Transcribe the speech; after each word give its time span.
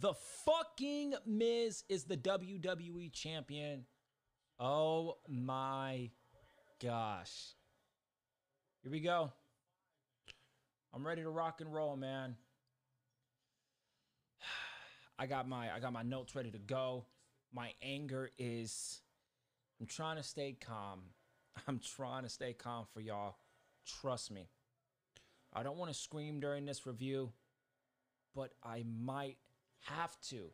The 0.00 0.14
fucking 0.44 1.14
Miz 1.26 1.82
is 1.88 2.04
the 2.04 2.16
WWE 2.16 3.12
champion. 3.12 3.84
Oh 4.60 5.16
my 5.28 6.10
gosh. 6.80 7.54
Here 8.82 8.92
we 8.92 9.00
go. 9.00 9.32
I'm 10.94 11.04
ready 11.04 11.22
to 11.22 11.30
rock 11.30 11.60
and 11.60 11.74
roll, 11.74 11.96
man. 11.96 12.36
I 15.18 15.26
got 15.26 15.48
my 15.48 15.74
I 15.74 15.80
got 15.80 15.92
my 15.92 16.02
notes 16.02 16.36
ready 16.36 16.52
to 16.52 16.58
go. 16.58 17.06
My 17.52 17.72
anger 17.82 18.30
is 18.38 19.00
I'm 19.80 19.86
trying 19.86 20.16
to 20.16 20.22
stay 20.22 20.56
calm. 20.64 21.00
I'm 21.66 21.80
trying 21.80 22.22
to 22.22 22.28
stay 22.28 22.52
calm 22.52 22.86
for 22.94 23.00
y'all. 23.00 23.38
Trust 24.00 24.30
me. 24.30 24.48
I 25.52 25.64
don't 25.64 25.76
want 25.78 25.90
to 25.92 25.98
scream 25.98 26.38
during 26.38 26.66
this 26.66 26.86
review, 26.86 27.32
but 28.36 28.52
I 28.62 28.84
might 28.86 29.38
have 29.82 30.18
to 30.28 30.50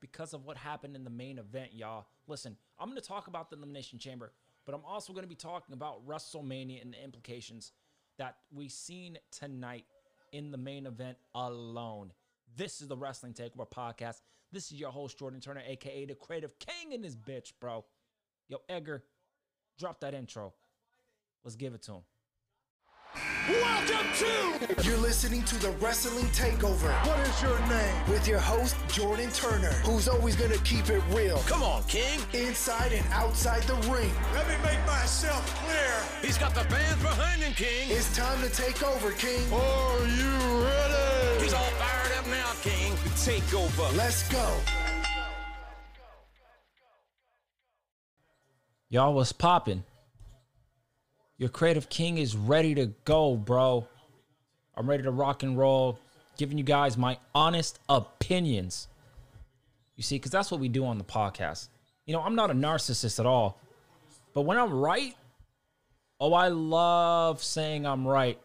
because 0.00 0.34
of 0.34 0.44
what 0.44 0.56
happened 0.56 0.96
in 0.96 1.04
the 1.04 1.10
main 1.10 1.38
event, 1.38 1.70
y'all. 1.72 2.06
Listen, 2.26 2.56
I'm 2.78 2.88
going 2.88 3.00
to 3.00 3.06
talk 3.06 3.28
about 3.28 3.50
the 3.50 3.56
Elimination 3.56 3.98
Chamber, 3.98 4.32
but 4.66 4.74
I'm 4.74 4.84
also 4.84 5.12
going 5.12 5.24
to 5.24 5.28
be 5.28 5.34
talking 5.34 5.72
about 5.72 6.06
WrestleMania 6.06 6.82
and 6.82 6.92
the 6.92 7.02
implications 7.02 7.72
that 8.18 8.36
we 8.54 8.68
seen 8.68 9.18
tonight 9.30 9.84
in 10.32 10.50
the 10.50 10.58
main 10.58 10.86
event 10.86 11.16
alone. 11.34 12.12
This 12.56 12.80
is 12.80 12.88
the 12.88 12.96
Wrestling 12.96 13.32
Takeover 13.32 13.70
podcast. 13.70 14.20
This 14.50 14.70
is 14.70 14.78
your 14.78 14.90
host, 14.90 15.18
Jordan 15.18 15.40
Turner, 15.40 15.62
aka 15.66 16.04
the 16.04 16.14
Creative 16.14 16.58
King 16.58 16.92
in 16.92 17.00
this 17.00 17.16
bitch, 17.16 17.52
bro. 17.60 17.84
Yo, 18.48 18.58
Edgar, 18.68 19.04
drop 19.78 20.00
that 20.00 20.14
intro. 20.14 20.52
Let's 21.44 21.56
give 21.56 21.74
it 21.74 21.82
to 21.82 21.92
him. 21.92 22.02
Welcome 23.48 24.06
to. 24.18 24.82
You're 24.88 24.98
listening 24.98 25.42
to 25.44 25.56
the 25.58 25.70
Wrestling 25.80 26.26
Takeover 26.26 26.92
What 27.06 27.18
is 27.26 27.42
your 27.42 27.58
name? 27.66 27.94
with 28.08 28.28
your 28.28 28.38
host, 28.38 28.76
Jordan 28.88 29.30
Turner, 29.32 29.72
who's 29.84 30.06
always 30.06 30.36
going 30.36 30.52
to 30.52 30.58
keep 30.60 30.88
it 30.90 31.02
real 31.10 31.38
Come 31.48 31.62
on, 31.64 31.82
King. 31.84 32.20
inside 32.34 32.92
and 32.92 33.04
outside 33.12 33.62
the 33.64 33.74
ring. 33.90 34.12
Let 34.32 34.46
me 34.46 34.54
make 34.64 34.78
myself 34.86 35.44
clear. 35.64 35.92
He's 36.22 36.38
got 36.38 36.54
the 36.54 36.62
fans 36.64 37.02
behind 37.02 37.42
him, 37.42 37.52
King. 37.54 37.88
It's 37.90 38.16
time 38.16 38.40
to 38.42 38.48
take 38.48 38.80
over, 38.84 39.10
King. 39.12 39.52
Are 39.52 39.98
you 40.06 40.64
ready? 40.64 41.42
He's 41.42 41.52
all 41.52 41.70
fired 41.80 42.16
up 42.18 42.26
now, 42.28 42.52
King. 42.62 42.92
Takeover. 43.18 43.96
Let's 43.96 44.28
go. 44.30 44.56
Y'all 48.88 49.14
was 49.14 49.32
popping. 49.32 49.82
Your 51.42 51.48
creative 51.48 51.88
king 51.88 52.18
is 52.18 52.36
ready 52.36 52.72
to 52.76 52.86
go, 53.04 53.34
bro. 53.34 53.88
I'm 54.76 54.88
ready 54.88 55.02
to 55.02 55.10
rock 55.10 55.42
and 55.42 55.58
roll, 55.58 55.98
giving 56.38 56.56
you 56.56 56.62
guys 56.62 56.96
my 56.96 57.18
honest 57.34 57.80
opinions. 57.88 58.86
You 59.96 60.04
see, 60.04 60.14
because 60.14 60.30
that's 60.30 60.52
what 60.52 60.60
we 60.60 60.68
do 60.68 60.86
on 60.86 60.98
the 60.98 61.04
podcast. 61.04 61.66
You 62.06 62.12
know, 62.12 62.20
I'm 62.20 62.36
not 62.36 62.52
a 62.52 62.54
narcissist 62.54 63.18
at 63.18 63.26
all, 63.26 63.58
but 64.34 64.42
when 64.42 64.56
I'm 64.56 64.72
right, 64.72 65.16
oh, 66.20 66.32
I 66.32 66.46
love 66.46 67.42
saying 67.42 67.86
I'm 67.86 68.06
right. 68.06 68.38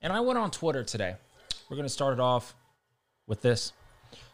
And 0.00 0.12
I 0.12 0.20
went 0.20 0.38
on 0.38 0.52
Twitter 0.52 0.84
today. 0.84 1.16
We're 1.68 1.76
going 1.76 1.88
to 1.88 1.92
start 1.92 2.12
it 2.14 2.20
off 2.20 2.54
with 3.26 3.42
this. 3.42 3.72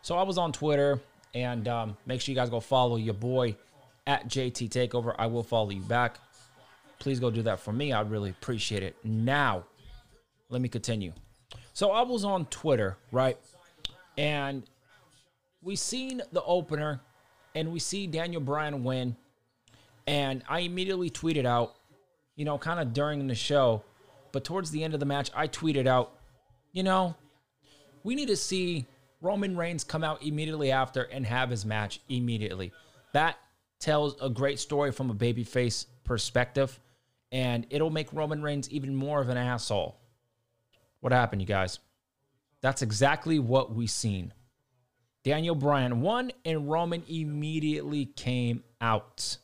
So 0.03 0.19
I 0.19 0.25
was 0.25 0.37
on 0.37 0.53
Twitter, 0.53 1.01
and 1.35 1.67
um, 1.69 1.97
make 2.05 2.21
sure 2.21 2.35
you 2.35 2.37
guys 2.37 2.51
go 2.51 2.61
follow 2.61 2.97
your 2.97 3.15
boy 3.15 3.57
at 4.07 4.29
JT 4.29 4.69
Takeover. 4.69 5.15
I 5.19 5.29
will 5.29 5.43
follow 5.43 5.71
you 5.71 5.81
back. 5.81 6.19
Please 7.05 7.21
go 7.21 7.31
do 7.31 7.43
that 7.43 7.61
for 7.61 7.71
me. 7.71 7.93
I'd 7.93 8.11
really 8.11 8.31
appreciate 8.31 8.83
it. 8.83 8.97
Now, 9.05 9.65
let 10.49 10.63
me 10.63 10.71
continue. 10.71 11.13
So 11.75 11.91
I 11.91 12.01
was 12.01 12.25
on 12.25 12.47
Twitter, 12.47 12.97
right? 13.13 13.37
And 14.17 14.63
we 15.61 15.77
seen 15.77 16.23
the 16.33 16.43
opener, 16.45 17.03
and 17.55 17.71
we 17.71 17.79
see 17.79 18.07
Daniel 18.07 18.41
Bryan 18.41 18.85
win. 18.85 19.17
And 20.07 20.43
I 20.49 20.61
immediately 20.61 21.11
tweeted 21.11 21.45
out, 21.45 21.75
you 22.37 22.47
know, 22.47 22.57
kind 22.57 22.81
of 22.81 22.95
during 22.95 23.27
the 23.27 23.35
show, 23.35 23.83
but 24.33 24.43
towards 24.43 24.71
the 24.71 24.83
end 24.83 24.95
of 24.95 25.01
the 25.01 25.05
match, 25.05 25.31
I 25.37 25.47
tweeted 25.47 25.87
out, 25.87 26.15
you 26.73 26.85
know, 26.85 27.15
we 28.03 28.15
need 28.15 28.29
to 28.29 28.37
see 28.37 28.87
Roman 29.21 29.59
Reigns 29.59 29.85
come 29.85 30.05
out 30.05 30.23
immediately 30.23 30.73
after 30.73 31.03
and 31.03 31.27
have 31.27 31.51
his 31.51 31.67
match 31.67 32.01
immediately. 32.09 32.73
That 33.13 33.37
tells 33.79 34.17
a 34.23 34.31
great 34.31 34.59
story 34.59 34.91
from 34.91 35.11
a 35.11 35.15
babyface 35.15 35.85
perspective, 36.05 36.81
and 37.35 37.67
it'll 37.69 37.91
make 37.91 38.13
Roman 38.13 38.43
Reigns 38.43 38.71
even 38.71 38.95
more 38.95 39.21
of 39.21 39.29
an 39.29 39.37
asshole. 39.37 39.99
What 41.01 41.13
happened, 41.13 41.43
you 41.43 41.49
guys? 41.49 41.81
That's 42.61 42.81
exactly 42.81 43.41
what 43.41 43.75
we 43.75 43.89
seen. 43.89 44.33
Daniel 45.25 45.57
Bryan 45.57 46.01
won, 46.01 46.31
and 46.45 46.71
Roman 46.71 47.03
immediately 47.09 48.07
came 48.07 48.63
out. 48.81 49.39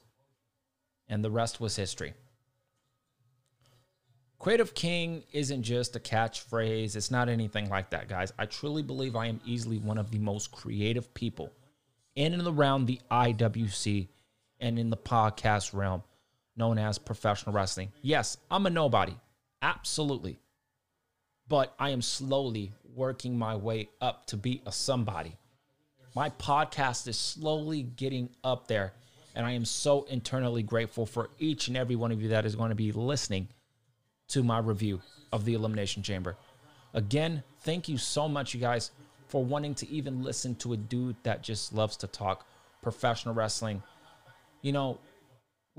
And 1.09 1.25
the 1.25 1.33
rest 1.33 1.61
was 1.61 1.75
history. 1.75 2.15
Creative 4.39 4.73
King 4.73 5.25
isn't 5.33 5.65
just 5.65 5.97
a 5.97 6.01
catchphrase. 6.01 6.95
It's 6.95 7.11
not 7.11 7.29
anything 7.29 7.69
like 7.69 7.91
that, 7.91 8.09
guys. 8.09 8.33
I 8.39 8.47
truly 8.47 8.83
believe 8.83 9.17
I 9.17 9.27
am 9.27 9.41
easily 9.45 9.79
one 9.79 9.99
of 9.99 10.13
the 10.13 10.19
most 10.21 10.53
creative 10.53 11.13
people 11.13 11.51
in 12.15 12.35
and 12.35 12.47
around 12.47 12.87
the 12.87 13.01
IWC 13.11 14.07
and 14.61 14.79
in 14.79 14.91
the 14.91 14.97
podcast 14.97 15.75
realm 15.75 16.05
known 16.61 16.79
as 16.79 16.99
professional 16.99 17.53
wrestling. 17.53 17.91
Yes, 18.03 18.37
I'm 18.51 18.67
a 18.67 18.71
nobody. 18.71 19.15
Absolutely. 19.63 20.39
But 21.49 21.75
I 21.79 21.91
am 21.91 22.03
slowly 22.03 22.73
working 22.95 23.37
my 23.37 23.57
way 23.57 23.89
up 24.01 24.27
to 24.27 24.37
be 24.37 24.63
a 24.67 24.71
somebody. 24.71 25.37
My 26.15 26.31
podcast 26.31 27.09
is 27.09 27.19
slowly 27.19 27.83
getting 27.83 28.31
up 28.45 28.69
there, 28.69 28.93
and 29.35 29.47
I 29.47 29.53
am 29.53 29.65
so 29.65 30.03
internally 30.05 30.63
grateful 30.63 31.07
for 31.07 31.31
each 31.39 31.69
and 31.69 31.77
every 31.77 31.97
one 31.97 32.13
of 32.13 32.23
you 32.23 32.29
that 32.29 32.45
is 32.45 32.55
going 32.55 32.69
to 32.71 32.77
be 32.77 32.93
listening 32.93 33.49
to 34.29 34.43
my 34.43 34.59
review 34.59 35.01
of 35.33 35.45
the 35.45 35.55
Elimination 35.55 36.03
Chamber. 36.03 36.37
Again, 36.95 37.43
thank 37.63 37.89
you 37.89 37.97
so 37.97 38.29
much, 38.29 38.55
you 38.55 38.61
guys, 38.61 38.91
for 39.29 39.45
wanting 39.45 39.75
to 39.77 39.89
even 39.89 40.23
listen 40.23 40.57
to 40.57 40.73
a 40.73 40.77
dude 40.77 41.17
that 41.23 41.43
just 41.43 41.73
loves 41.73 41.97
to 41.99 42.07
talk 42.07 42.47
professional 42.83 43.35
wrestling. 43.35 43.83
You 44.63 44.73
know, 44.73 44.99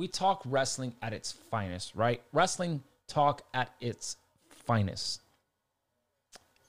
we 0.01 0.07
talk 0.07 0.41
wrestling 0.45 0.95
at 1.03 1.13
its 1.13 1.31
finest, 1.31 1.94
right? 1.94 2.23
Wrestling 2.34 2.81
talk 3.07 3.44
at 3.53 3.72
its 3.79 4.17
finest. 4.66 5.22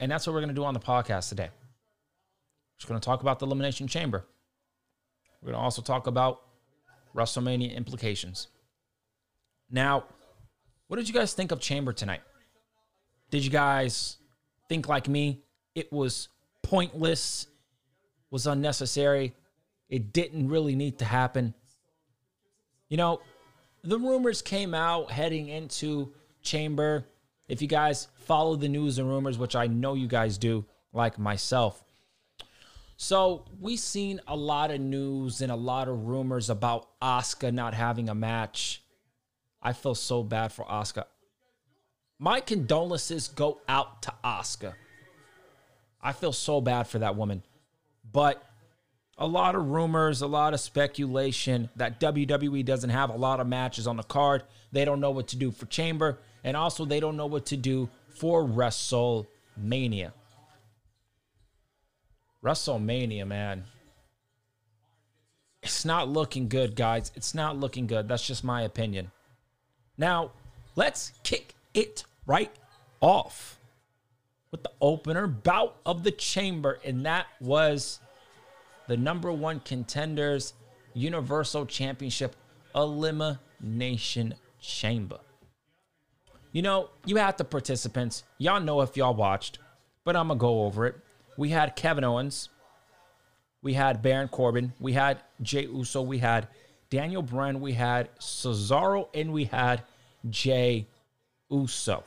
And 0.01 0.13
that's 0.13 0.27
what 0.27 0.35
we're 0.35 0.41
going 0.41 0.51
to 0.51 0.55
do 0.55 0.65
on 0.65 0.75
the 0.75 0.81
podcast 0.81 1.31
today. 1.31 1.49
We're 1.49 2.79
just 2.79 2.89
going 2.89 3.01
to 3.01 3.05
talk 3.05 3.23
about 3.23 3.39
the 3.39 3.47
Elimination 3.47 3.89
Chamber. 3.89 4.27
We're 5.41 5.53
going 5.53 5.59
to 5.59 5.65
also 5.65 5.81
talk 5.81 6.09
about 6.09 6.43
WrestleMania 7.17 7.75
implications. 7.75 8.49
Now, 9.71 10.05
what 10.89 10.99
did 10.99 11.09
you 11.09 11.15
guys 11.15 11.33
think 11.33 11.53
of 11.53 11.59
Chamber 11.59 11.95
tonight? 11.95 12.21
Did 13.31 13.47
you 13.47 13.51
guys 13.51 14.19
think 14.69 14.91
like 14.91 15.09
me? 15.09 15.41
It 15.75 15.91
was 15.91 16.29
pointless, 16.63 17.47
was 18.31 18.47
unnecessary. 18.47 19.33
It 19.89 20.13
didn't 20.13 20.49
really 20.49 20.77
need 20.77 20.99
to 20.99 21.07
happen. 21.07 21.55
You 22.93 22.99
know, 22.99 23.23
the 23.83 23.99
rumors 23.99 24.43
came 24.43 24.75
out 24.75 25.11
heading 25.11 25.49
into 25.49 26.13
Chamber. 26.43 27.07
If 27.49 27.63
you 27.63 27.67
guys 27.67 28.09
follow 28.17 28.55
the 28.55 28.69
news 28.69 28.99
and 28.99 29.09
rumors, 29.09 29.39
which 29.39 29.57
I 29.57 29.67
know 29.67 29.95
you 29.95 30.07
guys 30.07 30.37
do, 30.37 30.67
like 30.93 31.19
myself. 31.19 31.83
So 32.99 33.47
we 33.59 33.79
seen 33.79 34.21
a 34.29 34.37
lot 34.37 34.71
of 34.71 34.79
news 34.79 35.41
and 35.41 35.51
a 35.51 35.57
lot 35.57 35.89
of 35.89 36.05
rumors 36.05 36.51
about 36.51 36.87
Asuka 37.01 37.51
not 37.51 37.73
having 37.73 38.11
a 38.11 38.15
match. 38.15 38.83
I 39.63 39.73
feel 39.73 39.95
so 39.95 40.23
bad 40.23 40.53
for 40.53 40.67
Asuka. 40.67 41.07
My 42.19 42.41
condolences 42.41 43.29
go 43.29 43.63
out 43.71 44.03
to 44.03 44.13
Asuka. 44.23 44.75
I 46.03 46.13
feel 46.13 46.35
so 46.35 46.61
bad 46.61 46.87
for 46.89 46.99
that 46.99 47.17
woman. 47.17 47.43
But 48.13 48.47
a 49.23 49.27
lot 49.27 49.55
of 49.55 49.71
rumors, 49.71 50.21
a 50.21 50.27
lot 50.27 50.53
of 50.53 50.59
speculation 50.59 51.71
that 51.77 52.01
WWE 52.01 52.65
doesn't 52.65 52.91
have 52.91 53.09
a 53.09 53.17
lot 53.17 53.39
of 53.39 53.47
matches 53.47 53.87
on 53.87 53.97
the 53.97 54.03
card. 54.03 54.43
They 54.73 54.85
don't 54.85 54.99
know 54.99 55.13
what 55.13 55.29
to 55.29 55.37
do 55.37 55.53
for 55.53 55.67
Chamber, 55.67 56.19
and 56.43 56.57
also 56.57 56.85
they 56.85 56.99
don't 56.99 57.17
know 57.17 57.27
what 57.27 57.47
to 57.47 57.57
do 57.57 57.89
for 58.17 58.43
WrestleMania. 58.43 60.11
WrestleMania, 62.43 63.25
man. 63.25 63.63
It's 65.63 65.85
not 65.85 66.09
looking 66.09 66.49
good, 66.49 66.75
guys. 66.75 67.13
It's 67.15 67.33
not 67.33 67.57
looking 67.57 67.87
good. 67.87 68.09
That's 68.09 68.27
just 68.27 68.43
my 68.43 68.63
opinion. 68.63 69.13
Now, 69.97 70.33
let's 70.75 71.13
kick 71.23 71.55
it 71.75 72.03
right 72.27 72.51
off 73.01 73.61
with 74.51 74.65
the 74.65 74.73
opener 74.81 75.29
bout 75.29 75.77
of 75.87 76.03
the 76.03 76.11
chamber, 76.11 76.81
and 76.85 77.07
that 77.07 77.27
was 77.41 78.01
the 78.89 78.97
number 78.97 79.33
one 79.33 79.61
contenders 79.61 80.55
Universal 80.95 81.67
Championship 81.67 82.37
Elimination 82.75 84.35
Chamber. 84.61 85.19
You 86.53 86.63
know, 86.63 86.91
you 87.07 87.17
had 87.17 87.39
the 87.39 87.45
participants. 87.45 88.25
Y'all 88.39 88.61
know 88.61 88.83
if 88.83 88.97
y'all 88.97 89.15
watched, 89.15 89.59
but 90.05 90.17
I'm 90.17 90.29
going 90.29 90.39
to 90.39 90.41
go 90.41 90.65
over 90.65 90.87
it. 90.87 90.97
We 91.39 91.49
had 91.49 91.77
Kevin 91.77 92.05
Owens, 92.05 92.51
we 93.63 93.73
had 93.73 94.03
Baron 94.03 94.29
Corbin, 94.29 94.75
we 94.79 94.93
had 94.93 95.23
Jey 95.41 95.65
Uso, 95.65 96.03
we 96.03 96.19
had 96.19 96.49
Daniel 96.91 97.23
Bryan, 97.23 97.61
we 97.61 97.73
had 97.73 98.15
Cesaro, 98.19 99.09
and 99.15 99.33
we 99.33 99.45
had 99.45 99.83
Jey 100.29 100.87
Uso. 101.51 102.05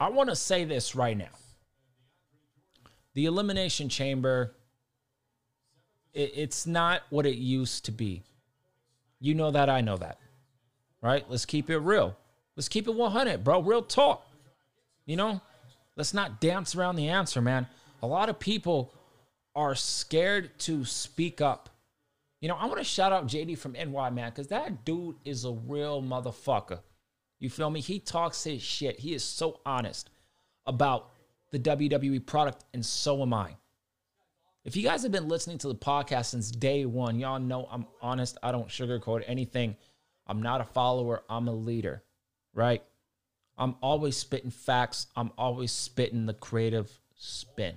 I 0.00 0.10
want 0.10 0.28
to 0.28 0.36
say 0.36 0.64
this 0.64 0.96
right 0.96 1.16
now. 1.16 1.28
The 3.14 3.26
Elimination 3.26 3.88
Chamber, 3.88 4.55
it, 6.16 6.32
it's 6.34 6.66
not 6.66 7.02
what 7.10 7.26
it 7.26 7.36
used 7.36 7.84
to 7.84 7.92
be. 7.92 8.22
You 9.20 9.34
know 9.34 9.50
that, 9.50 9.68
I 9.68 9.82
know 9.82 9.96
that. 9.98 10.18
Right? 11.02 11.24
Let's 11.28 11.44
keep 11.44 11.70
it 11.70 11.78
real. 11.78 12.16
Let's 12.56 12.68
keep 12.68 12.88
it 12.88 12.94
100, 12.94 13.44
bro. 13.44 13.60
Real 13.60 13.82
talk. 13.82 14.26
You 15.04 15.16
know, 15.16 15.40
let's 15.94 16.14
not 16.14 16.40
dance 16.40 16.74
around 16.74 16.96
the 16.96 17.08
answer, 17.08 17.40
man. 17.40 17.66
A 18.02 18.06
lot 18.06 18.28
of 18.28 18.40
people 18.40 18.92
are 19.54 19.74
scared 19.74 20.58
to 20.60 20.84
speak 20.84 21.40
up. 21.40 21.68
You 22.40 22.48
know, 22.48 22.56
I 22.56 22.66
want 22.66 22.78
to 22.78 22.84
shout 22.84 23.12
out 23.12 23.26
JD 23.26 23.58
from 23.58 23.72
NY, 23.72 24.10
man, 24.10 24.30
because 24.30 24.48
that 24.48 24.84
dude 24.84 25.16
is 25.24 25.44
a 25.44 25.52
real 25.52 26.02
motherfucker. 26.02 26.80
You 27.38 27.50
feel 27.50 27.70
me? 27.70 27.80
He 27.80 27.98
talks 27.98 28.44
his 28.44 28.62
shit. 28.62 28.98
He 29.00 29.14
is 29.14 29.22
so 29.22 29.60
honest 29.64 30.10
about 30.66 31.10
the 31.52 31.58
WWE 31.58 32.24
product, 32.26 32.64
and 32.74 32.84
so 32.84 33.22
am 33.22 33.32
I. 33.32 33.56
If 34.66 34.74
you 34.74 34.82
guys 34.82 35.04
have 35.04 35.12
been 35.12 35.28
listening 35.28 35.58
to 35.58 35.68
the 35.68 35.76
podcast 35.76 36.26
since 36.26 36.50
day 36.50 36.86
one, 36.86 37.20
y'all 37.20 37.38
know 37.38 37.68
I'm 37.70 37.86
honest. 38.02 38.36
I 38.42 38.50
don't 38.50 38.66
sugarcoat 38.66 39.22
anything. 39.28 39.76
I'm 40.26 40.42
not 40.42 40.60
a 40.60 40.64
follower, 40.64 41.22
I'm 41.30 41.46
a 41.46 41.52
leader, 41.52 42.02
right? 42.52 42.82
I'm 43.56 43.76
always 43.80 44.16
spitting 44.16 44.50
facts. 44.50 45.06
I'm 45.14 45.30
always 45.38 45.70
spitting 45.70 46.26
the 46.26 46.34
creative 46.34 46.90
spin, 47.14 47.76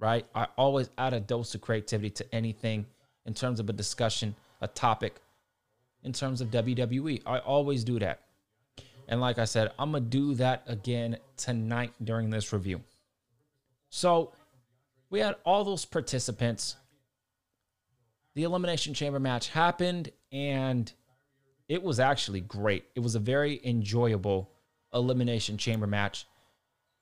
right? 0.00 0.26
I 0.34 0.48
always 0.58 0.90
add 0.98 1.14
a 1.14 1.20
dose 1.20 1.54
of 1.54 1.60
creativity 1.60 2.10
to 2.10 2.34
anything 2.34 2.84
in 3.24 3.32
terms 3.32 3.60
of 3.60 3.70
a 3.70 3.72
discussion, 3.72 4.34
a 4.60 4.66
topic, 4.66 5.20
in 6.02 6.12
terms 6.12 6.40
of 6.40 6.50
WWE. 6.50 7.22
I 7.24 7.38
always 7.38 7.84
do 7.84 8.00
that. 8.00 8.22
And 9.06 9.20
like 9.20 9.38
I 9.38 9.44
said, 9.44 9.70
I'm 9.78 9.92
going 9.92 10.02
to 10.02 10.10
do 10.10 10.34
that 10.34 10.64
again 10.66 11.18
tonight 11.36 11.92
during 12.02 12.28
this 12.28 12.52
review. 12.52 12.80
So 13.90 14.32
we 15.10 15.20
had 15.20 15.34
all 15.44 15.64
those 15.64 15.84
participants. 15.84 16.76
The 18.34 18.44
Elimination 18.44 18.94
Chamber 18.94 19.18
match 19.18 19.48
happened, 19.48 20.12
and 20.32 20.90
it 21.68 21.82
was 21.82 21.98
actually 22.00 22.40
great. 22.40 22.84
It 22.94 23.00
was 23.00 23.16
a 23.16 23.20
very 23.20 23.60
enjoyable 23.64 24.50
Elimination 24.94 25.58
Chamber 25.58 25.86
match. 25.86 26.26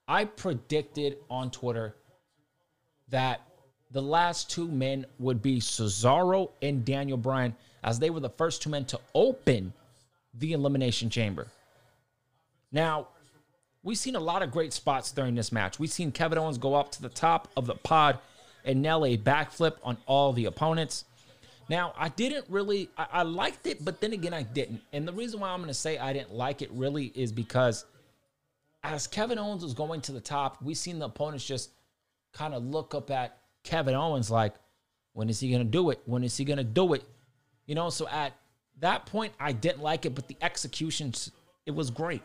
I 0.07 0.25
predicted 0.25 1.19
on 1.31 1.51
Twitter 1.51 1.95
that 3.11 3.43
the 3.91 4.03
last 4.03 4.51
two 4.51 4.69
men 4.69 5.07
would 5.19 5.43
be 5.43 5.61
Cesaro 5.61 6.51
and 6.63 6.85
Daniel 6.85 7.19
Bryan, 7.19 7.55
as 7.83 7.99
they 7.99 8.11
were 8.11 8.21
the 8.21 8.31
first 8.31 8.63
two 8.63 8.71
men 8.71 8.85
to 8.87 9.01
open 9.15 9.73
the 10.35 10.53
Elimination 10.53 11.11
Chamber. 11.11 11.49
Now, 12.73 13.09
we've 13.89 13.97
seen 13.97 14.17
a 14.17 14.21
lot 14.21 14.43
of 14.43 14.51
great 14.51 14.75
spots 14.75 15.11
during 15.13 15.35
this 15.35 15.51
match. 15.51 15.79
We've 15.79 15.91
seen 15.91 16.13
Kevin 16.13 16.37
Owens 16.37 16.59
go 16.59 16.75
up 16.75 16.93
to 16.93 17.01
the 17.01 17.09
top 17.09 17.49
of 17.57 17.65
the 17.65 17.75
pod 17.75 18.19
and 18.63 18.83
nail 18.83 19.03
a 19.07 19.17
backflip 19.17 19.77
on 19.83 19.97
all 20.05 20.35
the 20.35 20.45
opponents. 20.45 21.07
Now, 21.71 21.95
I 21.97 22.11
didn't 22.11 22.45
really, 22.51 22.91
I, 22.99 23.07
I 23.11 23.23
liked 23.23 23.67
it, 23.67 23.83
but 23.83 24.03
then 24.03 24.13
again, 24.13 24.35
I 24.35 24.43
didn't. 24.43 24.83
And 24.93 25.09
the 25.09 25.13
reason 25.15 25.41
why 25.41 25.49
I'm 25.49 25.61
going 25.61 25.69
to 25.69 25.75
say 25.75 25.97
I 25.97 26.13
didn't 26.13 26.35
like 26.35 26.61
it 26.61 26.71
really 26.73 27.07
is 27.15 27.33
because 27.33 27.87
as 28.83 29.07
Kevin 29.07 29.39
Owens 29.39 29.63
was 29.63 29.73
going 29.73 30.03
to 30.03 30.13
the 30.13 30.21
top, 30.21 30.63
we 30.63 30.75
seen 30.75 30.99
the 30.99 31.07
opponents 31.07 31.47
just 31.47 31.71
kind 32.35 32.53
of 32.53 32.63
look 32.63 32.95
up 32.95 33.11
at 33.11 33.39
Kevin 33.65 33.95
Owens 33.95 34.31
like, 34.31 34.53
when 35.15 35.31
is 35.31 35.41
he 35.41 35.49
going 35.49 35.65
to 35.65 35.71
do 35.71 35.89
it? 35.89 36.03
When 36.05 36.25
is 36.25 36.37
he 36.37 36.45
going 36.45 36.59
to 36.59 36.65
do 36.65 36.93
it? 36.93 37.05
You 37.65 37.75
know, 37.75 37.89
so 37.89 38.07
at 38.09 38.35
that 38.81 39.07
point, 39.07 39.33
I 39.41 39.53
didn't 39.53 39.81
like 39.81 40.05
it, 40.05 40.15
but 40.15 40.29
the 40.29 40.37
execution, 40.43 41.15
it 41.65 41.75
was 41.75 41.91
great. 41.91 42.21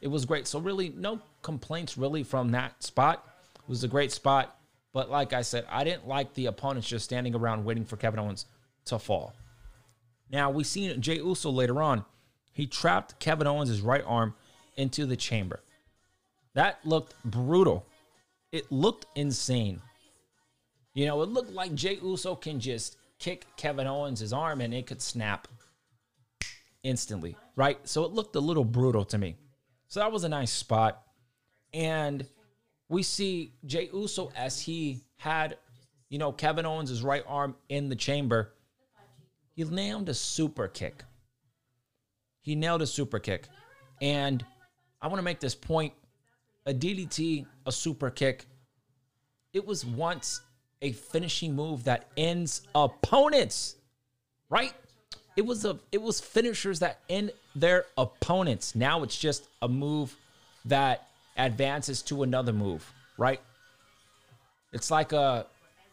It 0.00 0.08
was 0.08 0.24
great. 0.24 0.46
So 0.46 0.58
really, 0.58 0.90
no 0.90 1.20
complaints 1.42 1.98
really 1.98 2.22
from 2.22 2.52
that 2.52 2.82
spot. 2.82 3.24
It 3.56 3.68
was 3.68 3.84
a 3.84 3.88
great 3.88 4.12
spot. 4.12 4.56
But 4.92 5.10
like 5.10 5.32
I 5.32 5.42
said, 5.42 5.66
I 5.70 5.84
didn't 5.84 6.08
like 6.08 6.34
the 6.34 6.46
opponents 6.46 6.88
just 6.88 7.04
standing 7.04 7.34
around 7.34 7.64
waiting 7.64 7.84
for 7.84 7.96
Kevin 7.96 8.18
Owens 8.18 8.46
to 8.86 8.98
fall. 8.98 9.34
Now 10.30 10.50
we 10.50 10.64
seen 10.64 11.00
Jey 11.00 11.16
Uso 11.16 11.50
later 11.50 11.80
on. 11.82 12.04
He 12.52 12.66
trapped 12.66 13.18
Kevin 13.20 13.46
Owens' 13.46 13.80
right 13.80 14.02
arm 14.06 14.34
into 14.76 15.06
the 15.06 15.16
chamber. 15.16 15.60
That 16.54 16.84
looked 16.84 17.14
brutal. 17.24 17.86
It 18.50 18.70
looked 18.72 19.06
insane. 19.14 19.80
You 20.94 21.06
know, 21.06 21.22
it 21.22 21.28
looked 21.28 21.52
like 21.52 21.74
Jey 21.74 21.98
Uso 22.02 22.34
can 22.34 22.58
just 22.58 22.96
kick 23.18 23.46
Kevin 23.56 23.86
Owens' 23.86 24.32
arm 24.32 24.60
and 24.60 24.74
it 24.74 24.86
could 24.86 25.00
snap 25.00 25.46
instantly, 26.82 27.36
right? 27.54 27.78
So 27.86 28.04
it 28.04 28.12
looked 28.12 28.34
a 28.34 28.40
little 28.40 28.64
brutal 28.64 29.04
to 29.06 29.18
me. 29.18 29.36
So 29.90 29.98
that 29.98 30.12
was 30.12 30.22
a 30.22 30.28
nice 30.28 30.52
spot. 30.52 31.02
And 31.74 32.24
we 32.88 33.02
see 33.02 33.54
Jey 33.66 33.90
Uso 33.92 34.30
as 34.36 34.60
he 34.60 35.00
had, 35.16 35.58
you 36.08 36.18
know, 36.18 36.30
Kevin 36.30 36.64
Owens' 36.64 37.02
right 37.02 37.24
arm 37.26 37.56
in 37.68 37.88
the 37.88 37.96
chamber. 37.96 38.54
He 39.56 39.64
nailed 39.64 40.08
a 40.08 40.14
super 40.14 40.68
kick. 40.68 41.02
He 42.40 42.54
nailed 42.54 42.82
a 42.82 42.86
super 42.86 43.18
kick. 43.18 43.48
And 44.00 44.46
I 45.02 45.08
want 45.08 45.18
to 45.18 45.24
make 45.24 45.40
this 45.40 45.56
point 45.56 45.92
a 46.66 46.72
DDT, 46.72 47.46
a 47.66 47.72
super 47.72 48.10
kick, 48.10 48.46
it 49.52 49.66
was 49.66 49.84
once 49.84 50.40
a 50.82 50.92
finishing 50.92 51.56
move 51.56 51.82
that 51.84 52.06
ends 52.16 52.62
opponents, 52.76 53.74
right? 54.48 54.72
It 55.36 55.46
was 55.46 55.64
a 55.64 55.78
it 55.92 56.02
was 56.02 56.20
finishers 56.20 56.80
that 56.80 56.98
end 57.08 57.32
their 57.54 57.86
opponents. 57.96 58.74
Now 58.74 59.02
it's 59.02 59.16
just 59.16 59.48
a 59.62 59.68
move 59.68 60.16
that 60.64 61.08
advances 61.36 62.02
to 62.02 62.22
another 62.22 62.52
move, 62.52 62.92
right? 63.16 63.40
It's 64.72 64.90
like 64.90 65.12
a 65.12 65.46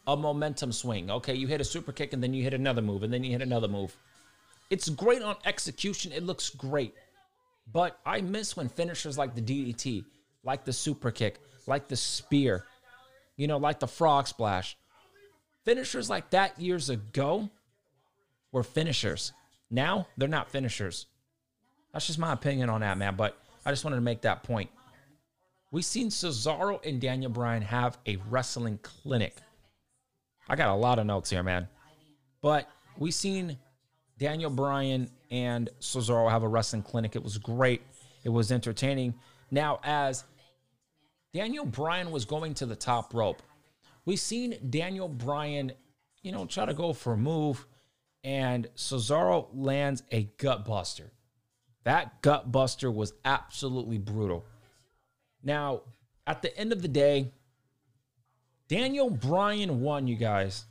a 0.08 0.16
momentum 0.16 0.72
swing. 0.72 1.12
Okay, 1.12 1.36
you 1.36 1.48
hit 1.48 1.62
a 1.62 1.66
super 1.66 1.92
kick 1.92 2.14
and 2.14 2.24
then 2.24 2.34
you 2.34 2.44
hit 2.44 2.54
another 2.54 2.82
move 2.82 3.04
and 3.04 3.14
then 3.14 3.24
you 3.24 3.32
hit 3.32 3.42
another 3.42 3.68
move. 3.68 3.96
It's 4.70 4.90
great 4.90 5.22
on 5.22 5.36
execution. 5.46 6.12
It 6.12 6.24
looks 6.24 6.50
great. 6.50 6.94
But 7.72 8.00
I 8.06 8.22
miss 8.22 8.56
when 8.56 8.70
finishers 8.70 9.18
like 9.18 9.36
the 9.36 9.42
DDT, 9.42 10.06
like 10.44 10.64
the 10.64 10.74
super 10.74 11.12
kick, 11.12 11.40
like 11.68 11.90
the 11.90 11.98
spear, 11.98 12.64
you 13.36 13.48
know, 13.48 13.58
like 13.58 13.80
the 13.80 13.88
frog 13.88 14.28
splash. 14.28 14.78
Finishers 15.66 16.10
like 16.10 16.30
that 16.30 16.60
years 16.60 16.90
ago 16.90 17.50
were 18.52 18.64
finishers. 18.64 19.34
Now 19.70 20.08
they're 20.18 20.28
not 20.28 20.50
finishers. 20.50 21.08
That's 21.94 22.08
just 22.08 22.20
my 22.20 22.34
opinion 22.34 22.70
on 22.70 22.82
that, 22.82 22.98
man. 22.98 23.16
But 23.16 23.38
I 23.66 23.72
just 23.72 23.84
wanted 23.84 23.98
to 23.98 24.02
make 24.02 24.22
that 24.22 24.44
point. 24.44 24.70
We've 25.72 25.86
seen 25.86 26.10
Cesaro 26.10 26.84
and 26.86 27.02
Daniel 27.02 27.30
Bryan 27.30 27.62
have 27.62 27.98
a 28.06 28.18
wrestling 28.30 28.80
clinic. 28.82 29.36
I 30.48 30.56
got 30.56 30.70
a 30.70 30.76
lot 30.76 31.00
of 31.00 31.06
notes 31.06 31.30
here, 31.30 31.44
man. 31.44 31.68
But 32.42 32.70
we 32.98 33.12
seen 33.12 33.58
Daniel 34.18 34.50
Bryan 34.50 35.10
and 35.30 35.70
Cesaro 35.82 36.30
have 36.30 36.44
a 36.44 36.48
wrestling 36.48 36.84
clinic. 36.84 37.16
It 37.16 37.24
was 37.24 37.38
great. 37.38 37.82
It 38.24 38.30
was 38.30 38.52
entertaining. 38.52 39.16
Now, 39.52 39.80
as 39.84 40.24
Daniel 41.34 41.66
Bryan 41.66 42.12
was 42.12 42.26
going 42.26 42.54
to 42.56 42.66
the 42.66 42.76
top 42.76 43.14
rope, 43.14 43.42
we 44.06 44.16
seen 44.16 44.58
Daniel 44.70 45.10
Bryan, 45.10 45.74
you 46.22 46.32
know, 46.32 46.46
try 46.46 46.66
to 46.66 46.74
go 46.74 46.94
for 46.94 47.14
a 47.14 47.18
move, 47.18 47.66
and 48.28 48.68
Cesaro 48.76 49.48
lands 49.54 50.04
a 50.12 50.24
gut 50.38 50.66
buster. 50.66 51.14
That 51.86 52.22
gut 52.22 52.52
buster 52.52 52.92
was 52.92 53.14
absolutely 53.24 54.00
brutal. 54.00 54.46
Now, 55.42 55.84
at 56.28 56.42
the 56.42 56.56
end 56.58 56.74
of 56.74 56.82
the 56.82 56.90
day, 56.90 57.32
Daniel 58.68 59.10
Bryan 59.10 59.80
won, 59.80 60.08
you 60.08 60.18
guys. 60.18 60.66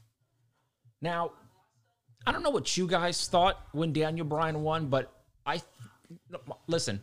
Now, 1.00 1.30
I 2.26 2.32
don't 2.32 2.42
know 2.42 2.50
what 2.50 2.76
you 2.76 2.86
guys 2.86 3.26
thought 3.26 3.58
when 3.72 3.94
Daniel 3.94 4.26
Bryan 4.26 4.62
won, 4.62 4.88
but 4.88 5.10
I 5.46 5.62
listen. 6.66 7.02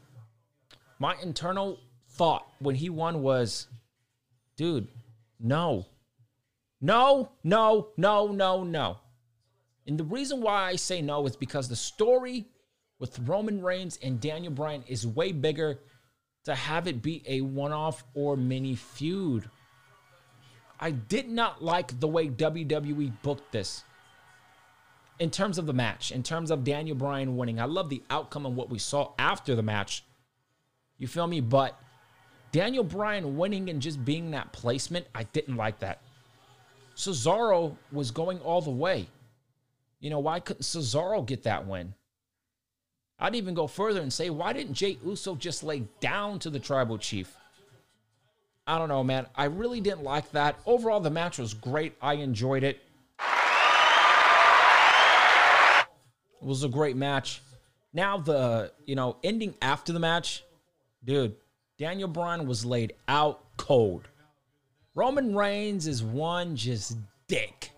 My 0.99 1.15
internal 1.23 1.79
thought 2.09 2.45
when 2.59 2.75
he 2.75 2.91
won 2.91 3.23
was, 3.23 3.65
dude, 4.55 4.87
no. 5.39 5.87
No, 6.79 7.31
no, 7.43 7.87
no, 7.97 8.27
no, 8.27 8.63
no. 8.63 8.97
And 9.87 9.97
the 9.97 10.03
reason 10.03 10.41
why 10.41 10.63
I 10.63 10.75
say 10.75 11.01
no 11.01 11.25
is 11.25 11.35
because 11.35 11.67
the 11.67 11.75
story 11.75 12.45
with 12.99 13.19
Roman 13.19 13.61
Reigns 13.61 13.99
and 14.01 14.21
Daniel 14.21 14.53
Bryan 14.53 14.83
is 14.87 15.05
way 15.05 15.31
bigger 15.31 15.79
to 16.45 16.55
have 16.55 16.87
it 16.87 17.01
be 17.01 17.23
a 17.27 17.41
one 17.41 17.71
off 17.71 18.03
or 18.13 18.37
mini 18.37 18.75
feud. 18.75 19.49
I 20.79 20.91
did 20.91 21.29
not 21.29 21.63
like 21.63 21.99
the 21.99 22.07
way 22.07 22.27
WWE 22.27 23.11
booked 23.21 23.51
this 23.51 23.83
in 25.19 25.31
terms 25.31 25.57
of 25.57 25.65
the 25.65 25.73
match, 25.73 26.11
in 26.11 26.23
terms 26.23 26.51
of 26.51 26.63
Daniel 26.63 26.95
Bryan 26.95 27.37
winning. 27.37 27.59
I 27.59 27.65
love 27.65 27.89
the 27.89 28.03
outcome 28.09 28.45
and 28.45 28.55
what 28.55 28.69
we 28.69 28.79
saw 28.79 29.13
after 29.17 29.55
the 29.55 29.61
match. 29.61 30.03
You 30.97 31.07
feel 31.07 31.27
me? 31.27 31.39
But 31.39 31.79
Daniel 32.51 32.83
Bryan 32.83 33.37
winning 33.37 33.69
and 33.69 33.81
just 33.81 34.03
being 34.03 34.31
that 34.31 34.51
placement, 34.53 35.07
I 35.15 35.23
didn't 35.23 35.55
like 35.55 35.79
that. 35.79 36.01
Cesaro 36.95 37.75
was 37.91 38.11
going 38.11 38.39
all 38.39 38.61
the 38.61 38.69
way. 38.69 39.07
You 40.03 40.09
know, 40.09 40.19
why 40.19 40.41
couldn't 40.41 40.63
Cesaro 40.63 41.25
get 41.25 41.43
that 41.43 41.65
win? 41.65 41.93
I'd 43.19 43.35
even 43.35 43.53
go 43.53 43.67
further 43.67 44.01
and 44.01 44.11
say, 44.11 44.29
why 44.29 44.51
didn't 44.51 44.73
Jey 44.73 44.97
Uso 45.01 45.33
just 45.33 45.63
lay 45.63 45.85
down 46.01 46.39
to 46.39 46.49
the 46.49 46.59
tribal 46.59 46.97
chief? 46.97 47.33
I 48.67 48.77
don't 48.77 48.89
know, 48.89 49.01
man. 49.01 49.27
I 49.33 49.45
really 49.45 49.79
didn't 49.79 50.03
like 50.03 50.29
that. 50.33 50.59
Overall, 50.65 50.99
the 50.99 51.09
match 51.09 51.37
was 51.37 51.53
great. 51.53 51.95
I 52.01 52.15
enjoyed 52.15 52.65
it. 52.65 52.81
It 56.41 56.45
was 56.45 56.65
a 56.65 56.69
great 56.69 56.97
match. 56.97 57.41
Now 57.93 58.17
the, 58.17 58.73
you 58.85 58.95
know, 58.95 59.15
ending 59.23 59.53
after 59.61 59.93
the 59.93 59.99
match, 59.99 60.43
dude, 61.05 61.37
Daniel 61.77 62.09
Bryan 62.09 62.45
was 62.45 62.65
laid 62.65 62.91
out 63.07 63.39
cold. 63.55 64.09
Roman 64.95 65.33
Reigns 65.33 65.87
is 65.87 66.03
one 66.03 66.57
just 66.57 66.97
dick. 67.29 67.71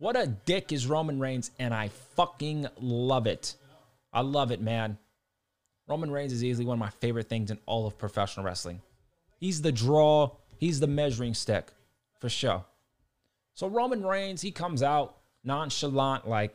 What 0.00 0.16
a 0.16 0.26
dick 0.26 0.72
is 0.72 0.86
Roman 0.86 1.20
Reigns, 1.20 1.50
and 1.58 1.74
I 1.74 1.88
fucking 2.16 2.66
love 2.80 3.26
it. 3.26 3.54
I 4.14 4.22
love 4.22 4.50
it, 4.50 4.62
man. 4.62 4.96
Roman 5.86 6.10
Reigns 6.10 6.32
is 6.32 6.42
easily 6.42 6.64
one 6.64 6.76
of 6.76 6.80
my 6.80 6.88
favorite 6.88 7.28
things 7.28 7.50
in 7.50 7.58
all 7.66 7.86
of 7.86 7.98
professional 7.98 8.46
wrestling. 8.46 8.80
He's 9.38 9.60
the 9.60 9.72
draw, 9.72 10.30
he's 10.56 10.80
the 10.80 10.86
measuring 10.86 11.34
stick, 11.34 11.70
for 12.18 12.30
sure. 12.30 12.64
So 13.52 13.66
Roman 13.66 14.02
Reigns, 14.02 14.40
he 14.40 14.52
comes 14.52 14.82
out 14.82 15.18
nonchalant, 15.44 16.26
like, 16.26 16.54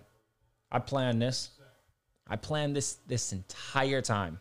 I 0.72 0.80
planned 0.80 1.22
this. 1.22 1.52
I 2.28 2.38
planned 2.38 2.76
this 2.76 2.94
this 3.06 3.32
entire 3.32 4.02
time. 4.02 4.40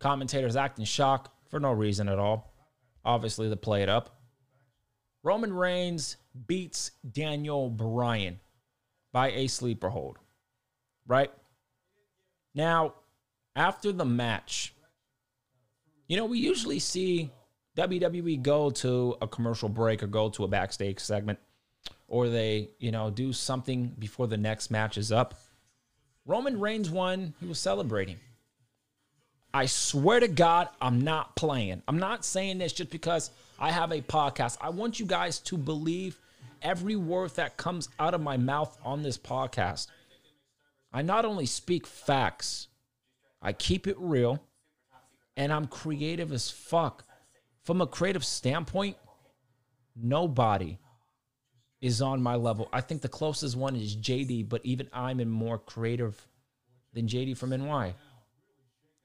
Commentators 0.00 0.56
act 0.56 0.80
in 0.80 0.84
shock 0.86 1.32
for 1.50 1.60
no 1.60 1.70
reason 1.70 2.08
at 2.08 2.18
all. 2.18 2.52
Obviously, 3.04 3.48
to 3.48 3.54
play 3.54 3.84
it 3.84 3.88
up. 3.88 4.18
Roman 5.22 5.52
Reigns 5.52 6.16
beats 6.46 6.92
Daniel 7.10 7.70
Bryan 7.70 8.40
by 9.12 9.30
a 9.32 9.46
sleeper 9.46 9.88
hold. 9.88 10.18
Right? 11.06 11.30
Now, 12.54 12.94
after 13.56 13.92
the 13.92 14.04
match, 14.04 14.74
you 16.08 16.16
know, 16.16 16.26
we 16.26 16.38
usually 16.38 16.78
see 16.78 17.30
WWE 17.76 18.42
go 18.42 18.70
to 18.70 19.16
a 19.20 19.26
commercial 19.26 19.68
break 19.68 20.02
or 20.02 20.06
go 20.06 20.28
to 20.30 20.44
a 20.44 20.48
backstage 20.48 21.00
segment 21.00 21.38
or 22.08 22.28
they, 22.28 22.68
you 22.78 22.90
know, 22.90 23.10
do 23.10 23.32
something 23.32 23.94
before 23.98 24.26
the 24.26 24.36
next 24.36 24.70
match 24.70 24.98
is 24.98 25.10
up. 25.10 25.34
Roman 26.26 26.60
Reigns 26.60 26.90
won, 26.90 27.34
he 27.40 27.46
was 27.46 27.58
celebrating. 27.58 28.18
I 29.54 29.66
swear 29.66 30.20
to 30.20 30.28
God, 30.28 30.68
I'm 30.80 31.00
not 31.00 31.36
playing. 31.36 31.82
I'm 31.88 31.98
not 31.98 32.24
saying 32.24 32.58
this 32.58 32.72
just 32.72 32.90
because 32.90 33.30
I 33.58 33.70
have 33.70 33.92
a 33.92 34.00
podcast. 34.00 34.56
I 34.60 34.70
want 34.70 35.00
you 35.00 35.06
guys 35.06 35.40
to 35.40 35.58
believe 35.58 36.18
every 36.62 36.96
word 36.96 37.30
that 37.36 37.56
comes 37.56 37.88
out 37.98 38.14
of 38.14 38.20
my 38.20 38.36
mouth 38.36 38.76
on 38.84 39.02
this 39.02 39.18
podcast. 39.18 39.88
I 40.92 41.02
not 41.02 41.24
only 41.24 41.46
speak 41.46 41.86
facts, 41.86 42.68
I 43.40 43.52
keep 43.52 43.86
it 43.86 43.96
real, 43.98 44.42
and 45.36 45.52
I'm 45.52 45.66
creative 45.66 46.32
as 46.32 46.50
fuck. 46.50 47.04
From 47.64 47.80
a 47.80 47.86
creative 47.86 48.24
standpoint, 48.24 48.96
nobody 49.96 50.78
is 51.80 52.00
on 52.00 52.22
my 52.22 52.36
level. 52.36 52.68
I 52.72 52.80
think 52.80 53.02
the 53.02 53.08
closest 53.08 53.56
one 53.56 53.74
is 53.74 53.96
JD, 53.96 54.48
but 54.48 54.60
even 54.64 54.88
I'm 54.92 55.20
in 55.20 55.30
more 55.30 55.58
creative 55.58 56.20
than 56.92 57.06
JD 57.06 57.36
from 57.36 57.50
NY. 57.50 57.94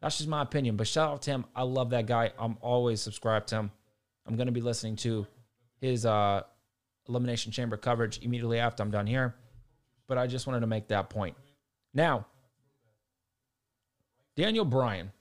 That's 0.01 0.17
just 0.17 0.29
my 0.29 0.43
opinion. 0.43 0.75
But 0.75 0.87
shout 0.87 1.11
out 1.11 1.21
to 1.23 1.31
him. 1.31 1.45
I 1.55 1.63
love 1.63 1.89
that 1.89 2.05
guy. 2.05 2.31
I'm 2.37 2.57
always 2.61 3.01
subscribed 3.01 3.47
to 3.49 3.55
him. 3.55 3.71
I'm 4.27 4.35
going 4.35 4.47
to 4.47 4.51
be 4.51 4.61
listening 4.61 4.95
to 4.97 5.25
his 5.81 6.05
uh, 6.05 6.43
Elimination 7.09 7.51
Chamber 7.51 7.77
coverage 7.77 8.19
immediately 8.21 8.59
after 8.59 8.83
I'm 8.83 8.91
done 8.91 9.07
here. 9.07 9.35
But 10.07 10.17
I 10.17 10.27
just 10.27 10.47
wanted 10.47 10.61
to 10.61 10.67
make 10.67 10.87
that 10.87 11.09
point. 11.09 11.35
Now, 11.93 12.25
Daniel 14.35 14.65
Bryan, 14.65 15.11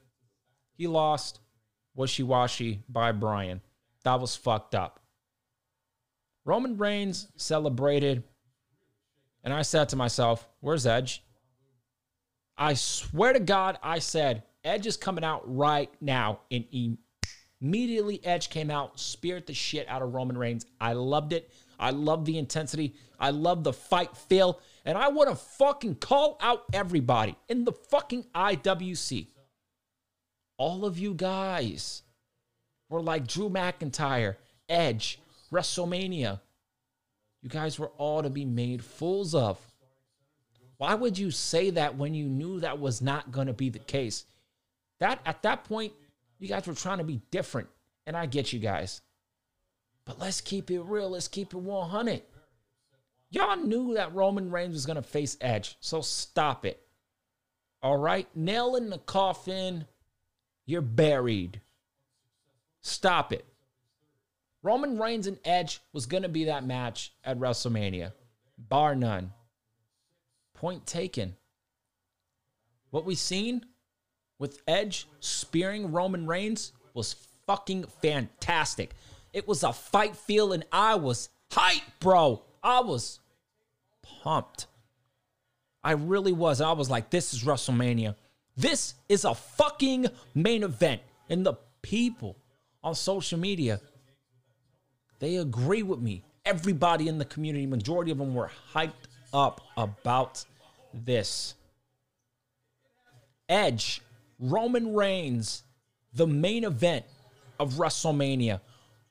he 0.77 0.87
lost 0.87 1.41
wishy 1.95 2.23
washy 2.23 2.83
by 2.89 3.13
Bryan. 3.13 3.61
That 4.05 4.21
was 4.21 4.37
fucked 4.37 4.75
up. 4.75 5.01
Roman 6.45 6.77
Reigns 6.77 7.27
celebrated, 7.37 8.23
and 9.43 9.53
I 9.53 9.63
said 9.63 9.89
to 9.89 9.97
myself, 9.97 10.47
Where's 10.61 10.87
Edge? 10.87 11.25
I 12.57 12.75
swear 12.75 13.33
to 13.33 13.41
God, 13.41 13.79
I 13.83 13.99
said, 13.99 14.45
Edge 14.65 14.87
is 14.87 14.97
coming 14.97 15.25
out 15.25 15.43
right 15.45 15.91
now. 16.01 16.41
And 16.51 16.65
immediately, 17.61 18.25
Edge 18.25 18.49
came 18.49 18.71
out, 18.71 18.99
speared 19.01 19.47
the 19.47 19.55
shit 19.55 19.89
out 19.89 20.03
of 20.03 20.15
Roman 20.15 20.39
Reigns. 20.39 20.67
I 20.81 20.93
loved 20.93 21.33
it. 21.33 21.51
I 21.79 21.91
love 21.91 22.25
the 22.25 22.39
intensity. 22.39 22.95
I 23.19 23.31
love 23.31 23.65
the 23.65 23.73
fight 23.73 24.17
feel. 24.17 24.61
And 24.85 24.97
I 24.97 25.09
want 25.09 25.31
to 25.31 25.37
fucking 25.37 25.97
call 25.97 26.39
out 26.41 26.65
everybody 26.73 27.37
in 27.49 27.65
the 27.65 27.73
fucking 27.73 28.25
IWC. 28.35 29.29
All 30.59 30.85
of 30.85 30.99
you 30.99 31.15
guys 31.15 32.03
were 32.89 33.03
like 33.03 33.27
Drew 33.27 33.51
McIntyre, 33.51 34.37
Edge, 34.69 35.19
WrestleMania. 35.53 36.41
You 37.43 37.51
guys 37.51 37.79
were 37.79 37.93
all 37.99 38.23
to 38.23 38.31
be 38.31 38.45
made 38.45 38.83
fools 38.83 39.35
of. 39.35 39.59
Why 40.79 40.95
would 40.95 41.19
you 41.19 41.31
say 41.31 41.71
that 41.71 41.97
when 41.97 42.15
you 42.15 42.27
knew 42.27 42.61
that 42.61 42.79
was 42.79 43.01
not 43.01 43.33
going 43.33 43.47
to 43.47 43.53
be 43.53 43.71
the 43.71 43.79
case? 43.79 44.25
That 45.01 45.21
at 45.25 45.43
that 45.43 45.65
point, 45.65 45.93
you 46.39 46.49
guys 46.49 46.67
were 46.67 46.75
trying 46.75 46.99
to 46.99 47.05
be 47.05 47.23
different, 47.31 47.69
and 48.07 48.17
I 48.17 48.27
get 48.27 48.53
you 48.53 48.59
guys. 48.59 49.01
But 50.07 50.19
let's 50.21 50.41
keep 50.41 50.71
it 50.71 50.81
real. 50.81 51.11
Let's 51.11 51.29
keep 51.29 51.53
it 51.53 51.59
100. 51.59 52.23
Y'all 53.31 53.57
knew 53.57 53.95
that 53.95 54.15
Roman 54.15 54.51
Reigns 54.51 54.73
was 54.73 54.87
going 54.87 54.97
to 54.97 55.03
face 55.03 55.37
Edge, 55.41 55.77
so 55.81 56.01
stop 56.01 56.65
it. 56.65 56.81
All 57.83 57.97
right? 57.97 58.29
Nail 58.35 58.77
in 58.77 58.89
the 58.89 58.99
coffin. 58.99 59.85
You're 60.65 60.81
buried. 60.81 61.61
Stop 62.81 63.33
it. 63.33 63.45
Roman 64.63 64.99
Reigns 64.99 65.27
and 65.27 65.39
Edge 65.45 65.81
was 65.93 66.07
going 66.07 66.23
to 66.23 66.29
be 66.29 66.45
that 66.45 66.65
match 66.65 67.13
at 67.25 67.39
WrestleMania, 67.39 68.13
bar 68.59 68.95
none. 68.95 69.33
Point 70.55 70.87
taken. 70.87 71.37
What 72.91 73.05
we 73.05 73.15
seen 73.15 73.65
with 74.39 74.63
Edge 74.67 75.07
spearing 75.21 75.93
Roman 75.93 76.27
Reigns 76.27 76.73
was 76.95 77.15
fucking 77.47 77.85
fantastic. 78.01 78.95
It 79.33 79.47
was 79.47 79.63
a 79.63 79.73
fight 79.73 80.17
feel, 80.17 80.53
and 80.53 80.65
I 80.73 80.95
was 80.95 81.29
hyped, 81.51 81.83
bro. 82.01 82.43
I 82.63 82.81
was 82.81 83.21
pumped. 84.23 84.67
I 85.83 85.93
really 85.93 86.33
was. 86.33 86.61
I 86.61 86.73
was 86.73 86.91
like, 86.91 87.11
this 87.11 87.33
is 87.33 87.45
WrestleMania. 87.45 88.17
This 88.57 88.95
is 89.09 89.25
a 89.25 89.35
fucking 89.35 90.07
main 90.35 90.63
event. 90.63 91.01
And 91.29 91.45
the 91.45 91.55
people 91.83 92.37
on 92.83 92.95
social 92.95 93.39
media, 93.39 93.81
they 95.19 95.37
agree 95.37 95.83
with 95.83 96.01
me. 96.01 96.25
Everybody 96.45 97.09
in 97.09 97.19
the 97.19 97.25
community, 97.25 97.67
majority 97.67 98.11
of 98.11 98.19
them 98.19 98.35
were 98.35 98.51
hyped 98.73 98.93
up 99.33 99.61
about 99.77 100.45
this. 100.93 101.55
Edge, 103.49 104.01
Roman 104.41 104.95
Reigns, 104.95 105.63
the 106.15 106.27
main 106.27 106.65
event 106.65 107.05
of 107.61 107.75
WrestleMania. 107.75 108.61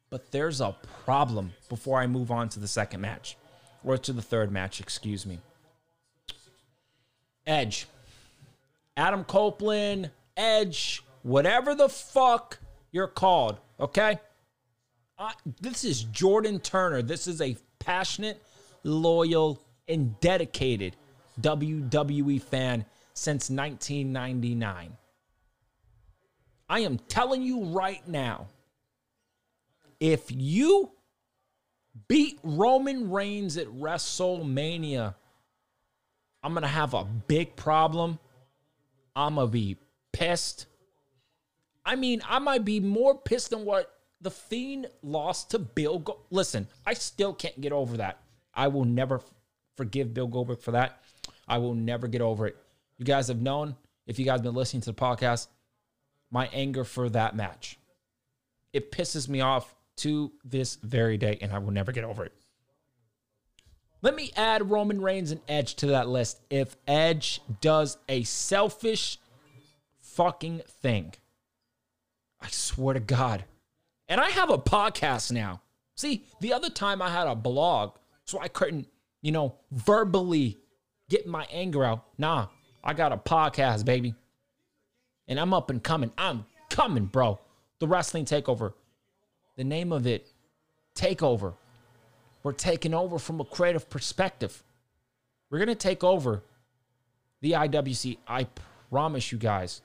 But 0.09 0.31
there's 0.31 0.61
a 0.61 0.75
problem 1.03 1.53
before 1.69 1.99
I 1.99 2.07
move 2.07 2.31
on 2.31 2.49
to 2.49 2.59
the 2.59 2.67
second 2.67 3.01
match, 3.01 3.37
or 3.83 3.97
to 3.97 4.13
the 4.13 4.21
third 4.21 4.51
match, 4.51 4.79
excuse 4.79 5.25
me. 5.25 5.39
Edge, 7.45 7.87
Adam 8.97 9.23
Copeland, 9.23 10.11
Edge, 10.37 11.03
whatever 11.23 11.75
the 11.75 11.89
fuck 11.89 12.59
you're 12.91 13.07
called, 13.07 13.59
okay? 13.79 14.19
Uh, 15.17 15.31
this 15.61 15.83
is 15.83 16.03
Jordan 16.03 16.59
Turner. 16.59 17.01
This 17.01 17.27
is 17.27 17.41
a 17.41 17.57
passionate, 17.79 18.41
loyal, 18.83 19.61
and 19.87 20.19
dedicated 20.19 20.95
WWE 21.41 22.41
fan 22.41 22.85
since 23.13 23.49
1999. 23.49 24.97
I 26.67 26.79
am 26.79 26.97
telling 27.07 27.41
you 27.41 27.65
right 27.65 28.05
now 28.07 28.47
if 30.05 30.27
you 30.29 30.91
beat 32.07 32.37
Roman 32.43 33.09
Reigns 33.09 33.57
at 33.57 33.65
WrestleMania, 33.65 35.15
I'm 36.43 36.53
going 36.53 36.61
to 36.61 36.67
have 36.67 36.93
a 36.93 37.05
big 37.05 37.55
problem. 37.55 38.19
I'm 39.15 39.35
going 39.35 39.47
to 39.47 39.51
be 39.51 39.77
pissed. 40.13 40.67
I 41.83 41.95
mean, 41.95 42.21
I 42.29 42.37
might 42.37 42.63
be 42.63 42.79
more 42.79 43.17
pissed 43.17 43.49
than 43.49 43.65
what 43.65 43.91
the 44.21 44.29
Fiend 44.29 44.85
lost 45.01 45.49
to 45.51 45.59
Bill. 45.59 45.97
Go- 45.97 46.19
Listen, 46.29 46.67
I 46.85 46.93
still 46.93 47.33
can't 47.33 47.59
get 47.59 47.71
over 47.71 47.97
that. 47.97 48.19
I 48.53 48.67
will 48.67 48.85
never 48.85 49.21
forgive 49.75 50.13
Bill 50.13 50.27
Goldberg 50.27 50.59
for 50.59 50.73
that. 50.73 51.01
I 51.47 51.57
will 51.57 51.73
never 51.73 52.07
get 52.07 52.21
over 52.21 52.45
it. 52.45 52.57
You 52.99 53.05
guys 53.05 53.27
have 53.29 53.41
known, 53.41 53.75
if 54.05 54.19
you 54.19 54.25
guys 54.25 54.35
have 54.35 54.43
been 54.43 54.53
listening 54.53 54.81
to 54.81 54.91
the 54.91 55.01
podcast, 55.01 55.47
my 56.29 56.47
anger 56.53 56.83
for 56.83 57.09
that 57.09 57.35
match. 57.35 57.79
It 58.71 58.91
pisses 58.91 59.27
me 59.27 59.41
off 59.41 59.74
to 59.97 60.31
this 60.43 60.75
very 60.75 61.17
day, 61.17 61.37
and 61.41 61.51
I 61.51 61.59
will 61.59 61.71
never 61.71 61.91
get 61.91 62.03
over 62.03 62.25
it. 62.25 62.33
Let 64.01 64.15
me 64.15 64.31
add 64.35 64.69
Roman 64.69 65.01
Reigns 65.01 65.31
and 65.31 65.41
Edge 65.47 65.75
to 65.77 65.87
that 65.87 66.07
list 66.07 66.39
if 66.49 66.75
Edge 66.87 67.41
does 67.61 67.97
a 68.07 68.23
selfish 68.23 69.17
fucking 69.99 70.61
thing. 70.81 71.13
I 72.39 72.47
swear 72.49 72.93
to 72.93 72.99
God. 72.99 73.45
And 74.07 74.21
I 74.21 74.29
have 74.29 74.51
a 74.51 74.57
podcast 74.57 75.31
now. 75.31 75.61
See, 75.95 76.25
the 76.39 76.53
other 76.53 76.69
time 76.69 77.01
I 77.01 77.09
had 77.09 77.27
a 77.27 77.35
blog, 77.35 77.95
so 78.25 78.39
I 78.39 78.47
couldn't, 78.47 78.87
you 79.21 79.31
know, 79.31 79.55
verbally 79.71 80.57
get 81.09 81.25
my 81.25 81.47
anger 81.51 81.83
out. 81.83 82.05
Nah, 82.17 82.47
I 82.83 82.93
got 82.93 83.11
a 83.11 83.17
podcast, 83.17 83.85
baby. 83.85 84.13
And 85.27 85.39
I'm 85.39 85.53
up 85.53 85.71
and 85.71 85.83
coming. 85.83 86.11
I'm 86.17 86.45
coming, 86.69 87.05
bro. 87.05 87.39
The 87.79 87.87
Wrestling 87.87 88.25
Takeover. 88.25 88.73
The 89.55 89.63
name 89.63 89.91
of 89.91 90.05
it, 90.05 90.27
Takeover. 90.95 91.53
We're 92.43 92.51
taking 92.51 92.93
over 92.93 93.17
from 93.17 93.39
a 93.39 93.45
creative 93.45 93.89
perspective. 93.89 94.63
We're 95.49 95.57
going 95.57 95.69
to 95.69 95.75
take 95.75 96.03
over 96.03 96.43
the 97.41 97.53
IWC. 97.53 98.17
I 98.27 98.47
promise 98.91 99.31
you 99.31 99.37
guys. 99.37 99.81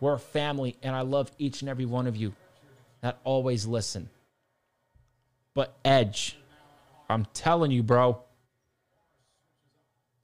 We're 0.00 0.14
a 0.14 0.18
family, 0.18 0.76
and 0.82 0.96
I 0.96 1.02
love 1.02 1.30
each 1.38 1.60
and 1.60 1.68
every 1.68 1.84
one 1.84 2.06
of 2.06 2.16
you 2.16 2.32
that 3.02 3.18
always 3.24 3.66
listen. 3.66 4.08
But 5.54 5.76
Edge, 5.84 6.38
I'm 7.08 7.26
telling 7.34 7.70
you, 7.70 7.82
bro. 7.82 8.22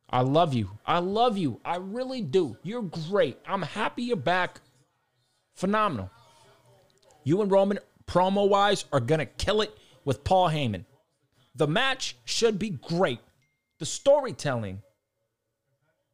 I 0.09 0.23
love 0.23 0.55
you. 0.55 0.71
I 0.87 1.01
love 1.01 1.37
you. 1.37 1.61
I 1.65 1.77
really 1.77 2.23
do. 2.23 2.57
You're 2.63 2.83
great. 2.83 3.39
I'm 3.47 3.63
happy 3.63 4.05
you're 4.05 4.17
back. 4.17 4.61
Phenomenal. 5.55 6.11
You 7.25 7.43
and 7.43 7.51
Roman, 7.51 7.79
promo 8.07 8.49
wise, 8.49 8.85
are 8.93 9.01
going 9.01 9.19
to 9.19 9.27
kill 9.27 9.61
it 9.61 9.77
with 10.05 10.25
Paul 10.25 10.51
Heyman. 10.51 10.85
The 11.55 11.67
match 11.67 12.17
should 12.25 12.59
be 12.59 12.71
great. 12.71 13.21
The 13.79 13.87
storytelling 13.87 14.83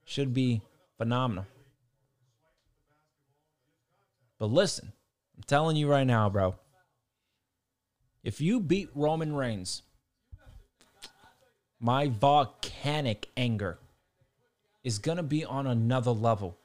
should 0.04 0.32
be 0.34 0.62
phenomenal. 0.98 1.46
But 4.38 4.46
listen, 4.46 4.92
I'm 5.36 5.42
telling 5.44 5.76
you 5.76 5.88
right 5.88 6.06
now, 6.06 6.28
bro. 6.28 6.56
If 8.24 8.40
you 8.40 8.60
beat 8.60 8.88
Roman 8.94 9.34
Reigns, 9.34 9.82
my 11.80 12.08
volcanic 12.08 13.28
anger 13.36 13.78
is 14.84 14.98
going 14.98 15.16
to 15.16 15.22
be 15.22 15.44
on 15.44 15.66
another 15.66 16.12
level. 16.12 16.56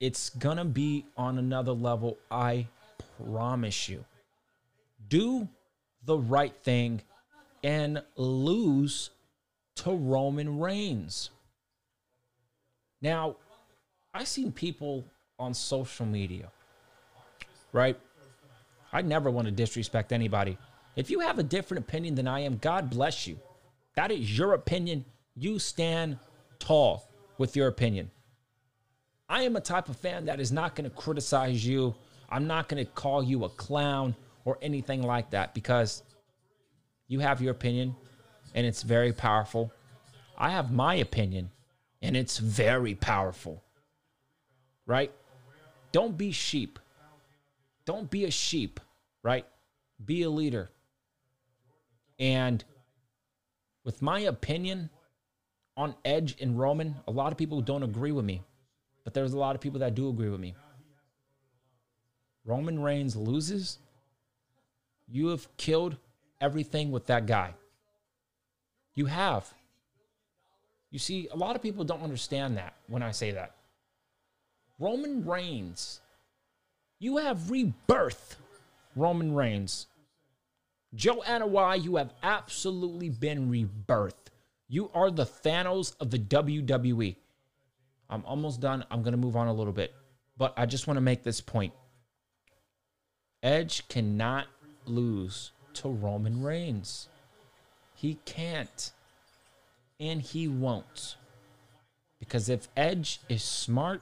It's 0.00 0.30
going 0.30 0.56
to 0.56 0.64
be 0.64 1.06
on 1.16 1.38
another 1.38 1.72
level. 1.72 2.18
I 2.30 2.68
promise 3.18 3.88
you. 3.88 4.04
Do 5.08 5.48
the 6.04 6.18
right 6.18 6.54
thing 6.62 7.02
and 7.62 8.02
lose 8.16 9.10
to 9.76 9.92
Roman 9.92 10.58
Reigns. 10.58 11.30
Now, 13.00 13.36
I've 14.12 14.28
seen 14.28 14.52
people 14.52 15.04
on 15.38 15.54
social 15.54 16.06
media, 16.06 16.50
right? 17.72 17.98
I 18.92 19.02
never 19.02 19.30
want 19.30 19.46
to 19.46 19.52
disrespect 19.52 20.12
anybody. 20.12 20.56
If 20.94 21.10
you 21.10 21.20
have 21.20 21.38
a 21.38 21.42
different 21.42 21.84
opinion 21.84 22.14
than 22.14 22.28
I 22.28 22.40
am, 22.40 22.58
God 22.58 22.90
bless 22.90 23.26
you. 23.26 23.38
That 23.96 24.10
is 24.10 24.38
your 24.38 24.54
opinion. 24.54 25.04
You 25.34 25.58
stand 25.58 26.18
tall 26.58 27.08
with 27.38 27.56
your 27.56 27.68
opinion. 27.68 28.10
I 29.28 29.42
am 29.42 29.56
a 29.56 29.60
type 29.60 29.88
of 29.88 29.96
fan 29.96 30.26
that 30.26 30.38
is 30.38 30.52
not 30.52 30.76
going 30.76 30.88
to 30.88 30.94
criticize 30.94 31.66
you. 31.66 31.94
I'm 32.34 32.48
not 32.48 32.68
going 32.68 32.84
to 32.84 32.90
call 32.90 33.22
you 33.22 33.44
a 33.44 33.48
clown 33.48 34.16
or 34.44 34.58
anything 34.60 35.04
like 35.04 35.30
that 35.30 35.54
because 35.54 36.02
you 37.06 37.20
have 37.20 37.40
your 37.40 37.52
opinion 37.52 37.94
and 38.56 38.66
it's 38.66 38.82
very 38.82 39.12
powerful. 39.12 39.72
I 40.36 40.50
have 40.50 40.72
my 40.72 40.96
opinion 40.96 41.50
and 42.02 42.16
it's 42.16 42.38
very 42.38 42.96
powerful. 42.96 43.62
Right? 44.84 45.12
Don't 45.92 46.18
be 46.18 46.32
sheep. 46.32 46.80
Don't 47.84 48.10
be 48.10 48.24
a 48.24 48.32
sheep, 48.32 48.80
right? 49.22 49.46
Be 50.04 50.22
a 50.22 50.30
leader. 50.30 50.72
And 52.18 52.64
with 53.84 54.02
my 54.02 54.18
opinion 54.18 54.90
on 55.76 55.94
Edge 56.04 56.34
and 56.40 56.58
Roman, 56.58 56.96
a 57.06 57.12
lot 57.12 57.30
of 57.30 57.38
people 57.38 57.60
don't 57.60 57.84
agree 57.84 58.10
with 58.10 58.24
me, 58.24 58.42
but 59.04 59.14
there's 59.14 59.34
a 59.34 59.38
lot 59.38 59.54
of 59.54 59.60
people 59.60 59.78
that 59.78 59.94
do 59.94 60.08
agree 60.08 60.30
with 60.30 60.40
me. 60.40 60.56
Roman 62.44 62.80
Reigns 62.80 63.16
loses, 63.16 63.78
you 65.08 65.28
have 65.28 65.48
killed 65.56 65.96
everything 66.40 66.90
with 66.90 67.06
that 67.06 67.26
guy. 67.26 67.54
You 68.94 69.06
have. 69.06 69.52
You 70.90 70.98
see, 70.98 71.28
a 71.32 71.36
lot 71.36 71.56
of 71.56 71.62
people 71.62 71.84
don't 71.84 72.02
understand 72.02 72.56
that 72.56 72.74
when 72.86 73.02
I 73.02 73.10
say 73.10 73.32
that. 73.32 73.54
Roman 74.78 75.24
Reigns, 75.24 76.00
you 76.98 77.16
have 77.16 77.50
rebirth 77.50 78.36
Roman 78.96 79.34
Reigns. 79.34 79.86
Joe 80.94 81.22
Anoa'i, 81.26 81.82
you 81.82 81.96
have 81.96 82.12
absolutely 82.22 83.08
been 83.08 83.50
rebirthed. 83.50 84.30
You 84.68 84.90
are 84.94 85.10
the 85.10 85.26
Thanos 85.26 85.94
of 86.00 86.10
the 86.10 86.18
WWE. 86.18 87.16
I'm 88.08 88.24
almost 88.24 88.60
done. 88.60 88.84
I'm 88.90 89.02
going 89.02 89.12
to 89.12 89.18
move 89.18 89.36
on 89.36 89.48
a 89.48 89.52
little 89.52 89.72
bit. 89.72 89.92
But 90.36 90.54
I 90.56 90.66
just 90.66 90.86
want 90.86 90.96
to 90.96 91.00
make 91.00 91.22
this 91.22 91.40
point. 91.40 91.72
Edge 93.44 93.86
cannot 93.88 94.46
lose 94.86 95.52
to 95.74 95.90
Roman 95.90 96.42
Reigns. 96.42 97.08
He 97.94 98.18
can't. 98.24 98.90
And 100.00 100.22
he 100.22 100.48
won't. 100.48 101.16
Because 102.18 102.48
if 102.48 102.68
Edge 102.74 103.20
is 103.28 103.44
smart, 103.44 104.00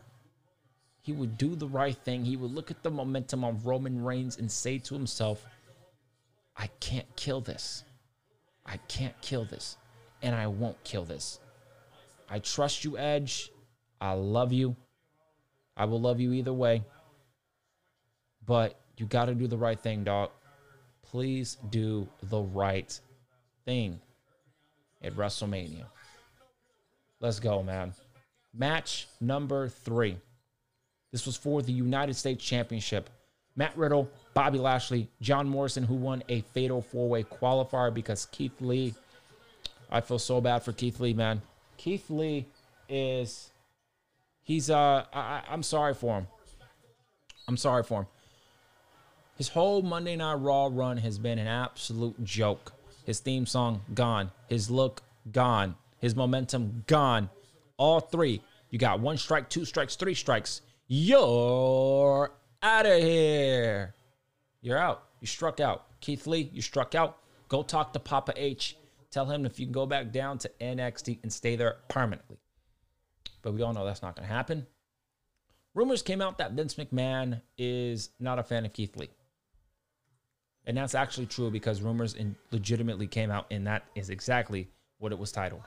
he 1.02 1.10
would 1.10 1.36
do 1.36 1.56
the 1.56 1.66
right 1.66 1.96
thing. 1.96 2.24
He 2.24 2.36
would 2.36 2.54
look 2.54 2.70
at 2.70 2.84
the 2.84 2.90
momentum 2.90 3.42
of 3.42 3.66
Roman 3.66 4.04
Reigns 4.04 4.38
and 4.38 4.50
say 4.50 4.78
to 4.78 4.94
himself, 4.94 5.44
I 6.56 6.68
can't 6.78 7.16
kill 7.16 7.40
this. 7.40 7.82
I 8.64 8.76
can't 8.86 9.20
kill 9.22 9.44
this. 9.44 9.76
And 10.22 10.36
I 10.36 10.46
won't 10.46 10.82
kill 10.84 11.04
this. 11.04 11.40
I 12.30 12.38
trust 12.38 12.84
you, 12.84 12.96
Edge. 12.96 13.50
I 14.00 14.12
love 14.12 14.52
you. 14.52 14.76
I 15.76 15.86
will 15.86 16.00
love 16.00 16.20
you 16.20 16.32
either 16.32 16.52
way. 16.52 16.84
But 18.46 18.78
you 19.02 19.08
got 19.08 19.24
to 19.24 19.34
do 19.34 19.48
the 19.48 19.56
right 19.56 19.78
thing, 19.78 20.04
dog. 20.04 20.30
Please 21.02 21.56
do 21.70 22.06
the 22.22 22.38
right 22.38 23.00
thing 23.64 24.00
at 25.02 25.12
WrestleMania. 25.14 25.86
Let's 27.18 27.40
go, 27.40 27.64
man. 27.64 27.94
Match 28.54 29.08
number 29.20 29.68
three. 29.68 30.18
This 31.10 31.26
was 31.26 31.36
for 31.36 31.62
the 31.62 31.72
United 31.72 32.14
States 32.14 32.44
Championship. 32.44 33.10
Matt 33.56 33.76
Riddle, 33.76 34.08
Bobby 34.34 34.58
Lashley, 34.58 35.08
John 35.20 35.48
Morrison, 35.48 35.82
who 35.82 35.96
won 35.96 36.22
a 36.28 36.42
fatal 36.54 36.80
four 36.80 37.08
way 37.08 37.24
qualifier 37.24 37.92
because 37.92 38.26
Keith 38.26 38.60
Lee. 38.60 38.94
I 39.90 40.00
feel 40.00 40.20
so 40.20 40.40
bad 40.40 40.62
for 40.62 40.72
Keith 40.72 41.00
Lee, 41.00 41.12
man. 41.12 41.42
Keith 41.76 42.08
Lee 42.08 42.46
is. 42.88 43.50
He's, 44.44 44.70
uh, 44.70 45.04
I, 45.12 45.42
I'm 45.50 45.64
sorry 45.64 45.94
for 45.94 46.18
him. 46.18 46.28
I'm 47.48 47.56
sorry 47.56 47.82
for 47.82 48.02
him. 48.02 48.06
His 49.42 49.48
whole 49.48 49.82
Monday 49.82 50.14
Night 50.14 50.34
Raw 50.34 50.70
run 50.70 50.98
has 50.98 51.18
been 51.18 51.36
an 51.36 51.48
absolute 51.48 52.22
joke. 52.22 52.74
His 53.04 53.18
theme 53.18 53.44
song, 53.44 53.82
gone. 53.92 54.30
His 54.46 54.70
look, 54.70 55.02
gone. 55.32 55.74
His 55.98 56.14
momentum, 56.14 56.84
gone. 56.86 57.28
All 57.76 57.98
three. 57.98 58.40
You 58.70 58.78
got 58.78 59.00
one 59.00 59.16
strike, 59.16 59.50
two 59.50 59.64
strikes, 59.64 59.96
three 59.96 60.14
strikes. 60.14 60.62
You're 60.86 62.30
out 62.62 62.86
of 62.86 63.02
here. 63.02 63.96
You're 64.60 64.78
out. 64.78 65.08
You 65.20 65.26
struck 65.26 65.58
out. 65.58 65.86
Keith 66.00 66.28
Lee, 66.28 66.48
you 66.52 66.62
struck 66.62 66.94
out. 66.94 67.18
Go 67.48 67.64
talk 67.64 67.92
to 67.94 67.98
Papa 67.98 68.34
H. 68.36 68.76
Tell 69.10 69.26
him 69.26 69.44
if 69.44 69.58
you 69.58 69.66
can 69.66 69.72
go 69.72 69.86
back 69.86 70.12
down 70.12 70.38
to 70.38 70.52
NXT 70.60 71.18
and 71.24 71.32
stay 71.32 71.56
there 71.56 71.78
permanently. 71.88 72.36
But 73.42 73.54
we 73.54 73.62
all 73.62 73.72
know 73.72 73.84
that's 73.84 74.02
not 74.02 74.14
going 74.14 74.28
to 74.28 74.32
happen. 74.32 74.68
Rumors 75.74 76.02
came 76.02 76.20
out 76.22 76.38
that 76.38 76.52
Vince 76.52 76.76
McMahon 76.76 77.42
is 77.58 78.10
not 78.20 78.38
a 78.38 78.44
fan 78.44 78.64
of 78.64 78.72
Keith 78.72 78.96
Lee. 78.96 79.10
And 80.66 80.76
that's 80.76 80.94
actually 80.94 81.26
true 81.26 81.50
because 81.50 81.82
rumors 81.82 82.14
in 82.14 82.36
legitimately 82.52 83.08
came 83.08 83.30
out, 83.30 83.46
and 83.50 83.66
that 83.66 83.84
is 83.94 84.10
exactly 84.10 84.68
what 84.98 85.12
it 85.12 85.18
was 85.18 85.32
titled. 85.32 85.62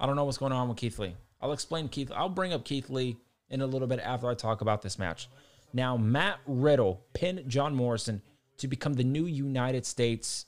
I 0.00 0.06
don't 0.06 0.16
know 0.16 0.24
what's 0.24 0.38
going 0.38 0.52
on 0.52 0.68
with 0.68 0.78
Keith 0.78 0.98
Lee. 0.98 1.14
I'll 1.40 1.52
explain 1.52 1.88
Keith. 1.88 2.10
I'll 2.14 2.28
bring 2.28 2.52
up 2.52 2.64
Keith 2.64 2.90
Lee 2.90 3.16
in 3.50 3.60
a 3.60 3.66
little 3.66 3.86
bit 3.86 4.00
after 4.00 4.28
I 4.28 4.34
talk 4.34 4.60
about 4.60 4.82
this 4.82 4.98
match. 4.98 5.28
Now, 5.72 5.96
Matt 5.96 6.38
Riddle 6.46 7.02
pinned 7.12 7.48
John 7.48 7.74
Morrison 7.74 8.22
to 8.58 8.66
become 8.66 8.94
the 8.94 9.04
new 9.04 9.26
United 9.26 9.86
States 9.86 10.46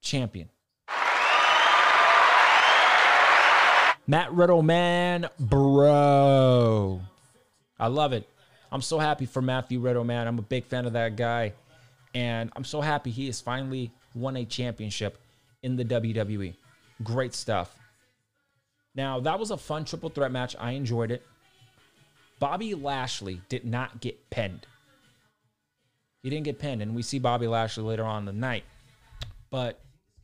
champion. 0.00 0.48
Matt 4.06 4.32
Riddle, 4.32 4.62
man, 4.62 5.28
bro. 5.38 7.00
I 7.78 7.86
love 7.86 8.12
it. 8.12 8.28
I'm 8.74 8.82
so 8.82 8.98
happy 8.98 9.24
for 9.24 9.40
Matthew 9.40 9.78
Riddle, 9.78 10.02
man. 10.02 10.26
I'm 10.26 10.40
a 10.40 10.42
big 10.42 10.64
fan 10.64 10.84
of 10.84 10.94
that 10.94 11.14
guy. 11.14 11.52
And 12.12 12.50
I'm 12.56 12.64
so 12.64 12.80
happy 12.80 13.12
he 13.12 13.26
has 13.26 13.40
finally 13.40 13.92
won 14.16 14.36
a 14.36 14.44
championship 14.44 15.20
in 15.62 15.76
the 15.76 15.84
WWE. 15.84 16.54
Great 17.04 17.34
stuff. 17.34 17.78
Now, 18.96 19.20
that 19.20 19.38
was 19.38 19.52
a 19.52 19.56
fun 19.56 19.84
triple 19.84 20.10
threat 20.10 20.32
match. 20.32 20.56
I 20.58 20.72
enjoyed 20.72 21.12
it. 21.12 21.24
Bobby 22.40 22.74
Lashley 22.74 23.40
did 23.48 23.64
not 23.64 24.00
get 24.00 24.28
pinned. 24.30 24.66
He 26.24 26.30
didn't 26.30 26.44
get 26.44 26.58
pinned, 26.58 26.82
and 26.82 26.96
we 26.96 27.02
see 27.02 27.20
Bobby 27.20 27.46
Lashley 27.46 27.84
later 27.84 28.04
on 28.04 28.24
the 28.24 28.32
night. 28.32 28.64
But 29.50 29.78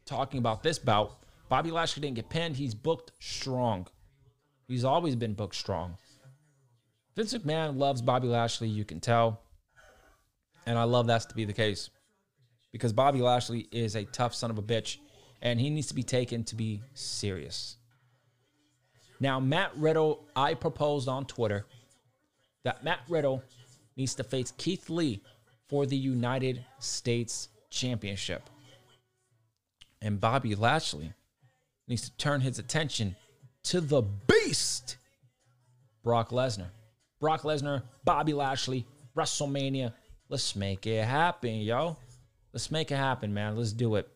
talking 0.06 0.38
about 0.38 0.64
this 0.64 0.78
bout, 0.78 1.12
Bobby 1.48 1.70
Lashley 1.70 2.00
didn't 2.00 2.16
get 2.16 2.28
pinned. 2.28 2.56
He's 2.56 2.74
booked 2.74 3.12
strong. 3.20 3.86
He's 4.66 4.84
always 4.84 5.14
been 5.14 5.34
booked 5.34 5.54
strong. 5.54 5.98
Vince 7.20 7.34
McMahon 7.34 7.76
loves 7.76 8.00
Bobby 8.00 8.28
Lashley, 8.28 8.68
you 8.68 8.82
can 8.82 8.98
tell. 8.98 9.42
And 10.64 10.78
I 10.78 10.84
love 10.84 11.08
that 11.08 11.28
to 11.28 11.34
be 11.34 11.44
the 11.44 11.52
case 11.52 11.90
because 12.72 12.94
Bobby 12.94 13.20
Lashley 13.20 13.68
is 13.70 13.94
a 13.94 14.04
tough 14.06 14.34
son 14.34 14.50
of 14.50 14.56
a 14.56 14.62
bitch 14.62 14.96
and 15.42 15.60
he 15.60 15.68
needs 15.68 15.88
to 15.88 15.94
be 15.94 16.02
taken 16.02 16.44
to 16.44 16.56
be 16.56 16.80
serious. 16.94 17.76
Now, 19.20 19.38
Matt 19.38 19.76
Riddle, 19.76 20.24
I 20.34 20.54
proposed 20.54 21.08
on 21.08 21.26
Twitter 21.26 21.66
that 22.64 22.84
Matt 22.84 23.00
Riddle 23.06 23.42
needs 23.98 24.14
to 24.14 24.24
face 24.24 24.54
Keith 24.56 24.88
Lee 24.88 25.22
for 25.68 25.84
the 25.84 25.98
United 25.98 26.64
States 26.78 27.48
Championship. 27.68 28.48
And 30.00 30.18
Bobby 30.18 30.54
Lashley 30.54 31.12
needs 31.86 32.08
to 32.08 32.16
turn 32.16 32.40
his 32.40 32.58
attention 32.58 33.14
to 33.64 33.82
the 33.82 34.00
beast, 34.00 34.96
Brock 36.02 36.30
Lesnar. 36.30 36.70
Brock 37.20 37.42
Lesnar, 37.42 37.82
Bobby 38.04 38.32
Lashley, 38.32 38.86
WrestleMania. 39.16 39.92
Let's 40.28 40.56
make 40.56 40.86
it 40.86 41.04
happen, 41.04 41.56
yo. 41.56 41.96
Let's 42.52 42.70
make 42.70 42.90
it 42.90 42.96
happen, 42.96 43.32
man. 43.34 43.56
Let's 43.56 43.72
do 43.72 43.96
it. 43.96 44.08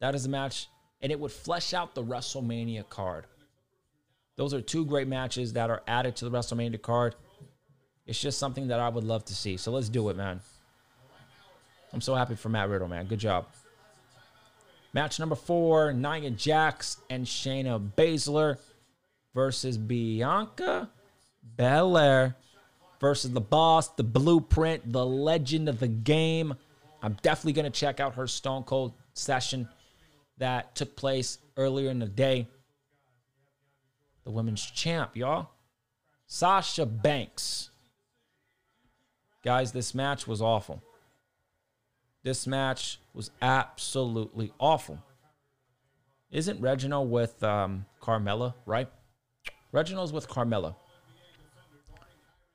That 0.00 0.14
is 0.14 0.24
a 0.24 0.28
match, 0.28 0.68
and 1.02 1.12
it 1.12 1.20
would 1.20 1.32
flesh 1.32 1.74
out 1.74 1.94
the 1.94 2.02
WrestleMania 2.02 2.88
card. 2.88 3.26
Those 4.36 4.54
are 4.54 4.62
two 4.62 4.86
great 4.86 5.06
matches 5.06 5.52
that 5.52 5.68
are 5.68 5.82
added 5.86 6.16
to 6.16 6.24
the 6.24 6.30
WrestleMania 6.30 6.80
card. 6.80 7.14
It's 8.06 8.20
just 8.20 8.38
something 8.38 8.68
that 8.68 8.80
I 8.80 8.88
would 8.88 9.04
love 9.04 9.24
to 9.26 9.34
see. 9.34 9.56
So 9.58 9.70
let's 9.70 9.90
do 9.90 10.08
it, 10.08 10.16
man. 10.16 10.40
I'm 11.92 12.00
so 12.00 12.14
happy 12.14 12.36
for 12.36 12.48
Matt 12.48 12.70
Riddle, 12.70 12.88
man. 12.88 13.06
Good 13.06 13.18
job. 13.18 13.46
Match 14.92 15.20
number 15.20 15.34
four 15.34 15.92
Nia 15.92 16.30
Jax 16.30 16.96
and 17.10 17.26
Shayna 17.26 17.92
Baszler 17.96 18.56
versus 19.34 19.76
Bianca 19.76 20.88
Belair 21.56 22.36
versus 23.00 23.32
the 23.32 23.40
boss, 23.40 23.88
the 23.88 24.04
blueprint, 24.04 24.92
the 24.92 25.04
legend 25.04 25.68
of 25.68 25.80
the 25.80 25.88
game. 25.88 26.54
I'm 27.02 27.16
definitely 27.22 27.54
going 27.54 27.70
to 27.70 27.78
check 27.78 28.00
out 28.00 28.14
her 28.14 28.26
Stone 28.26 28.64
Cold 28.64 28.92
session 29.14 29.68
that 30.38 30.74
took 30.74 30.96
place 30.96 31.38
earlier 31.56 31.90
in 31.90 31.98
the 31.98 32.06
day. 32.06 32.48
The 34.24 34.30
women's 34.30 34.64
champ, 34.64 35.16
y'all. 35.16 35.50
Sasha 36.26 36.86
Banks. 36.86 37.70
Guys, 39.42 39.72
this 39.72 39.94
match 39.94 40.26
was 40.26 40.42
awful. 40.42 40.82
This 42.22 42.46
match 42.46 43.00
was 43.14 43.30
absolutely 43.40 44.52
awful. 44.58 45.02
Isn't 46.30 46.60
Reginald 46.60 47.10
with 47.10 47.42
um, 47.42 47.86
Carmella, 48.02 48.54
right? 48.66 48.88
Reginald's 49.72 50.12
with 50.12 50.28
Carmella. 50.28 50.76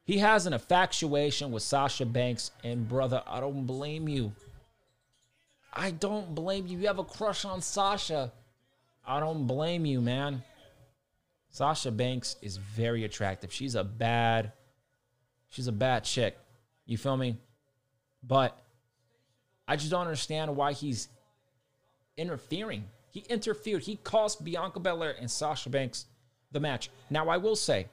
He 0.06 0.20
has 0.20 0.46
an 0.46 0.54
infatuation 0.54 1.52
with 1.52 1.64
Sasha 1.64 2.06
Banks, 2.06 2.52
and 2.64 2.88
brother, 2.88 3.24
I 3.26 3.40
don't 3.40 3.66
blame 3.66 4.08
you. 4.08 4.34
I 5.74 5.92
don't 5.92 6.34
blame 6.34 6.68
you. 6.68 6.78
You 6.78 6.88
have 6.88 7.00
a 7.00 7.04
crush 7.04 7.44
on 7.44 7.62
Sasha. 7.62 8.32
I 9.06 9.20
don't 9.20 9.48
blame 9.48 9.86
you, 9.86 10.02
man. 10.02 10.44
Sasha 11.50 11.92
Banks 11.92 12.36
is 12.42 12.58
very 12.58 13.04
attractive. 13.04 13.52
She's 13.52 13.76
a 13.76 13.84
bad, 13.84 14.52
she's 15.50 15.68
a 15.68 15.72
bad 15.72 16.04
chick. 16.04 16.38
You 16.86 16.98
feel 16.98 17.18
me? 17.18 17.38
But 18.22 18.58
I 19.68 19.76
just 19.76 19.90
don't 19.90 20.02
understand 20.02 20.56
why 20.56 20.74
he's 20.74 21.08
interfering. 22.16 22.86
He 23.10 23.22
interfered. 23.22 23.82
He 23.82 23.96
cost 23.96 24.44
Bianca 24.44 24.80
Belair 24.80 25.16
and 25.20 25.32
Sasha 25.32 25.70
Banks 25.70 26.06
the 26.52 26.60
match. 26.60 26.90
Now, 27.10 27.30
I 27.30 27.38
will 27.38 27.56
say, 27.56 27.88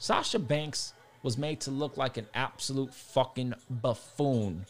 Sasha 0.00 0.38
Banks 0.38 0.94
was 1.22 1.36
made 1.36 1.60
to 1.60 1.70
look 1.70 1.98
like 1.98 2.16
an 2.16 2.26
absolute 2.32 2.94
fucking 2.94 3.52
buffoon. 3.68 4.64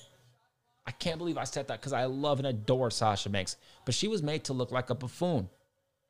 I 0.85 0.91
can't 0.91 1.19
believe 1.19 1.39
I 1.39 1.45
said 1.45 1.69
that 1.69 1.81
because 1.81 1.93
I 1.93 2.07
love 2.07 2.41
and 2.41 2.49
adore 2.49 2.91
Sasha 2.91 3.29
Banks, 3.29 3.57
but 3.85 3.95
she 3.95 4.09
was 4.09 4.25
made 4.25 4.43
to 4.45 4.53
look 4.53 4.73
like 4.73 4.91
a 4.91 4.95
buffoon. 4.97 5.49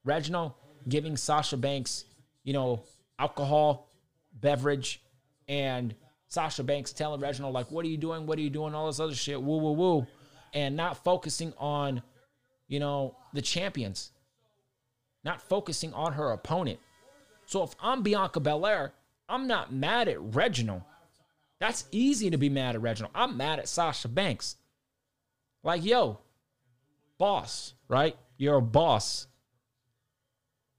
Reginald 0.06 0.54
giving 0.88 1.18
Sasha 1.18 1.58
Banks, 1.58 2.06
you 2.44 2.54
know, 2.54 2.82
alcohol, 3.18 3.90
beverage, 4.32 5.02
and 5.48 5.94
Sasha 6.28 6.64
Banks 6.64 6.94
telling 6.94 7.20
Reginald, 7.20 7.52
like, 7.52 7.70
what 7.70 7.84
are 7.84 7.88
you 7.88 7.98
doing? 7.98 8.24
What 8.24 8.38
are 8.38 8.42
you 8.42 8.48
doing? 8.48 8.74
All 8.74 8.86
this 8.86 9.00
other 9.00 9.14
shit, 9.14 9.42
woo, 9.42 9.58
woo, 9.58 9.72
woo. 9.72 10.06
And 10.54 10.76
not 10.76 11.04
focusing 11.04 11.52
on, 11.58 12.02
you 12.68 12.80
know, 12.80 13.14
the 13.34 13.42
champions, 13.42 14.12
not 15.24 15.42
focusing 15.42 15.92
on 15.92 16.14
her 16.14 16.30
opponent. 16.30 16.78
So 17.44 17.62
if 17.62 17.74
I'm 17.82 18.02
Bianca 18.02 18.40
Belair, 18.40 18.94
I'm 19.30 19.46
not 19.46 19.72
mad 19.72 20.08
at 20.08 20.20
Reginald. 20.20 20.82
That's 21.60 21.84
easy 21.92 22.30
to 22.30 22.38
be 22.38 22.48
mad 22.48 22.74
at 22.74 22.82
Reginald. 22.82 23.12
I'm 23.14 23.36
mad 23.36 23.58
at 23.58 23.68
Sasha 23.68 24.08
Banks. 24.08 24.56
Like, 25.62 25.84
yo, 25.84 26.18
boss, 27.18 27.74
right? 27.86 28.16
You're 28.38 28.56
a 28.56 28.62
boss. 28.62 29.26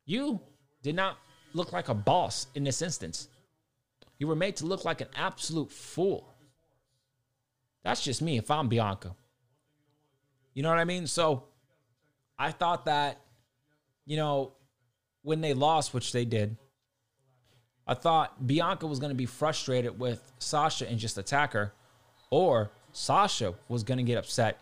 You 0.05 0.41
did 0.81 0.95
not 0.95 1.17
look 1.53 1.71
like 1.71 1.89
a 1.89 1.93
boss 1.93 2.47
in 2.55 2.63
this 2.63 2.81
instance. 2.81 3.29
You 4.17 4.27
were 4.27 4.35
made 4.35 4.57
to 4.57 4.65
look 4.65 4.83
like 4.83 5.01
an 5.01 5.07
absolute 5.15 5.71
fool. 5.71 6.27
That's 7.83 8.03
just 8.03 8.21
me 8.21 8.37
if 8.37 8.51
I'm 8.51 8.67
Bianca. 8.67 9.15
You 10.53 10.63
know 10.63 10.69
what 10.69 10.79
I 10.79 10.85
mean? 10.85 11.07
So 11.07 11.45
I 12.37 12.51
thought 12.51 12.85
that, 12.85 13.21
you 14.05 14.17
know, 14.17 14.53
when 15.21 15.41
they 15.41 15.53
lost, 15.53 15.93
which 15.93 16.11
they 16.11 16.25
did, 16.25 16.57
I 17.87 17.93
thought 17.93 18.45
Bianca 18.45 18.87
was 18.87 18.99
going 18.99 19.09
to 19.09 19.15
be 19.15 19.25
frustrated 19.25 19.99
with 19.99 20.31
Sasha 20.39 20.87
and 20.87 20.99
just 20.99 21.17
attack 21.17 21.53
her, 21.53 21.73
or 22.29 22.71
Sasha 22.93 23.53
was 23.67 23.83
going 23.83 23.97
to 23.97 24.03
get 24.03 24.17
upset 24.17 24.59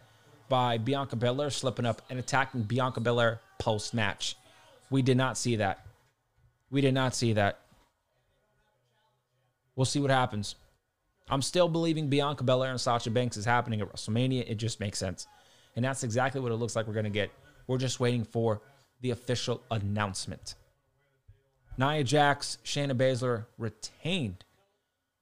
by 0.48 0.78
Bianca 0.78 1.16
Belair 1.16 1.50
slipping 1.50 1.86
up 1.86 2.02
and 2.10 2.18
attacking 2.18 2.64
Bianca 2.64 3.02
Belair 3.02 3.40
post 3.60 3.94
match. 3.94 4.36
We 4.90 5.02
did 5.02 5.18
not 5.18 5.38
see 5.38 5.58
that. 5.58 5.86
We 6.72 6.82
did 6.82 6.94
not 6.94 7.14
see 7.14 7.34
that. 7.34 7.60
We'll 9.76 9.86
see 9.86 10.00
what 10.00 10.12
happens. 10.12 10.56
I'm 11.30 11.42
still 11.42 11.70
believing 11.70 12.10
Bianca 12.10 12.44
Belair 12.44 12.72
and 12.72 12.82
Sasha 12.82 13.12
Banks 13.12 13.38
is 13.38 13.46
happening 13.46 13.82
at 13.82 13.94
WrestleMania. 13.94 14.50
It 14.50 14.56
just 14.56 14.80
makes 14.80 14.98
sense. 14.98 15.28
And 15.76 15.86
that's 15.86 16.04
exactly 16.04 16.42
what 16.42 16.52
it 16.52 16.56
looks 16.56 16.76
like 16.76 16.88
we're 16.88 16.94
going 16.94 17.04
to 17.04 17.12
get. 17.12 17.32
We're 17.68 17.78
just 17.78 18.00
waiting 18.00 18.24
for 18.24 18.62
the 19.02 19.12
official 19.12 19.62
announcement. 19.70 20.56
Nia 21.80 22.04
Jax, 22.04 22.58
Shayna 22.66 22.92
Baszler 22.92 23.46
retained 23.58 24.44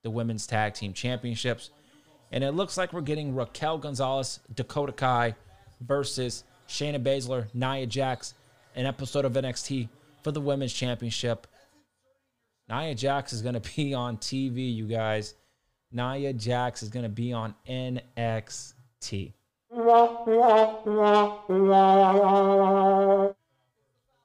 the 0.01 0.09
women's 0.09 0.47
tag 0.47 0.73
team 0.73 0.91
championships. 0.91 1.69
And 2.31 2.43
it 2.43 2.53
looks 2.53 2.77
like 2.77 2.93
we're 2.93 3.01
getting 3.01 3.35
Raquel 3.35 3.77
Gonzalez, 3.77 4.39
Dakota 4.55 4.91
Kai 4.91 5.35
versus 5.81 6.43
Shayna 6.67 7.01
Baszler, 7.01 7.45
Nia 7.53 7.85
Jax, 7.85 8.33
an 8.75 8.87
episode 8.87 9.23
of 9.23 9.33
NXT 9.33 9.87
for 10.23 10.31
the 10.31 10.41
women's 10.41 10.73
championship. 10.73 11.45
Nia 12.67 12.95
Jax 12.95 13.33
is 13.33 13.43
going 13.43 13.53
to 13.61 13.75
be 13.75 13.93
on 13.93 14.17
TV, 14.17 14.73
you 14.75 14.87
guys. 14.87 15.35
Nia 15.91 16.33
Jax 16.33 16.81
is 16.81 16.89
going 16.89 17.03
to 17.03 17.09
be 17.09 17.33
on 17.33 17.53
NXT. 17.69 19.33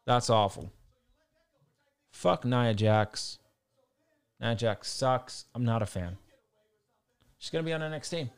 That's 0.06 0.30
awful. 0.30 0.72
Fuck 2.22 2.44
Nia 2.44 2.72
Jax. 2.72 3.40
Nia 4.40 4.54
Jax 4.54 4.88
sucks. 4.88 5.46
I'm 5.56 5.64
not 5.64 5.82
a 5.82 5.86
fan. 5.86 6.16
She's 7.36 7.50
going 7.50 7.64
to 7.64 7.68
be 7.68 7.72
on 7.72 7.80
NXT. 7.80 8.30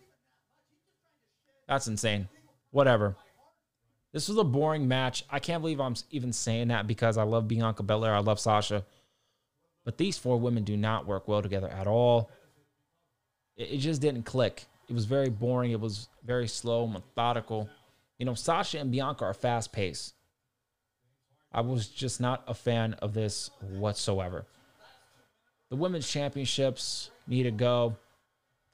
That's 1.69 1.87
insane. 1.87 2.27
Whatever. 2.71 3.15
This 4.15 4.27
was 4.31 4.39
a 4.39 4.45
boring 4.45 4.89
match. 4.89 5.27
I 5.29 5.39
can't 5.39 5.61
believe 5.61 5.83
I'm 5.83 5.97
even 6.11 6.33
saying 6.33 6.69
that 6.69 6.87
because 6.87 7.19
I 7.19 7.25
love 7.25 7.47
Bianca 7.47 7.83
Belair. 7.83 8.15
I 8.15 8.21
love 8.21 8.41
Sasha. 8.41 8.87
But 9.85 9.99
these 9.99 10.17
four 10.17 10.41
women 10.41 10.65
do 10.65 10.79
not 10.79 11.07
work 11.07 11.29
well 11.29 11.43
together 11.43 11.69
at 11.69 11.87
all. 11.87 12.31
It, 13.55 13.73
it 13.73 13.79
just 13.79 14.01
didn't 14.01 14.23
click. 14.23 14.65
It 14.89 14.95
was 14.95 15.05
very 15.05 15.29
boring. 15.29 15.73
It 15.73 15.81
was 15.81 16.09
very 16.25 16.49
slow, 16.49 16.87
methodical. 16.87 17.69
You 18.17 18.25
know, 18.25 18.33
Sasha 18.33 18.79
and 18.79 18.91
Bianca 18.91 19.27
are 19.27 19.35
fast 19.35 19.73
paced. 19.73 20.15
I 21.55 21.61
was 21.61 21.87
just 21.87 22.21
not 22.21 22.43
a 22.49 22.55
fan 22.55 22.95
of 22.95 23.15
this 23.15 23.51
whatsoever. 23.61 24.45
The 25.71 25.77
women's 25.77 26.11
championships 26.11 27.11
need 27.29 27.45
to 27.45 27.53
go. 27.53 27.97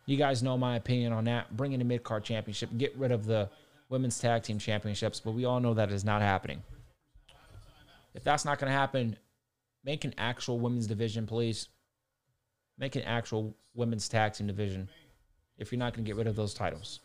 You 0.07 0.17
guys 0.17 0.43
know 0.43 0.57
my 0.57 0.77
opinion 0.77 1.13
on 1.13 1.25
that. 1.25 1.55
Bring 1.57 1.73
in 1.73 1.81
a 1.83 1.85
mid 1.85 2.03
card 2.03 2.25
championship. 2.25 2.71
Get 2.79 2.97
rid 2.97 3.13
of 3.13 3.27
the 3.27 3.51
women's 3.91 4.19
tag 4.19 4.45
team 4.45 4.59
championships, 4.59 5.21
but 5.21 5.33
we 5.33 5.45
all 5.45 5.61
know 5.61 5.75
that 5.75 5.91
is 5.93 6.05
not 6.05 6.23
happening. 6.23 6.63
If 8.15 8.25
that's 8.25 8.45
not 8.47 8.59
going 8.59 8.73
to 8.73 8.77
happen, 8.77 9.17
make 9.85 10.05
an 10.05 10.15
actual 10.17 10.59
women's 10.59 10.87
division, 10.87 11.27
please. 11.27 11.69
Make 12.79 12.97
an 12.97 13.03
actual 13.03 13.55
women's 13.75 14.09
tag 14.09 14.33
team 14.33 14.47
division 14.47 14.89
if 15.59 15.71
you're 15.71 15.79
not 15.79 15.93
going 15.93 16.05
to 16.05 16.09
get 16.09 16.17
rid 16.17 16.27
of 16.27 16.35
those 16.35 16.55
titles. 16.55 17.01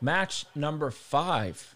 Match 0.00 0.46
number 0.54 0.92
five. 0.92 1.74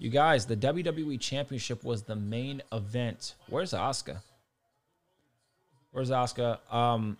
You 0.00 0.08
guys, 0.08 0.46
the 0.46 0.56
WWE 0.56 1.20
Championship 1.20 1.84
was 1.84 2.04
the 2.04 2.16
main 2.16 2.62
event. 2.72 3.34
Where's 3.50 3.74
Asuka? 3.74 4.22
Where's 5.92 6.08
Asuka? 6.08 6.58
Um, 6.72 7.18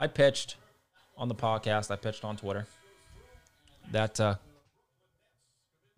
I 0.00 0.06
pitched 0.06 0.56
on 1.18 1.28
the 1.28 1.34
podcast. 1.34 1.90
I 1.90 1.96
pitched 1.96 2.24
on 2.24 2.38
Twitter 2.38 2.66
that 3.92 4.18
uh, 4.18 4.36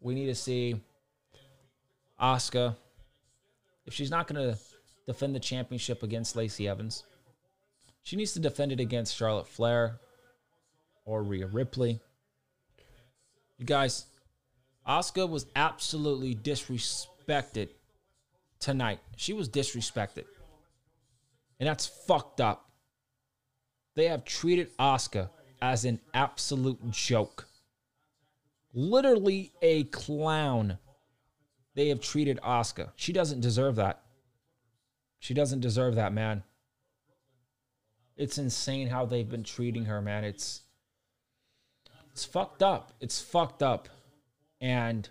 we 0.00 0.16
need 0.16 0.26
to 0.26 0.34
see 0.34 0.74
Asuka. 2.20 2.74
If 3.86 3.94
she's 3.94 4.10
not 4.10 4.26
going 4.26 4.42
to 4.42 4.58
defend 5.06 5.36
the 5.36 5.40
championship 5.40 6.02
against 6.02 6.34
Lacey 6.34 6.66
Evans, 6.66 7.04
she 8.02 8.16
needs 8.16 8.32
to 8.32 8.40
defend 8.40 8.72
it 8.72 8.80
against 8.80 9.14
Charlotte 9.14 9.46
Flair 9.46 10.00
or 11.04 11.22
Rhea 11.22 11.46
Ripley. 11.46 12.00
You 13.56 13.64
guys, 13.66 14.06
Asuka 14.88 15.28
was 15.28 15.46
absolutely 15.56 16.34
disrespected 16.34 17.70
tonight. 18.60 19.00
She 19.16 19.32
was 19.32 19.48
disrespected. 19.48 20.24
And 21.58 21.68
that's 21.68 21.86
fucked 21.86 22.40
up. 22.40 22.70
They 23.94 24.06
have 24.08 24.24
treated 24.24 24.76
Asuka 24.78 25.30
as 25.60 25.84
an 25.84 26.00
absolute 26.14 26.90
joke. 26.90 27.48
Literally 28.74 29.52
a 29.62 29.84
clown. 29.84 30.78
They 31.74 31.88
have 31.88 32.00
treated 32.00 32.38
Asuka. 32.42 32.90
She 32.96 33.12
doesn't 33.12 33.40
deserve 33.40 33.76
that. 33.76 34.02
She 35.18 35.34
doesn't 35.34 35.60
deserve 35.60 35.94
that, 35.96 36.12
man. 36.12 36.44
It's 38.16 38.38
insane 38.38 38.88
how 38.88 39.06
they've 39.06 39.28
been 39.28 39.44
treating 39.44 39.86
her, 39.86 40.00
man. 40.00 40.24
It's 40.24 40.62
it's 42.12 42.24
fucked 42.24 42.62
up. 42.62 42.92
It's 43.00 43.20
fucked 43.20 43.62
up. 43.62 43.88
And 44.66 45.08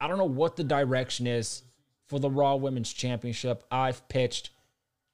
I 0.00 0.08
don't 0.08 0.18
know 0.18 0.24
what 0.24 0.56
the 0.56 0.64
direction 0.64 1.28
is 1.28 1.62
for 2.08 2.18
the 2.18 2.28
Raw 2.28 2.56
Women's 2.56 2.92
Championship. 2.92 3.62
I've 3.70 4.08
pitched 4.08 4.50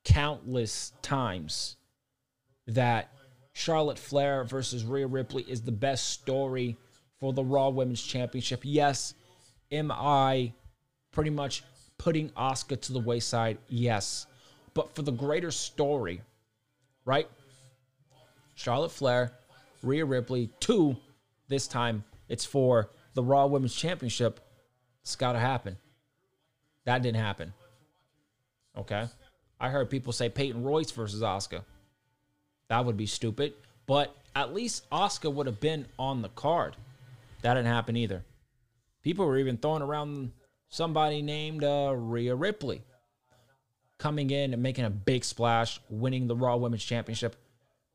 countless 0.07 0.93
times 1.03 1.77
that 2.67 3.13
Charlotte 3.53 3.99
Flair 3.99 4.45
versus 4.45 4.85
Rhea 4.85 5.07
Ripley 5.07 5.43
is 5.43 5.61
the 5.61 5.71
best 5.71 6.09
story 6.09 6.79
for 7.21 7.35
the 7.35 7.45
Raw 7.45 7.69
Women's 7.69 8.03
Championship. 8.03 8.63
Yes, 8.65 9.13
am 9.71 9.93
I 9.93 10.55
pretty 11.13 11.29
much 11.29 11.63
putting 11.99 12.31
Asuka 12.31 12.81
to 12.81 12.95
the 12.95 13.01
wayside? 13.01 13.59
Yes. 13.69 14.27
But 14.73 14.95
for 14.95 15.03
the 15.03 15.13
greater 15.13 15.51
story, 15.51 16.23
right? 17.05 17.29
Charlotte 18.55 18.93
Flair, 18.93 19.33
Rhea 19.83 20.07
Ripley, 20.07 20.49
two 20.59 20.97
this 21.49 21.69
time 21.69 22.03
it's 22.31 22.47
for 22.47 22.89
the 23.19 23.25
Raw 23.25 23.47
Women's 23.47 23.75
Championship. 23.75 24.39
It's 25.03 25.17
got 25.17 25.33
to 25.33 25.41
happen. 25.41 25.77
That 26.85 27.03
didn't 27.03 27.21
happen. 27.21 27.53
Okay. 28.77 29.09
I 29.59 29.71
heard 29.71 29.91
people 29.91 30.13
say 30.13 30.29
Peyton 30.29 30.63
Royce 30.63 30.93
versus 30.93 31.21
Asuka. 31.21 31.65
That 32.69 32.85
would 32.85 32.97
be 32.97 33.07
stupid. 33.07 33.55
But 33.89 34.15
at 34.37 34.55
least 34.55 34.89
Asuka 34.91 35.35
would 35.35 35.49
have 35.49 35.59
been 35.59 35.87
on 35.99 36.23
the 36.23 36.29
card. 36.29 36.77
That 37.43 37.55
didn't 37.55 37.67
happen 37.67 37.97
either. 37.97 38.23
People 39.03 39.27
were 39.27 39.39
even 39.39 39.57
throwing 39.57 39.83
around 39.83 40.31
somebody 40.69 41.21
named 41.21 41.65
uh, 41.65 41.95
Rhea 41.97 42.37
Ripley 42.37 42.83
coming 43.99 44.31
in 44.31 44.53
and 44.53 44.63
making 44.63 44.85
a 44.85 44.91
big 44.91 45.25
splash, 45.25 45.81
winning 45.91 46.29
the 46.29 46.37
Raw 46.37 46.55
Women's 46.55 46.85
Championship 46.85 47.35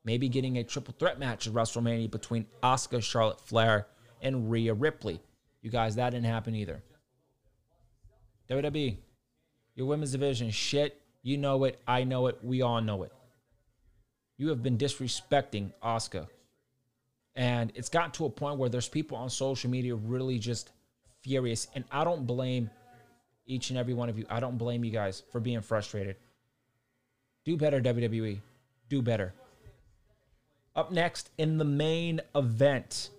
maybe 0.04 0.28
getting 0.30 0.58
a 0.58 0.64
triple 0.64 0.94
threat 1.00 1.20
match 1.20 1.48
at 1.48 1.54
WrestleMania 1.54 2.12
between 2.12 2.46
Asuka, 2.62 3.02
Charlotte 3.02 3.40
Flair, 3.40 3.88
and 4.24 4.50
Rhea 4.50 4.74
Ripley. 4.74 5.22
You 5.62 5.70
guys, 5.70 5.96
that 5.96 6.10
didn't 6.12 6.26
happen 6.26 6.56
either. 6.56 6.82
WWE, 8.50 8.98
your 9.76 9.88
women's 9.88 10.12
division, 10.12 10.50
shit. 10.52 11.00
You 11.22 11.38
know 11.38 11.64
it. 11.64 11.80
I 11.88 12.04
know 12.04 12.28
it. 12.28 12.40
We 12.44 12.62
all 12.62 12.82
know 12.82 13.04
it. 13.04 13.14
You 14.38 14.50
have 14.50 14.62
been 14.62 14.78
disrespecting 14.78 15.72
Asuka. 15.82 16.28
And 17.36 17.72
it's 17.76 17.90
gotten 17.90 18.12
to 18.12 18.26
a 18.26 18.30
point 18.30 18.60
where 18.60 18.70
there's 18.70 18.90
people 18.90 19.18
on 19.18 19.30
social 19.30 19.70
media 19.70 19.96
really 19.96 20.38
just 20.38 20.72
furious. 21.22 21.68
And 21.76 21.86
I 21.92 22.04
don't 22.04 22.28
blame 22.28 22.70
each 23.46 23.70
and 23.70 23.80
every 23.80 23.94
one 23.94 24.10
of 24.10 24.18
you. 24.18 24.26
I 24.30 24.40
don't 24.40 24.58
blame 24.58 24.84
you 24.84 24.92
guys 24.92 25.24
for 25.32 25.40
being 25.40 25.62
frustrated. 25.62 26.18
Do 27.46 27.58
better, 27.58 27.82
WWE. 27.82 28.40
Do 28.90 29.02
better. 29.02 29.34
Up 30.76 30.92
next 30.92 31.30
in 31.38 31.58
the 31.58 31.66
main 31.66 32.22
event. 32.36 33.10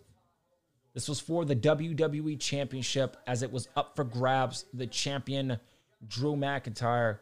This 0.94 1.08
was 1.08 1.18
for 1.18 1.44
the 1.44 1.56
WWE 1.56 2.38
Championship 2.40 3.16
as 3.26 3.42
it 3.42 3.52
was 3.52 3.68
up 3.76 3.96
for 3.96 4.04
grabs. 4.04 4.64
The 4.72 4.86
champion, 4.86 5.58
Drew 6.06 6.36
McIntyre, 6.36 7.18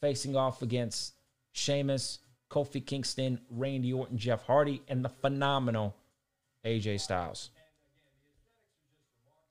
facing 0.00 0.34
off 0.34 0.62
against 0.62 1.14
Sheamus, 1.52 2.18
Kofi 2.50 2.84
Kingston, 2.84 3.40
Randy 3.50 3.92
Orton, 3.92 4.18
Jeff 4.18 4.42
Hardy, 4.42 4.82
and 4.88 5.04
the 5.04 5.08
phenomenal 5.08 5.94
AJ 6.64 7.00
Styles. 7.00 7.50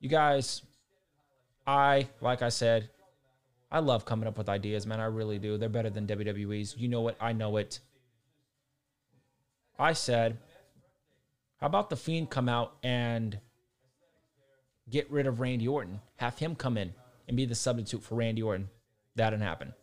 You 0.02 0.10
guys, 0.10 0.62
I, 1.66 2.10
like 2.20 2.42
I 2.42 2.50
said, 2.50 2.90
I 3.72 3.80
love 3.80 4.04
coming 4.04 4.28
up 4.28 4.38
with 4.38 4.50
ideas, 4.50 4.86
man. 4.86 5.00
I 5.00 5.06
really 5.06 5.40
do. 5.40 5.58
They're 5.58 5.70
better 5.70 5.90
than 5.90 6.06
WWE's. 6.06 6.76
You 6.78 6.90
know 6.90 7.08
it. 7.08 7.16
I 7.20 7.32
know 7.32 7.56
it. 7.58 7.80
I 9.80 9.94
said, 9.94 10.38
how 11.58 11.68
about 11.68 11.90
the 11.90 11.96
Fiend 11.96 12.30
come 12.30 12.50
out 12.50 12.76
and 12.84 13.40
get 14.90 15.10
rid 15.12 15.28
of 15.28 15.40
Randy 15.40 15.68
Orton? 15.68 16.00
Have 16.18 16.38
him 16.38 16.56
come 16.56 16.78
in 16.78 16.94
and 17.28 17.38
be 17.38 17.46
the 17.46 17.56
substitute 17.56 18.04
for 18.04 18.16
Randy 18.16 18.42
Orton. 18.42 18.70
That 19.16 19.32
didn't 19.32 19.44
happen. 19.44 19.74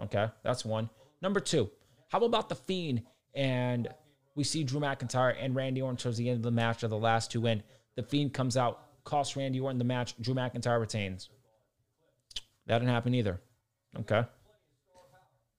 Okay, 0.00 0.28
that's 0.42 0.64
one. 0.64 0.90
Number 1.20 1.40
two, 1.40 1.70
how 2.08 2.22
about 2.22 2.48
the 2.48 2.54
Fiend 2.54 3.02
and 3.34 3.88
we 4.34 4.44
see 4.44 4.64
Drew 4.64 4.80
McIntyre 4.80 5.36
and 5.38 5.54
Randy 5.54 5.82
Orton 5.82 5.96
towards 5.96 6.18
the 6.18 6.28
end 6.28 6.38
of 6.38 6.42
the 6.42 6.50
match 6.50 6.82
of 6.82 6.90
the 6.90 6.98
last 6.98 7.30
two 7.30 7.46
in. 7.46 7.62
The 7.96 8.02
Fiend 8.02 8.32
comes 8.32 8.56
out, 8.56 9.04
costs 9.04 9.36
Randy 9.36 9.60
Orton 9.60 9.78
the 9.78 9.84
match. 9.84 10.14
Drew 10.20 10.34
McIntyre 10.34 10.80
retains. 10.80 11.28
That 12.66 12.78
didn't 12.78 12.92
happen 12.92 13.14
either. 13.14 13.40
Okay. 14.00 14.24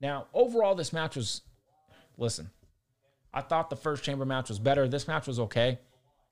Now, 0.02 0.28
overall, 0.34 0.76
this 0.76 0.92
match 0.92 1.16
was, 1.16 1.42
listen, 2.18 2.50
I 3.34 3.42
thought 3.42 3.70
the 3.70 3.76
first 3.76 4.04
chamber 4.04 4.26
match 4.26 4.50
was 4.50 4.60
better. 4.60 4.88
This 4.88 5.08
match 5.08 5.28
was 5.28 5.40
okay. 5.40 5.80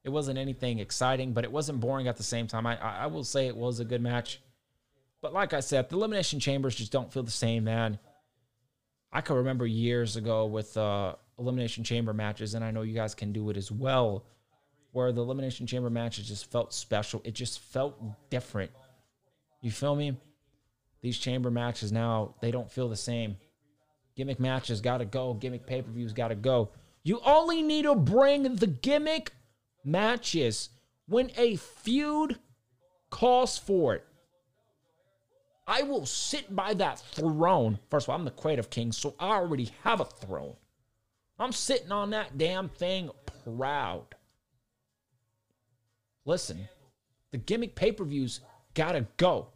It 0.03 0.09
wasn't 0.09 0.39
anything 0.39 0.79
exciting, 0.79 1.33
but 1.33 1.43
it 1.43 1.51
wasn't 1.51 1.79
boring 1.79 2.07
at 2.07 2.17
the 2.17 2.23
same 2.23 2.47
time. 2.47 2.65
I, 2.65 2.77
I, 2.77 3.05
will 3.07 3.23
say 3.23 3.47
it 3.47 3.55
was 3.55 3.79
a 3.79 3.85
good 3.85 4.01
match. 4.01 4.41
But 5.21 5.33
like 5.33 5.53
I 5.53 5.59
said, 5.59 5.89
the 5.89 5.95
elimination 5.95 6.39
chambers 6.39 6.75
just 6.75 6.91
don't 6.91 7.13
feel 7.13 7.21
the 7.21 7.29
same, 7.29 7.63
man. 7.63 7.99
I 9.11 9.21
can 9.21 9.35
remember 9.35 9.67
years 9.67 10.15
ago 10.15 10.47
with 10.47 10.75
uh, 10.75 11.15
elimination 11.37 11.83
chamber 11.83 12.13
matches, 12.13 12.55
and 12.55 12.65
I 12.65 12.71
know 12.71 12.81
you 12.81 12.95
guys 12.95 13.13
can 13.13 13.31
do 13.31 13.49
it 13.51 13.57
as 13.57 13.71
well, 13.71 14.25
where 14.91 15.11
the 15.11 15.21
elimination 15.21 15.67
chamber 15.67 15.91
matches 15.91 16.27
just 16.27 16.49
felt 16.49 16.73
special. 16.73 17.21
It 17.23 17.35
just 17.35 17.59
felt 17.59 18.01
different. 18.31 18.71
You 19.61 19.69
feel 19.69 19.95
me? 19.95 20.17
These 21.01 21.19
chamber 21.19 21.51
matches 21.51 21.91
now, 21.91 22.35
they 22.41 22.49
don't 22.49 22.71
feel 22.71 22.89
the 22.89 22.95
same. 22.95 23.37
Gimmick 24.15 24.39
matches 24.39 24.81
got 24.81 24.97
to 24.97 25.05
go. 25.05 25.33
Gimmick 25.33 25.65
pay 25.65 25.81
per 25.81 25.91
views 25.91 26.13
got 26.13 26.29
to 26.29 26.35
go. 26.35 26.69
You 27.03 27.19
only 27.25 27.61
need 27.61 27.83
to 27.83 27.95
bring 27.95 28.55
the 28.55 28.67
gimmick 28.67 29.33
matches 29.83 30.69
when 31.07 31.31
a 31.37 31.55
feud 31.55 32.37
calls 33.09 33.57
for 33.57 33.95
it. 33.95 34.05
I 35.67 35.83
will 35.83 36.05
sit 36.05 36.53
by 36.55 36.73
that 36.75 36.99
throne. 36.99 37.79
First 37.89 38.05
of 38.05 38.09
all, 38.09 38.15
I'm 38.19 38.25
the 38.25 38.31
creative 38.31 38.69
king, 38.69 38.91
so 38.91 39.15
I 39.19 39.35
already 39.35 39.71
have 39.83 39.99
a 39.99 40.05
throne. 40.05 40.55
I'm 41.39 41.51
sitting 41.51 41.91
on 41.91 42.09
that 42.11 42.37
damn 42.37 42.69
thing 42.69 43.09
proud. 43.45 44.15
Listen, 46.25 46.67
the 47.31 47.37
gimmick 47.37 47.75
pay 47.75 47.91
per 47.91 48.03
views 48.03 48.41
gotta 48.73 49.07
go. 49.17 49.47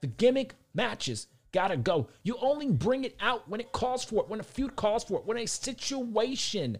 The 0.00 0.08
gimmick 0.08 0.54
matches 0.74 1.28
gotta 1.52 1.76
go. 1.76 2.08
You 2.22 2.36
only 2.40 2.70
bring 2.70 3.04
it 3.04 3.16
out 3.20 3.48
when 3.48 3.60
it 3.60 3.72
calls 3.72 4.04
for 4.04 4.22
it, 4.22 4.28
when 4.28 4.40
a 4.40 4.44
feud 4.44 4.76
calls 4.76 5.04
for 5.04 5.18
it, 5.18 5.26
when 5.26 5.36
a 5.36 5.46
situation 5.46 6.78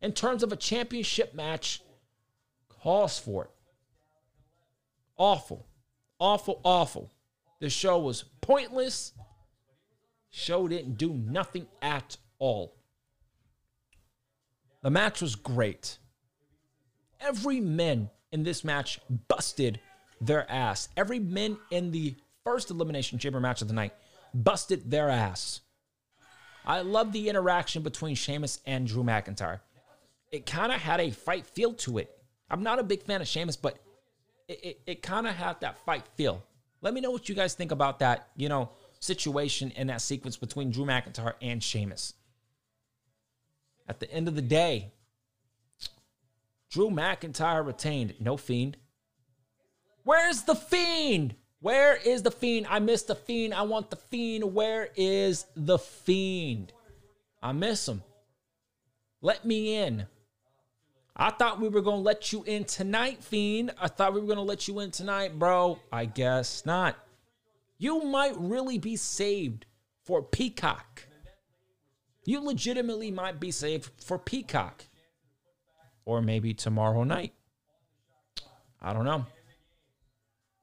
in 0.00 0.12
terms 0.12 0.42
of 0.42 0.52
a 0.52 0.56
championship 0.56 1.34
match 1.34 1.82
calls 2.82 3.18
for 3.18 3.44
it. 3.44 3.50
Awful. 5.16 5.66
Awful, 6.18 6.60
awful. 6.64 7.10
The 7.60 7.70
show 7.70 7.98
was 7.98 8.24
pointless. 8.40 9.12
Show 10.30 10.68
didn't 10.68 10.94
do 10.94 11.12
nothing 11.12 11.66
at 11.82 12.16
all. 12.38 12.76
The 14.82 14.90
match 14.90 15.20
was 15.20 15.34
great. 15.34 15.98
Every 17.20 17.60
man 17.60 18.10
in 18.32 18.44
this 18.44 18.64
match 18.64 19.00
busted 19.28 19.80
their 20.20 20.50
ass. 20.50 20.88
Every 20.96 21.18
men 21.18 21.58
in 21.70 21.90
the 21.90 22.14
first 22.44 22.70
Elimination 22.70 23.18
Chamber 23.18 23.40
match 23.40 23.60
of 23.60 23.68
the 23.68 23.74
night 23.74 23.92
busted 24.32 24.90
their 24.90 25.10
ass. 25.10 25.60
I 26.64 26.80
love 26.80 27.12
the 27.12 27.28
interaction 27.28 27.82
between 27.82 28.14
Sheamus 28.14 28.60
and 28.66 28.86
Drew 28.86 29.02
McIntyre. 29.02 29.60
It 30.30 30.46
kind 30.46 30.72
of 30.72 30.80
had 30.80 31.00
a 31.00 31.10
fight 31.10 31.46
feel 31.46 31.74
to 31.74 31.98
it. 31.98 32.16
I'm 32.50 32.62
not 32.62 32.78
a 32.78 32.82
big 32.82 33.02
fan 33.02 33.20
of 33.20 33.28
Sheamus, 33.28 33.56
but 33.56 33.78
it, 34.48 34.64
it, 34.64 34.80
it 34.86 35.02
kind 35.02 35.26
of 35.26 35.34
had 35.34 35.60
that 35.60 35.78
fight 35.84 36.06
feel. 36.16 36.42
Let 36.82 36.94
me 36.94 37.00
know 37.00 37.10
what 37.10 37.28
you 37.28 37.34
guys 37.34 37.54
think 37.54 37.70
about 37.70 38.00
that, 38.00 38.28
you 38.36 38.48
know, 38.48 38.70
situation 38.98 39.72
and 39.76 39.88
that 39.90 40.00
sequence 40.00 40.36
between 40.36 40.70
Drew 40.70 40.84
McIntyre 40.84 41.34
and 41.40 41.62
Sheamus. 41.62 42.14
At 43.88 44.00
the 44.00 44.10
end 44.10 44.28
of 44.28 44.34
the 44.34 44.42
day, 44.42 44.92
Drew 46.70 46.90
McIntyre 46.90 47.64
retained. 47.64 48.14
No 48.20 48.36
Fiend. 48.36 48.76
Where's 50.04 50.42
the 50.42 50.54
Fiend? 50.54 51.34
Where 51.60 51.96
is 51.96 52.22
the 52.22 52.30
Fiend? 52.30 52.66
I 52.70 52.78
miss 52.78 53.02
the 53.02 53.14
Fiend. 53.14 53.52
I 53.52 53.62
want 53.62 53.90
the 53.90 53.96
Fiend. 53.96 54.54
Where 54.54 54.88
is 54.96 55.46
the 55.56 55.78
Fiend? 55.78 56.72
I 57.42 57.52
miss 57.52 57.88
him. 57.88 58.02
Let 59.20 59.44
me 59.44 59.76
in. 59.76 60.06
I 61.16 61.30
thought 61.30 61.60
we 61.60 61.68
were 61.68 61.82
going 61.82 61.98
to 61.98 62.02
let 62.02 62.32
you 62.32 62.42
in 62.44 62.64
tonight, 62.64 63.22
Fiend. 63.22 63.72
I 63.80 63.88
thought 63.88 64.14
we 64.14 64.20
were 64.20 64.26
going 64.26 64.38
to 64.38 64.42
let 64.42 64.68
you 64.68 64.80
in 64.80 64.90
tonight, 64.90 65.38
bro. 65.38 65.78
I 65.92 66.06
guess 66.06 66.64
not. 66.64 66.96
You 67.78 68.04
might 68.04 68.36
really 68.38 68.78
be 68.78 68.96
saved 68.96 69.66
for 70.04 70.22
Peacock. 70.22 71.06
You 72.24 72.40
legitimately 72.40 73.10
might 73.10 73.40
be 73.40 73.50
saved 73.50 73.90
for 74.02 74.18
Peacock. 74.18 74.84
Or 76.04 76.22
maybe 76.22 76.54
tomorrow 76.54 77.04
night. 77.04 77.32
I 78.80 78.92
don't 78.92 79.04
know. 79.04 79.26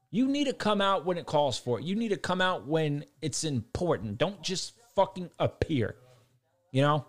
You 0.09 0.27
need 0.27 0.45
to 0.45 0.53
come 0.53 0.81
out 0.81 1.05
when 1.05 1.17
it 1.17 1.25
calls 1.25 1.59
for 1.59 1.79
it. 1.79 1.85
You 1.85 1.95
need 1.95 2.09
to 2.09 2.17
come 2.17 2.41
out 2.41 2.65
when 2.65 3.05
it's 3.21 3.43
important. 3.43 4.17
Don't 4.17 4.41
just 4.41 4.73
fucking 4.95 5.29
appear. 5.37 5.95
You 6.71 6.81
know? 6.81 7.05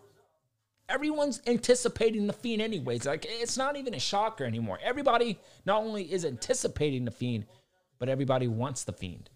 Everyone's 0.89 1.43
anticipating 1.47 2.27
the 2.27 2.33
fiend 2.33 2.63
anyways. 2.63 3.05
Like 3.05 3.27
it's 3.29 3.59
not 3.59 3.77
even 3.77 3.95
a 3.95 4.01
shocker 4.01 4.45
anymore. 4.45 4.79
Everybody 4.83 5.39
not 5.67 5.83
only 5.83 6.11
is 6.11 6.25
anticipating 6.25 7.05
the 7.05 7.11
fiend, 7.11 7.45
but 7.99 8.09
everybody 8.09 8.49
wants 8.49 8.85
the 8.85 8.93
fiend. 8.93 9.29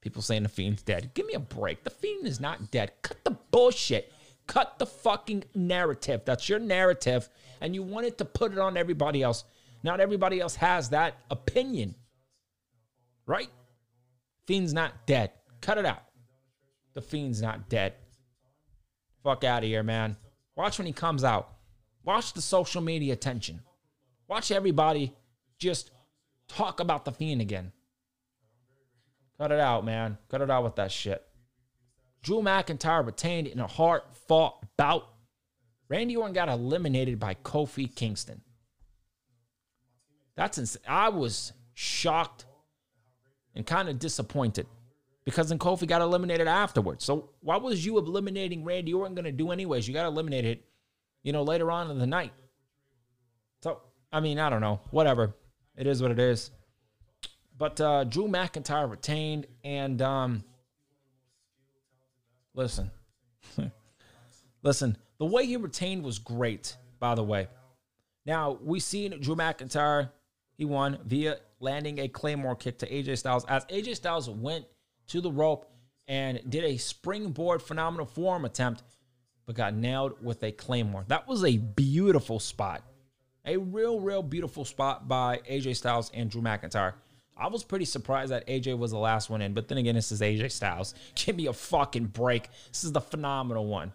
People 0.00 0.22
saying 0.22 0.42
the 0.42 0.48
fiend's 0.48 0.82
dead. 0.82 1.12
Give 1.14 1.26
me 1.26 1.34
a 1.34 1.40
break. 1.40 1.84
The 1.84 1.90
fiend 1.90 2.26
is 2.26 2.40
not 2.40 2.70
dead. 2.70 2.92
Cut 3.02 3.24
the 3.24 3.36
bullshit. 3.50 4.12
Cut 4.46 4.78
the 4.78 4.86
fucking 4.86 5.44
narrative. 5.54 6.22
That's 6.24 6.48
your 6.48 6.58
narrative, 6.58 7.28
and 7.60 7.74
you 7.74 7.82
wanted 7.82 8.18
to 8.18 8.24
put 8.24 8.52
it 8.52 8.58
on 8.58 8.76
everybody 8.76 9.22
else. 9.22 9.44
Not 9.84 10.00
everybody 10.00 10.40
else 10.40 10.56
has 10.56 10.90
that 10.90 11.16
opinion. 11.30 11.94
Right? 13.26 13.48
Fiend's 14.46 14.72
not 14.72 15.06
dead. 15.06 15.30
Cut 15.60 15.78
it 15.78 15.86
out. 15.86 16.02
The 16.94 17.00
Fiend's 17.00 17.40
not 17.40 17.68
dead. 17.68 17.94
Fuck 19.22 19.44
out 19.44 19.62
of 19.62 19.68
here, 19.68 19.84
man. 19.84 20.16
Watch 20.62 20.78
when 20.78 20.86
he 20.86 20.92
comes 20.92 21.24
out. 21.24 21.56
Watch 22.04 22.34
the 22.34 22.40
social 22.40 22.82
media 22.82 23.14
attention. 23.14 23.62
Watch 24.28 24.52
everybody 24.52 25.12
just 25.58 25.90
talk 26.46 26.78
about 26.78 27.04
the 27.04 27.10
Fiend 27.10 27.40
again. 27.40 27.72
Cut 29.38 29.50
it 29.50 29.58
out, 29.58 29.84
man. 29.84 30.18
Cut 30.28 30.40
it 30.40 30.52
out 30.52 30.62
with 30.62 30.76
that 30.76 30.92
shit. 30.92 31.20
Drew 32.22 32.42
McIntyre 32.42 33.04
retained 33.04 33.48
in 33.48 33.58
a 33.58 33.66
hard 33.66 34.02
fought 34.28 34.64
bout. 34.76 35.08
Randy 35.88 36.16
Orton 36.16 36.32
got 36.32 36.48
eliminated 36.48 37.18
by 37.18 37.34
Kofi 37.34 37.92
Kingston. 37.92 38.40
That's 40.36 40.58
insane. 40.58 40.84
I 40.86 41.08
was 41.08 41.54
shocked 41.74 42.44
and 43.56 43.66
kind 43.66 43.88
of 43.88 43.98
disappointed 43.98 44.68
because 45.24 45.48
then 45.48 45.58
Kofi 45.58 45.86
got 45.86 46.00
eliminated 46.00 46.48
afterwards. 46.48 47.04
So 47.04 47.30
why 47.40 47.56
was 47.56 47.84
you 47.84 47.98
eliminating 47.98 48.64
Randy 48.64 48.92
Orton 48.92 49.14
going 49.14 49.24
to 49.24 49.32
do 49.32 49.50
anyways? 49.50 49.86
You 49.86 49.94
got 49.94 50.06
eliminated, 50.06 50.60
you 51.22 51.32
know, 51.32 51.42
later 51.42 51.70
on 51.70 51.90
in 51.90 51.98
the 51.98 52.06
night. 52.06 52.32
So 53.62 53.80
I 54.12 54.20
mean, 54.20 54.38
I 54.38 54.50
don't 54.50 54.60
know. 54.60 54.80
Whatever. 54.90 55.34
It 55.76 55.86
is 55.86 56.02
what 56.02 56.10
it 56.10 56.18
is. 56.18 56.50
But 57.56 57.80
uh, 57.80 58.04
Drew 58.04 58.28
McIntyre 58.28 58.90
retained, 58.90 59.46
and 59.62 60.02
um, 60.02 60.44
listen, 62.54 62.90
listen. 64.62 64.96
The 65.18 65.26
way 65.26 65.46
he 65.46 65.56
retained 65.56 66.02
was 66.02 66.18
great. 66.18 66.76
By 66.98 67.14
the 67.14 67.22
way, 67.22 67.48
now 68.26 68.58
we 68.62 68.80
seen 68.80 69.20
Drew 69.20 69.36
McIntyre. 69.36 70.10
He 70.56 70.64
won 70.64 70.98
via 71.04 71.38
landing 71.60 71.98
a 71.98 72.08
claymore 72.08 72.56
kick 72.56 72.78
to 72.78 72.88
AJ 72.88 73.18
Styles 73.18 73.44
as 73.46 73.64
AJ 73.66 73.96
Styles 73.96 74.28
went 74.28 74.64
to 75.08 75.20
the 75.20 75.30
rope 75.30 75.70
and 76.08 76.40
did 76.48 76.64
a 76.64 76.76
springboard 76.76 77.62
phenomenal 77.62 78.06
forearm 78.06 78.44
attempt, 78.44 78.82
but 79.46 79.56
got 79.56 79.74
nailed 79.74 80.22
with 80.22 80.42
a 80.42 80.52
claymore. 80.52 81.04
That 81.08 81.28
was 81.28 81.44
a 81.44 81.56
beautiful 81.56 82.38
spot. 82.38 82.82
A 83.44 83.56
real, 83.56 84.00
real 84.00 84.22
beautiful 84.22 84.64
spot 84.64 85.08
by 85.08 85.40
AJ 85.50 85.76
Styles 85.76 86.10
and 86.14 86.30
Drew 86.30 86.42
McIntyre. 86.42 86.94
I 87.36 87.48
was 87.48 87.64
pretty 87.64 87.86
surprised 87.86 88.30
that 88.30 88.46
AJ 88.46 88.78
was 88.78 88.92
the 88.92 88.98
last 88.98 89.30
one 89.30 89.42
in, 89.42 89.52
but 89.52 89.68
then 89.68 89.78
again, 89.78 89.94
this 89.94 90.12
is 90.12 90.20
AJ 90.20 90.52
Styles. 90.52 90.94
Give 91.14 91.34
me 91.34 91.46
a 91.46 91.52
fucking 91.52 92.06
break. 92.06 92.48
This 92.68 92.84
is 92.84 92.92
the 92.92 93.00
phenomenal 93.00 93.66
one. 93.66 93.92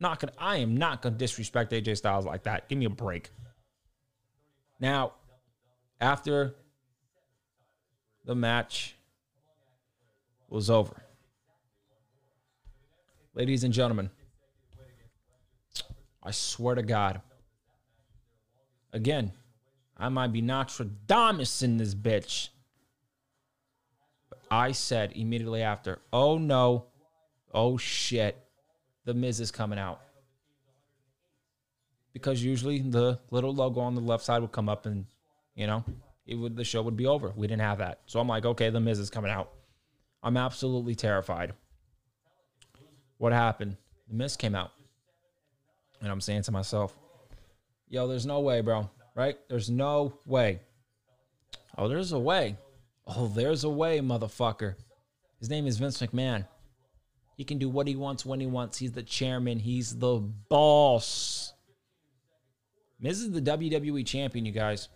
Not 0.00 0.20
gonna, 0.20 0.32
I 0.38 0.58
am 0.58 0.76
not 0.76 1.02
gonna 1.02 1.16
disrespect 1.16 1.72
AJ 1.72 1.98
Styles 1.98 2.24
like 2.24 2.44
that. 2.44 2.68
Give 2.68 2.78
me 2.78 2.86
a 2.86 2.90
break. 2.90 3.30
Now, 4.80 5.12
after 6.00 6.56
the 8.24 8.34
match 8.34 8.93
was 10.54 10.70
over. 10.70 11.02
Ladies 13.34 13.64
and 13.64 13.74
gentlemen, 13.74 14.08
I 16.22 16.30
swear 16.30 16.76
to 16.76 16.82
God, 16.82 17.20
again, 18.92 19.32
I 19.96 20.08
might 20.10 20.32
be 20.32 20.40
Nostradamus 20.40 21.62
in 21.62 21.76
this 21.76 21.96
bitch. 21.96 22.50
But 24.30 24.42
I 24.48 24.70
said 24.70 25.12
immediately 25.16 25.60
after, 25.60 25.98
oh 26.12 26.38
no, 26.38 26.86
oh 27.52 27.76
shit, 27.76 28.38
The 29.04 29.12
Miz 29.12 29.40
is 29.40 29.50
coming 29.50 29.78
out. 29.80 30.00
Because 32.12 32.44
usually 32.44 32.78
the 32.78 33.18
little 33.32 33.52
logo 33.52 33.80
on 33.80 33.96
the 33.96 34.00
left 34.00 34.22
side 34.22 34.40
would 34.40 34.52
come 34.52 34.68
up 34.68 34.86
and, 34.86 35.06
you 35.56 35.66
know, 35.66 35.84
it 36.28 36.36
would 36.36 36.54
the 36.54 36.62
show 36.62 36.80
would 36.82 36.96
be 36.96 37.06
over. 37.06 37.32
We 37.34 37.48
didn't 37.48 37.62
have 37.62 37.78
that. 37.78 38.02
So 38.06 38.20
I'm 38.20 38.28
like, 38.28 38.44
okay, 38.44 38.70
The 38.70 38.78
Miz 38.78 39.00
is 39.00 39.10
coming 39.10 39.32
out. 39.32 39.50
I'm 40.24 40.38
absolutely 40.38 40.94
terrified. 40.94 41.52
What 43.18 43.32
happened? 43.32 43.76
The 44.08 44.14
Miz 44.14 44.36
came 44.36 44.54
out. 44.54 44.72
And 46.00 46.10
I'm 46.10 46.20
saying 46.20 46.42
to 46.42 46.52
myself, 46.52 46.96
yo, 47.88 48.08
there's 48.08 48.26
no 48.26 48.40
way, 48.40 48.62
bro. 48.62 48.90
Right? 49.14 49.38
There's 49.48 49.70
no 49.70 50.14
way. 50.26 50.60
Oh, 51.76 51.88
there's 51.88 52.12
a 52.12 52.18
way. 52.18 52.56
Oh, 53.06 53.28
there's 53.28 53.64
a 53.64 53.68
way, 53.68 54.00
motherfucker. 54.00 54.76
His 55.38 55.50
name 55.50 55.66
is 55.66 55.78
Vince 55.78 56.00
McMahon. 56.00 56.46
He 57.36 57.44
can 57.44 57.58
do 57.58 57.68
what 57.68 57.86
he 57.86 57.96
wants 57.96 58.24
when 58.24 58.40
he 58.40 58.46
wants. 58.46 58.78
He's 58.78 58.92
the 58.92 59.02
chairman. 59.02 59.58
He's 59.58 59.98
the 59.98 60.16
boss. 60.48 61.52
Miz 62.98 63.20
is 63.20 63.32
the 63.32 63.42
WWE 63.42 64.06
champion, 64.06 64.46
you 64.46 64.52
guys. 64.52 64.88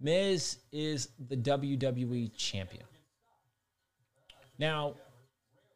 Miz 0.00 0.58
is 0.72 1.10
the 1.28 1.36
WWE 1.36 2.34
champion. 2.34 2.84
Now, 4.58 4.94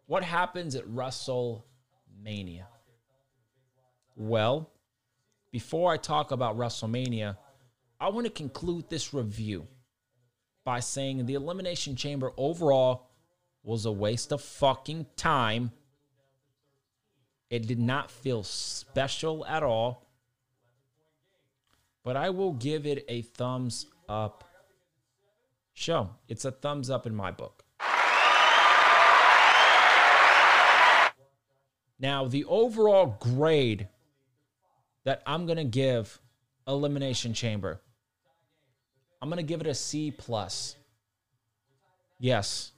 what 0.07 0.23
happens 0.23 0.75
at 0.75 0.87
WrestleMania? 0.87 2.65
Well, 4.17 4.71
before 5.51 5.93
I 5.93 5.99
talk 5.99 6.31
about 6.31 6.57
WrestleMania, 6.57 7.37
I 8.01 8.09
want 8.09 8.27
to 8.27 8.33
conclude 8.33 8.89
this 8.89 9.13
review 9.13 9.67
by 10.65 10.81
saying 10.81 11.27
the 11.27 11.35
Elimination 11.35 11.95
Chamber 11.95 12.33
overall 12.37 13.11
was 13.63 13.85
a 13.85 13.93
waste 13.93 14.33
of 14.33 14.41
fucking 14.41 15.07
time. 15.17 15.71
It 17.51 17.67
did 17.67 17.79
not 17.79 18.11
feel 18.11 18.43
special 18.43 19.45
at 19.47 19.63
all. 19.63 20.07
But 22.03 22.17
I 22.17 22.31
will 22.31 22.53
give 22.53 22.87
it 22.87 23.05
a 23.09 23.23
thumbs 23.23 23.87
up 24.09 24.45
show. 25.73 26.11
It's 26.29 26.45
a 26.45 26.51
thumbs 26.51 26.91
up 26.91 27.07
in 27.07 27.15
my 27.15 27.31
book. 27.31 27.65
Now, 31.99 32.27
the 32.27 32.45
overall 32.45 33.17
grade 33.21 33.89
that 35.05 35.23
I'm 35.27 35.47
going 35.47 35.59
to 35.59 35.65
give 35.65 36.21
Elimination 36.67 37.35
Chamber, 37.35 37.81
I'm 39.23 39.29
going 39.29 39.39
to 39.39 39.43
give 39.43 39.61
it 39.61 39.67
a 39.67 39.75
C 39.75 40.11
plus. 40.11 40.77
Yes, 42.19 42.73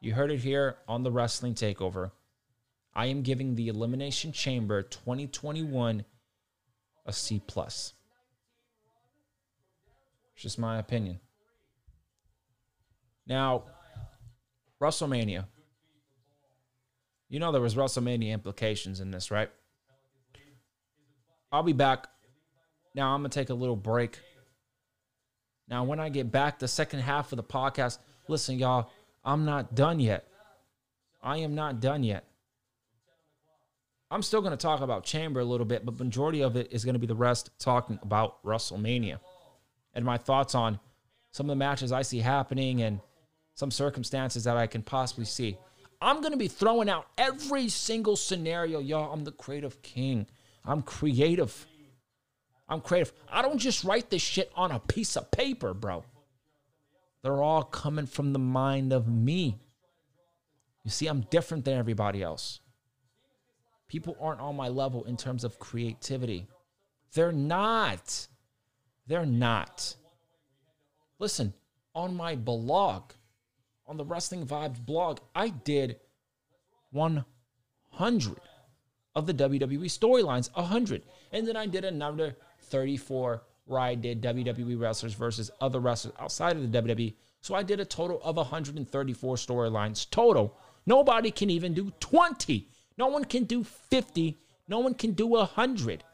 you 0.00 0.14
heard 0.14 0.30
it 0.30 0.40
here 0.40 0.76
on 0.88 1.02
the 1.02 1.10
Wrestling 1.10 1.54
Takeover. 1.54 2.12
I 2.94 3.06
am 3.06 3.22
giving 3.22 3.54
the 3.54 3.68
Elimination 3.68 4.32
Chamber 4.32 4.82
2021 4.82 6.04
a 7.04 7.12
C 7.12 7.40
plus. 7.46 7.92
It's 10.36 10.42
just 10.42 10.58
my 10.58 10.78
opinion. 10.78 11.18
Now, 13.26 13.64
WrestleMania. 14.82 15.46
You 17.30 17.40
know 17.40 17.52
there 17.52 17.62
was 17.62 17.74
WrestleMania 17.74 18.32
implications 18.32 19.00
in 19.00 19.10
this, 19.10 19.30
right? 19.30 19.50
I'll 21.50 21.62
be 21.62 21.72
back. 21.72 22.06
Now 22.94 23.14
I'm 23.14 23.20
gonna 23.20 23.30
take 23.30 23.48
a 23.48 23.54
little 23.54 23.76
break. 23.76 24.18
Now, 25.68 25.84
when 25.84 25.98
I 25.98 26.10
get 26.10 26.30
back, 26.30 26.58
the 26.58 26.68
second 26.68 27.00
half 27.00 27.32
of 27.32 27.36
the 27.38 27.42
podcast, 27.42 27.98
listen, 28.28 28.58
y'all, 28.58 28.90
I'm 29.24 29.46
not 29.46 29.74
done 29.74 29.98
yet. 29.98 30.28
I 31.22 31.38
am 31.38 31.54
not 31.54 31.80
done 31.80 32.04
yet. 32.04 32.24
I'm 34.10 34.22
still 34.22 34.42
to 34.52 34.58
talk 34.58 34.82
about 34.82 35.02
Chamber 35.02 35.40
a 35.40 35.44
little 35.44 35.66
bit, 35.66 35.84
but 35.84 35.98
majority 35.98 36.42
of 36.42 36.56
it 36.56 36.68
is 36.70 36.84
to 36.92 37.00
be 37.00 37.06
the 37.06 37.16
rest 37.16 37.50
talking 37.58 37.98
about 38.02 38.44
WrestleMania 38.44 39.18
and 39.96 40.04
my 40.04 40.18
thoughts 40.18 40.54
on 40.54 40.78
some 41.32 41.46
of 41.46 41.48
the 41.48 41.56
matches 41.56 41.90
I 41.90 42.02
see 42.02 42.20
happening 42.20 42.82
and 42.82 43.00
some 43.54 43.70
circumstances 43.70 44.44
that 44.44 44.56
I 44.56 44.66
can 44.66 44.82
possibly 44.82 45.24
see. 45.24 45.58
I'm 46.00 46.20
going 46.20 46.32
to 46.32 46.38
be 46.38 46.48
throwing 46.48 46.90
out 46.90 47.06
every 47.16 47.68
single 47.68 48.14
scenario, 48.14 48.78
y'all. 48.78 49.12
I'm 49.12 49.24
the 49.24 49.32
creative 49.32 49.80
king. 49.82 50.26
I'm 50.64 50.82
creative. 50.82 51.66
I'm 52.68 52.82
creative. 52.82 53.12
I 53.30 53.40
don't 53.40 53.58
just 53.58 53.82
write 53.82 54.10
this 54.10 54.20
shit 54.20 54.52
on 54.54 54.70
a 54.70 54.78
piece 54.78 55.16
of 55.16 55.30
paper, 55.30 55.72
bro. 55.72 56.04
They're 57.22 57.42
all 57.42 57.62
coming 57.62 58.06
from 58.06 58.34
the 58.34 58.38
mind 58.38 58.92
of 58.92 59.08
me. 59.08 59.58
You 60.84 60.90
see, 60.90 61.06
I'm 61.06 61.22
different 61.22 61.64
than 61.64 61.78
everybody 61.78 62.22
else. 62.22 62.60
People 63.88 64.16
aren't 64.20 64.40
on 64.40 64.56
my 64.56 64.68
level 64.68 65.04
in 65.04 65.16
terms 65.16 65.42
of 65.42 65.58
creativity. 65.58 66.48
They're 67.14 67.32
not. 67.32 68.28
They're 69.06 69.26
not. 69.26 69.94
Listen, 71.18 71.54
on 71.94 72.14
my 72.14 72.36
blog, 72.36 73.12
on 73.86 73.96
the 73.96 74.04
Wrestling 74.04 74.46
Vibes 74.46 74.84
blog, 74.84 75.20
I 75.34 75.48
did 75.48 76.00
100 76.90 78.40
of 79.14 79.26
the 79.26 79.34
WWE 79.34 79.86
storylines, 79.86 80.54
100. 80.54 81.02
And 81.32 81.46
then 81.46 81.56
I 81.56 81.66
did 81.66 81.84
another 81.84 82.36
34 82.60 83.42
where 83.64 83.80
I 83.80 83.94
did 83.94 84.22
WWE 84.22 84.78
wrestlers 84.80 85.14
versus 85.14 85.50
other 85.60 85.80
wrestlers 85.80 86.14
outside 86.20 86.56
of 86.56 86.70
the 86.70 86.82
WWE. 86.82 87.14
So 87.40 87.54
I 87.54 87.62
did 87.62 87.80
a 87.80 87.84
total 87.84 88.20
of 88.22 88.36
134 88.36 89.36
storylines 89.36 90.08
total. 90.10 90.56
Nobody 90.84 91.30
can 91.30 91.50
even 91.50 91.74
do 91.74 91.92
20. 92.00 92.68
No 92.98 93.08
one 93.08 93.24
can 93.24 93.44
do 93.44 93.64
50. 93.64 94.38
No 94.68 94.80
one 94.80 94.94
can 94.94 95.12
do 95.12 95.26
100. 95.26 96.04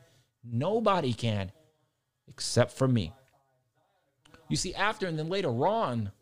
Nobody 0.45 1.12
can 1.12 1.53
except 2.29 2.73
for 2.73 2.89
me. 2.89 3.12
You 4.49 4.57
see, 4.57 4.75
after 4.75 5.07
and 5.07 5.18
then 5.18 5.29
later 5.29 5.66
on, 5.66 6.12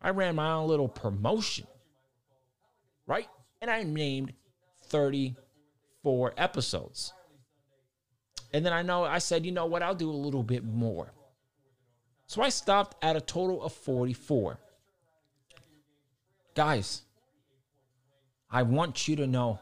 I 0.00 0.10
ran 0.10 0.36
my 0.36 0.52
own 0.52 0.68
little 0.68 0.88
promotion, 0.88 1.66
right? 3.06 3.28
And 3.60 3.70
I 3.70 3.82
named 3.82 4.32
34 4.84 6.34
episodes. 6.36 7.12
And 8.52 8.64
then 8.64 8.72
I 8.72 8.82
know 8.82 9.04
I 9.04 9.18
said, 9.18 9.44
you 9.44 9.52
know 9.52 9.66
what, 9.66 9.82
I'll 9.82 9.94
do 9.94 10.10
a 10.10 10.12
little 10.12 10.42
bit 10.42 10.64
more. 10.64 11.12
So 12.26 12.42
I 12.42 12.48
stopped 12.48 13.02
at 13.04 13.16
a 13.16 13.20
total 13.20 13.62
of 13.62 13.72
44. 13.72 14.58
Guys, 16.54 17.02
I 18.50 18.62
want 18.62 19.08
you 19.08 19.16
to 19.16 19.26
know 19.26 19.60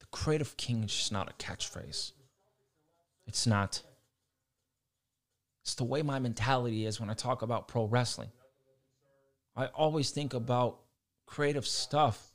the 0.00 0.06
creative 0.06 0.56
king 0.56 0.84
is 0.84 0.94
just 0.94 1.12
not 1.12 1.30
a 1.30 1.34
catchphrase. 1.42 2.12
It's 3.26 3.46
not. 3.46 3.82
It's 5.62 5.74
the 5.74 5.84
way 5.84 6.02
my 6.02 6.18
mentality 6.18 6.84
is 6.84 7.00
when 7.00 7.10
I 7.10 7.14
talk 7.14 7.42
about 7.42 7.68
pro 7.68 7.84
wrestling. 7.84 8.30
I 9.56 9.66
always 9.66 10.10
think 10.10 10.34
about 10.34 10.80
creative 11.26 11.66
stuff 11.66 12.32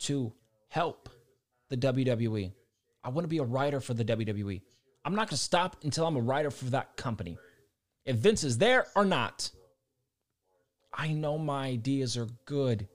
to 0.00 0.32
help 0.68 1.08
the 1.68 1.76
WWE. 1.76 2.52
I 3.02 3.08
want 3.08 3.24
to 3.24 3.28
be 3.28 3.38
a 3.38 3.44
writer 3.44 3.80
for 3.80 3.94
the 3.94 4.04
WWE. 4.04 4.60
I'm 5.04 5.14
not 5.14 5.28
going 5.28 5.36
to 5.36 5.36
stop 5.36 5.76
until 5.82 6.06
I'm 6.06 6.16
a 6.16 6.20
writer 6.20 6.50
for 6.50 6.66
that 6.66 6.96
company. 6.96 7.38
If 8.04 8.16
Vince 8.16 8.44
is 8.44 8.58
there 8.58 8.86
or 8.94 9.04
not, 9.04 9.50
I 10.92 11.08
know 11.08 11.38
my 11.38 11.66
ideas 11.66 12.16
are 12.16 12.28
good. 12.44 12.88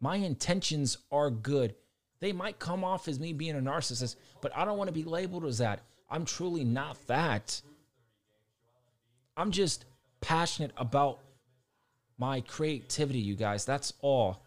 My 0.00 0.16
intentions 0.16 0.98
are 1.10 1.30
good. 1.30 1.74
They 2.20 2.32
might 2.32 2.58
come 2.58 2.84
off 2.84 3.08
as 3.08 3.18
me 3.18 3.32
being 3.32 3.56
a 3.56 3.60
narcissist, 3.60 4.16
but 4.40 4.56
I 4.56 4.64
don't 4.64 4.78
want 4.78 4.88
to 4.88 4.94
be 4.94 5.04
labeled 5.04 5.44
as 5.44 5.58
that. 5.58 5.80
I'm 6.10 6.24
truly 6.24 6.64
not 6.64 7.06
that. 7.06 7.60
I'm 9.36 9.52
just 9.52 9.84
passionate 10.20 10.72
about 10.76 11.20
my 12.18 12.40
creativity, 12.42 13.20
you 13.20 13.36
guys. 13.36 13.64
That's 13.64 13.92
all. 14.00 14.42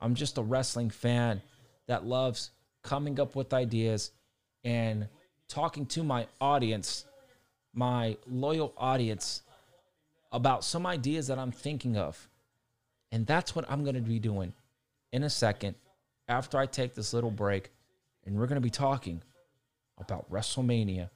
I'm 0.00 0.14
just 0.14 0.38
a 0.38 0.42
wrestling 0.42 0.90
fan 0.90 1.42
that 1.86 2.06
loves 2.06 2.50
coming 2.82 3.18
up 3.18 3.34
with 3.34 3.52
ideas 3.52 4.12
and 4.64 5.08
talking 5.48 5.86
to 5.86 6.02
my 6.02 6.26
audience, 6.40 7.04
my 7.74 8.16
loyal 8.26 8.72
audience, 8.76 9.42
about 10.30 10.64
some 10.64 10.86
ideas 10.86 11.26
that 11.26 11.38
I'm 11.38 11.52
thinking 11.52 11.96
of. 11.96 12.28
And 13.10 13.26
that's 13.26 13.56
what 13.56 13.64
I'm 13.68 13.82
going 13.82 13.96
to 13.96 14.00
be 14.00 14.18
doing 14.18 14.52
in 15.12 15.24
a 15.24 15.30
second 15.30 15.74
after 16.28 16.58
I 16.58 16.66
take 16.66 16.94
this 16.94 17.12
little 17.12 17.30
break. 17.30 17.70
And 18.24 18.36
we're 18.38 18.46
going 18.46 18.56
to 18.56 18.60
be 18.60 18.70
talking 18.70 19.22
about 20.00 20.30
WrestleMania 20.30 21.10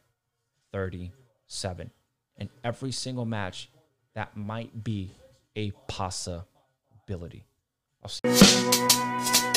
37 0.72 1.90
and 2.38 2.48
every 2.64 2.92
single 2.92 3.24
match 3.24 3.68
that 4.14 4.36
might 4.36 4.84
be 4.84 5.12
a 5.56 5.70
possibility. 5.88 7.44
I'll 8.02 8.08
see. 8.08 8.22
Yo, 8.24 9.51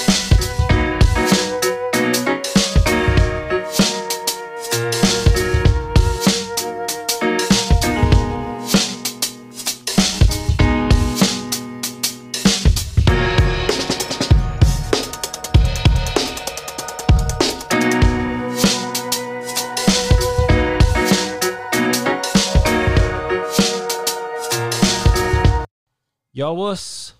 what's 26.55 27.13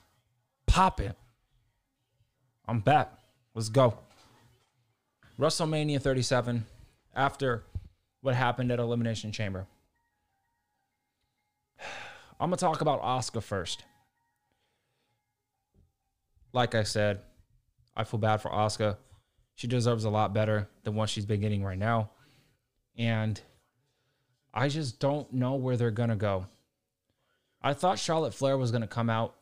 poppin'? 0.66 1.14
I'm 2.68 2.80
back. 2.80 3.12
Let's 3.54 3.70
go. 3.70 3.98
WrestleMania 5.40 6.02
37 6.02 6.66
after 7.16 7.64
what 8.22 8.36
happened 8.36 8.72
at 8.72 8.80
Elimination 8.80 9.32
Chamber. 9.32 9.68
I'm 12.40 12.50
going 12.50 12.58
to 12.58 12.66
talk 12.66 12.82
about 12.82 13.02
Asuka 13.02 13.42
first. 13.42 13.84
Like 16.54 16.74
I 16.74 16.84
said, 16.84 17.22
I 17.96 18.04
feel 18.04 18.20
bad 18.20 18.38
for 18.38 18.50
Asuka. 18.50 18.98
She 19.56 19.68
deserves 19.68 20.04
a 20.04 20.10
lot 20.10 20.34
better 20.34 20.68
than 20.84 20.96
what 20.96 21.10
she's 21.10 21.26
been 21.26 21.42
getting 21.42 21.64
right 21.64 21.78
now. 21.78 22.10
And 22.98 23.40
I 24.54 24.70
just 24.70 25.00
don't 25.00 25.32
know 25.34 25.56
where 25.56 25.78
they're 25.78 25.92
going 25.92 26.10
to 26.10 26.16
go. 26.16 26.48
I 27.66 27.74
thought 27.74 27.98
Charlotte 27.98 28.36
Flair 28.36 28.60
was 28.60 28.70
going 28.70 28.84
to 28.84 28.88
come 28.88 29.10
out. 29.10 29.34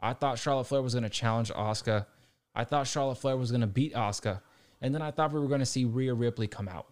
I 0.00 0.12
thought 0.12 0.38
Charlotte 0.38 0.68
Flair 0.68 0.80
was 0.80 0.94
going 0.94 1.02
to 1.02 1.10
challenge 1.10 1.50
Asuka. 1.50 2.06
I 2.54 2.62
thought 2.62 2.86
Charlotte 2.86 3.16
Flair 3.16 3.36
was 3.36 3.50
going 3.50 3.62
to 3.62 3.66
beat 3.66 3.94
Asuka. 3.94 4.40
And 4.80 4.94
then 4.94 5.02
I 5.02 5.10
thought 5.10 5.32
we 5.32 5.40
were 5.40 5.48
going 5.48 5.58
to 5.58 5.66
see 5.66 5.84
Rhea 5.84 6.14
Ripley 6.14 6.46
come 6.46 6.68
out. 6.68 6.86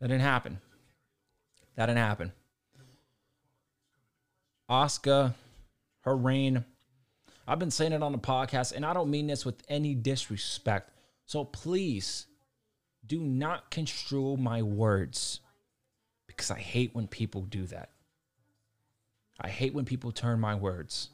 That 0.00 0.08
didn't 0.08 0.22
happen. 0.22 0.58
That 1.76 1.86
didn't 1.86 2.00
happen. 2.00 2.32
Asuka, 4.68 5.34
her 6.00 6.16
reign. 6.16 6.64
I've 7.46 7.60
been 7.60 7.70
saying 7.70 7.92
it 7.92 8.02
on 8.02 8.10
the 8.10 8.18
podcast, 8.18 8.72
and 8.72 8.84
I 8.84 8.92
don't 8.92 9.12
mean 9.12 9.28
this 9.28 9.46
with 9.46 9.62
any 9.68 9.94
disrespect. 9.94 10.90
So 11.24 11.44
please 11.44 12.26
do 13.06 13.20
not 13.20 13.70
construe 13.70 14.36
my 14.36 14.62
words 14.62 15.38
because 16.26 16.50
I 16.50 16.58
hate 16.58 16.96
when 16.96 17.06
people 17.06 17.42
do 17.42 17.66
that. 17.66 17.91
I 19.42 19.48
hate 19.48 19.74
when 19.74 19.84
people 19.84 20.12
turn 20.12 20.40
my 20.40 20.54
words. 20.54 21.10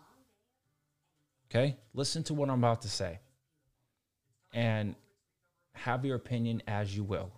Okay? 1.51 1.77
Listen 1.95 2.23
to 2.25 2.35
what 2.35 2.51
I'm 2.51 2.59
about 2.59 2.83
to 2.83 2.89
say 2.89 3.21
and 4.53 4.95
have 5.73 6.05
your 6.05 6.17
opinion 6.17 6.63
as 6.69 6.95
you 6.95 7.03
will. 7.03 7.33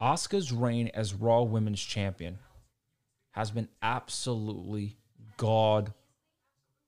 Asuka's 0.00 0.52
reign 0.52 0.90
as 0.94 1.12
Raw 1.12 1.42
Women's 1.42 1.82
Champion 1.82 2.38
has 3.32 3.50
been 3.50 3.68
absolutely 3.82 4.96
god 5.36 5.92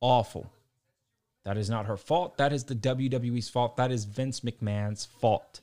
awful. 0.01 0.53
That 1.45 1.57
is 1.57 1.71
not 1.71 1.87
her 1.87 1.97
fault. 1.97 2.37
That 2.37 2.53
is 2.53 2.65
the 2.65 2.75
WWE's 2.75 3.49
fault. 3.49 3.77
That 3.79 3.91
is 3.91 4.05
Vince 4.05 4.41
McMahon's 4.41 5.07
fault. 5.07 5.61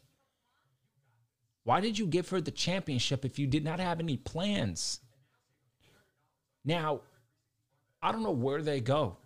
Why 1.63 1.79
did 1.79 1.97
you 1.97 2.07
give 2.07 2.29
her 2.29 2.41
the 2.41 2.51
championship 2.51 3.23
if 3.23 3.39
you 3.39 3.47
did 3.47 3.63
not 3.63 3.79
have 3.79 3.99
any 3.99 4.17
plans? 4.17 4.99
Now, 6.65 7.01
I 8.01 8.11
don't 8.11 8.23
know 8.23 8.31
where 8.31 8.61
they 8.61 8.81
go. 8.81 9.17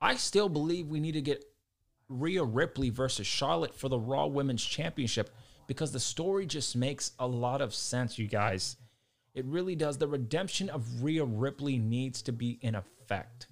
I 0.00 0.16
still 0.16 0.48
believe 0.48 0.88
we 0.88 1.00
need 1.00 1.12
to 1.12 1.22
get 1.22 1.44
Rhea 2.08 2.44
Ripley 2.44 2.90
versus 2.90 3.26
Charlotte 3.26 3.74
for 3.74 3.88
the 3.88 3.98
Raw 3.98 4.26
Women's 4.26 4.64
Championship 4.64 5.30
because 5.66 5.92
the 5.92 6.00
story 6.00 6.46
just 6.46 6.76
makes 6.76 7.12
a 7.18 7.26
lot 7.26 7.60
of 7.60 7.74
sense, 7.74 8.18
you 8.18 8.26
guys. 8.26 8.76
It 9.34 9.44
really 9.44 9.76
does. 9.76 9.98
The 9.98 10.08
redemption 10.08 10.70
of 10.70 11.02
Rhea 11.02 11.24
Ripley 11.24 11.78
needs 11.78 12.22
to 12.22 12.32
be 12.32 12.58
in 12.62 12.74
effect. 12.74 13.48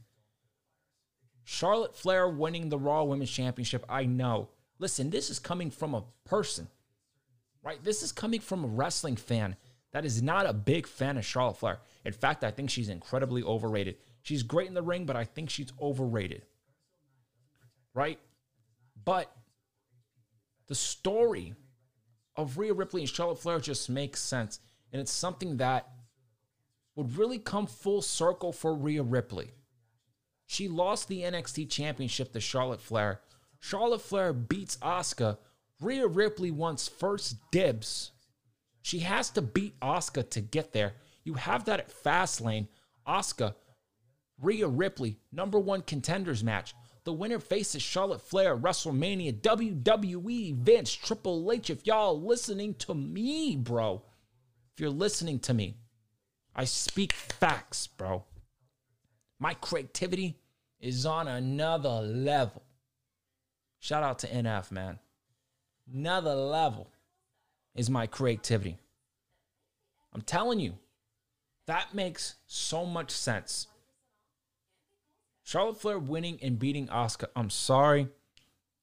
Charlotte 1.45 1.97
Flair 1.97 2.29
winning 2.29 2.69
the 2.69 2.79
Raw 2.79 3.05
Women's 3.05 3.31
Championship, 3.31 3.85
I 3.89 4.05
know. 4.05 4.49
Listen, 4.79 5.11
this 5.11 5.31
is 5.31 5.39
coming 5.39 5.71
from 5.71 5.95
a 5.95 6.05
person, 6.25 6.69
right? 7.63 7.83
This 7.85 8.03
is 8.03 8.11
coming 8.11 8.41
from 8.41 8.65
a 8.65 8.69
wrestling 8.69 9.17
fan 9.17 9.57
that 9.93 10.05
is 10.05 10.23
not 10.23 10.47
a 10.47 10.53
big 10.53 10.87
fan 10.87 11.17
of 11.17 11.25
Charlotte 11.25 11.57
Flair. 11.57 11.79
In 12.05 12.13
fact, 12.13 12.45
I 12.45 12.51
think 12.51 12.71
she's 12.71 12.89
incredibly 12.89 13.43
overrated. 13.43 13.97
She's 14.23 14.43
great 14.43 14.69
in 14.69 14.75
the 14.75 14.83
ring, 14.83 15.07
but 15.07 15.17
I 15.17 15.25
think 15.25 15.51
she's 15.51 15.73
overrated, 15.81 16.43
right? 17.95 18.19
But 19.05 19.31
the 20.67 20.75
story 20.75 21.55
of 22.35 22.59
Rhea 22.59 22.75
Ripley 22.75 23.03
and 23.03 23.11
Charlotte 23.11 23.39
Flair 23.39 23.61
just 23.61 23.89
makes 23.89 24.21
sense. 24.21 24.61
And 24.93 25.01
it's 25.01 25.13
something 25.13 25.59
that 25.59 25.89
would 26.95 27.17
really 27.17 27.39
come 27.39 27.67
full 27.67 28.03
circle 28.03 28.53
for 28.53 28.75
Rhea 28.75 29.03
Ripley. 29.03 29.53
She 30.47 30.69
lost 30.69 31.09
the 31.09 31.23
NXT 31.23 31.71
championship 31.71 32.33
to 32.33 32.41
Charlotte 32.41 32.81
Flair. 32.81 33.21
Charlotte 33.61 34.01
Flair 34.01 34.33
beats 34.33 34.77
Asuka. 34.79 35.39
Rhea 35.81 36.07
Ripley 36.07 36.51
wants 36.51 36.89
first 36.89 37.37
dibs. 37.51 38.13
She 38.87 39.01
has 39.01 39.31
to 39.31 39.43
beat 39.43 39.81
Asuka 39.81 40.31
to 40.31 40.41
get 40.41 40.73
there. 40.73 40.95
You 41.25 41.35
have 41.35 41.65
that 41.65 41.81
at 41.81 42.05
Fastlane. 42.05 42.69
Asuka, 43.05 43.57
Rhea 44.41 44.69
Ripley, 44.69 45.19
number 45.33 45.59
one 45.59 45.83
contenders 45.83 46.45
match. 46.45 46.73
The 47.03 47.13
winner 47.13 47.41
faces 47.41 47.83
Charlotte 47.83 48.21
Flair, 48.21 48.57
WrestleMania, 48.57 49.41
WWE, 49.41 50.55
Vince, 50.59 50.93
Triple 50.93 51.51
H. 51.51 51.69
If 51.69 51.85
y'all 51.85 52.23
listening 52.23 52.75
to 52.75 52.95
me, 52.95 53.57
bro, 53.57 54.05
if 54.73 54.81
you're 54.81 54.91
listening 54.91 55.41
to 55.41 55.53
me, 55.53 55.79
I 56.55 56.65
speak 56.65 57.13
facts, 57.13 57.89
bro. 57.89 58.23
My 59.41 59.55
creativity 59.55 60.39
is 60.79 61.05
on 61.05 61.27
another 61.27 62.03
level. 62.03 62.63
Shout 63.81 64.05
out 64.05 64.21
to 64.21 64.29
NF, 64.29 64.71
man. 64.71 65.01
Another 65.93 66.37
level 66.37 66.93
is 67.77 67.91
my 67.91 68.07
creativity. 68.07 68.79
I'm 70.15 70.23
telling 70.23 70.61
you, 70.61 70.75
that 71.67 71.95
makes 71.95 72.37
so 72.47 72.87
much 72.87 73.11
sense. 73.11 73.67
Charlotte 75.43 75.81
Flair 75.81 75.99
winning 75.99 76.39
and 76.43 76.59
beating 76.59 76.89
Asuka. 76.89 77.27
I'm 77.37 77.51
sorry. 77.51 78.09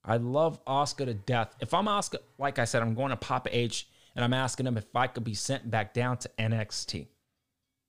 I 0.05 0.17
love 0.17 0.63
Asuka 0.65 1.05
to 1.05 1.13
death. 1.13 1.55
If 1.59 1.73
I'm 1.73 1.85
Asuka, 1.85 2.17
like 2.37 2.59
I 2.59 2.65
said, 2.65 2.81
I'm 2.81 2.93
going 2.93 3.09
to 3.09 3.17
Papa 3.17 3.49
H 3.51 3.87
and 4.15 4.23
I'm 4.23 4.33
asking 4.33 4.67
him 4.67 4.77
if 4.77 4.95
I 4.95 5.07
could 5.07 5.23
be 5.23 5.33
sent 5.33 5.69
back 5.69 5.93
down 5.93 6.17
to 6.17 6.29
NXT. 6.39 7.07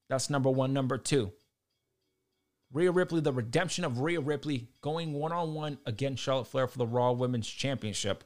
That's 0.08 0.30
number 0.30 0.50
one. 0.50 0.72
Number 0.72 0.98
two, 0.98 1.32
Rhea 2.72 2.90
Ripley, 2.90 3.20
the 3.20 3.32
redemption 3.32 3.84
of 3.84 4.00
Rhea 4.00 4.20
Ripley 4.20 4.68
going 4.80 5.12
one 5.12 5.32
on 5.32 5.54
one 5.54 5.78
against 5.86 6.22
Charlotte 6.22 6.46
Flair 6.46 6.66
for 6.66 6.78
the 6.78 6.86
Raw 6.86 7.12
Women's 7.12 7.48
Championship 7.48 8.24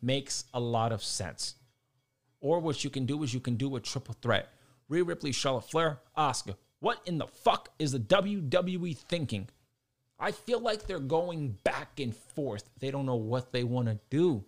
makes 0.00 0.44
a 0.54 0.60
lot 0.60 0.92
of 0.92 1.02
sense. 1.02 1.56
Or 2.42 2.60
what 2.60 2.84
you 2.84 2.90
can 2.90 3.06
do 3.06 3.22
is 3.22 3.32
you 3.32 3.40
can 3.40 3.56
do 3.56 3.76
a 3.76 3.80
triple 3.80 4.16
threat. 4.20 4.52
Rhea 4.88 5.04
Ripley, 5.04 5.32
Charlotte 5.32 5.70
Flair, 5.70 6.00
Asuka. 6.18 6.56
What 6.80 7.00
in 7.06 7.16
the 7.16 7.28
fuck 7.28 7.70
is 7.78 7.92
the 7.92 8.00
WWE 8.00 8.98
thinking? 8.98 9.48
I 10.18 10.32
feel 10.32 10.60
like 10.60 10.86
they're 10.86 10.98
going 10.98 11.56
back 11.64 12.00
and 12.00 12.14
forth. 12.14 12.64
They 12.80 12.90
don't 12.90 13.06
know 13.06 13.14
what 13.14 13.52
they 13.52 13.64
want 13.64 13.86
to 13.88 13.98
do. 14.10 14.44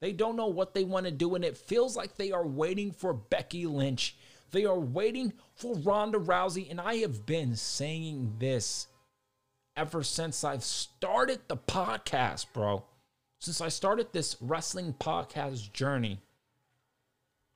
They 0.00 0.12
don't 0.12 0.36
know 0.36 0.48
what 0.48 0.74
they 0.74 0.84
want 0.84 1.06
to 1.06 1.12
do, 1.12 1.34
and 1.34 1.44
it 1.44 1.56
feels 1.56 1.96
like 1.96 2.16
they 2.16 2.32
are 2.32 2.46
waiting 2.46 2.90
for 2.90 3.12
Becky 3.12 3.66
Lynch. 3.66 4.16
They 4.50 4.64
are 4.64 4.78
waiting 4.78 5.32
for 5.54 5.74
Ronda 5.76 6.18
Rousey, 6.18 6.70
and 6.70 6.80
I 6.80 6.96
have 6.96 7.26
been 7.26 7.56
saying 7.56 8.36
this 8.38 8.86
ever 9.76 10.02
since 10.02 10.44
I've 10.44 10.64
started 10.64 11.40
the 11.48 11.56
podcast, 11.56 12.46
bro. 12.52 12.84
Since 13.40 13.60
I 13.60 13.68
started 13.68 14.12
this 14.12 14.36
wrestling 14.40 14.94
podcast 14.98 15.72
journey, 15.72 16.20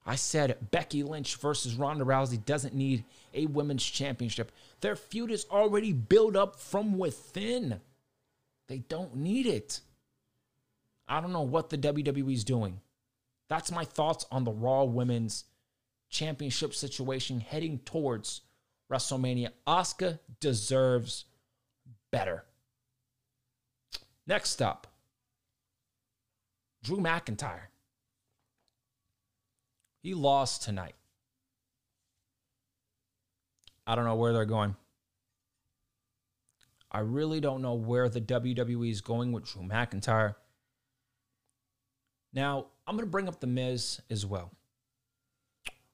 I 0.09 0.15
said 0.15 0.57
Becky 0.71 1.03
Lynch 1.03 1.37
versus 1.37 1.75
Ronda 1.75 2.03
Rousey 2.03 2.43
doesn't 2.43 2.75
need 2.75 3.05
a 3.35 3.45
women's 3.45 3.85
championship. 3.85 4.51
Their 4.81 4.97
feud 4.97 5.31
is 5.31 5.45
already 5.51 5.93
built 5.93 6.35
up 6.35 6.59
from 6.59 6.97
within. 6.97 7.83
They 8.69 8.79
don't 8.79 9.17
need 9.17 9.45
it. 9.45 9.81
I 11.07 11.21
don't 11.21 11.35
know 11.35 11.43
what 11.43 11.69
the 11.69 11.77
WWE 11.77 12.33
is 12.33 12.43
doing. 12.43 12.81
That's 13.51 13.71
my 13.71 13.85
thoughts 13.85 14.25
on 14.31 14.45
the 14.45 14.51
Raw 14.51 14.85
Women's 14.85 15.45
Championship 16.09 16.75
situation 16.75 17.41
heading 17.41 17.79
towards 17.85 18.41
WrestleMania. 18.91 19.51
Asuka 19.67 20.21
deserves 20.41 21.27
better. 22.11 22.45
Next 24.27 24.63
up, 24.63 24.87
Drew 26.83 26.97
McIntyre. 26.97 27.69
He 30.09 30.15
lost 30.15 30.63
tonight. 30.63 30.95
I 33.87 33.95
don't 33.95 34.07
know 34.07 34.15
where 34.15 34.33
they're 34.33 34.47
going. 34.47 34.75
I 36.91 37.01
really 37.01 37.43
don't 37.43 37.61
know 37.61 37.75
where 37.75 38.09
the 38.09 38.23
WWE 38.23 38.91
is 38.91 39.03
going 39.03 39.33
with 39.33 39.45
Drew 39.45 39.65
McIntyre. 39.65 40.37
Now, 42.33 42.69
I'm 42.87 42.97
going 42.97 43.07
to 43.07 43.11
bring 43.11 43.29
up 43.29 43.39
The 43.39 43.49
Miz 43.49 44.01
as 44.09 44.25
well. 44.25 44.51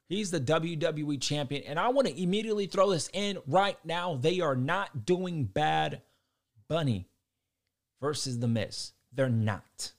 He's 0.06 0.30
the 0.30 0.38
WWE 0.38 1.20
champion, 1.20 1.64
and 1.64 1.76
I 1.76 1.88
want 1.88 2.06
to 2.06 2.16
immediately 2.16 2.66
throw 2.66 2.90
this 2.90 3.10
in 3.12 3.38
right 3.48 3.84
now. 3.84 4.14
They 4.14 4.38
are 4.38 4.54
not 4.54 5.06
doing 5.06 5.42
bad 5.42 6.02
Bunny 6.68 7.08
versus 8.00 8.38
The 8.38 8.46
Miz. 8.46 8.92
They're 9.12 9.28
not. 9.28 9.90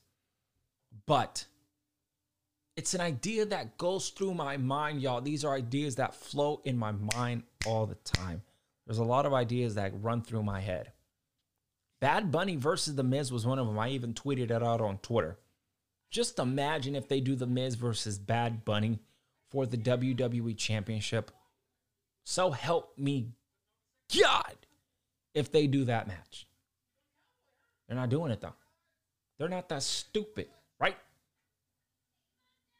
But 1.04 1.44
it's 2.76 2.94
an 2.94 3.00
idea 3.00 3.46
that 3.46 3.78
goes 3.78 4.10
through 4.10 4.34
my 4.34 4.58
mind, 4.58 5.00
y'all. 5.00 5.20
These 5.20 5.44
are 5.44 5.54
ideas 5.54 5.96
that 5.96 6.14
flow 6.14 6.60
in 6.64 6.76
my 6.76 6.92
mind 6.92 7.44
all 7.64 7.86
the 7.86 7.94
time. 7.96 8.42
There's 8.86 8.98
a 8.98 9.04
lot 9.04 9.26
of 9.26 9.32
ideas 9.32 9.74
that 9.74 10.02
run 10.02 10.22
through 10.22 10.42
my 10.42 10.60
head. 10.60 10.92
Bad 12.00 12.30
Bunny 12.30 12.56
versus 12.56 12.94
The 12.94 13.02
Miz 13.02 13.32
was 13.32 13.46
one 13.46 13.58
of 13.58 13.66
them. 13.66 13.78
I 13.78 13.88
even 13.88 14.12
tweeted 14.12 14.50
it 14.50 14.62
out 14.62 14.82
on 14.82 14.98
Twitter. 14.98 15.38
Just 16.10 16.38
imagine 16.38 16.94
if 16.94 17.08
they 17.08 17.20
do 17.20 17.34
The 17.34 17.46
Miz 17.46 17.74
versus 17.74 18.18
Bad 18.18 18.64
Bunny 18.64 19.00
for 19.50 19.66
the 19.66 19.78
WWE 19.78 20.56
Championship. 20.56 21.30
So 22.24 22.50
help 22.50 22.96
me 22.98 23.30
God 24.22 24.56
if 25.34 25.50
they 25.50 25.66
do 25.66 25.84
that 25.86 26.06
match. 26.06 26.46
They're 27.88 27.96
not 27.96 28.10
doing 28.10 28.32
it 28.32 28.40
though. 28.40 28.54
They're 29.38 29.48
not 29.48 29.68
that 29.70 29.82
stupid? 29.82 30.48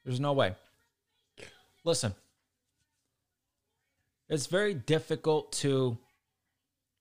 There's 0.07 0.21
no 0.21 0.33
way. 0.33 0.55
Listen, 1.85 2.15
it's 4.29 4.47
very 4.47 4.73
difficult 4.73 5.51
to 5.53 5.99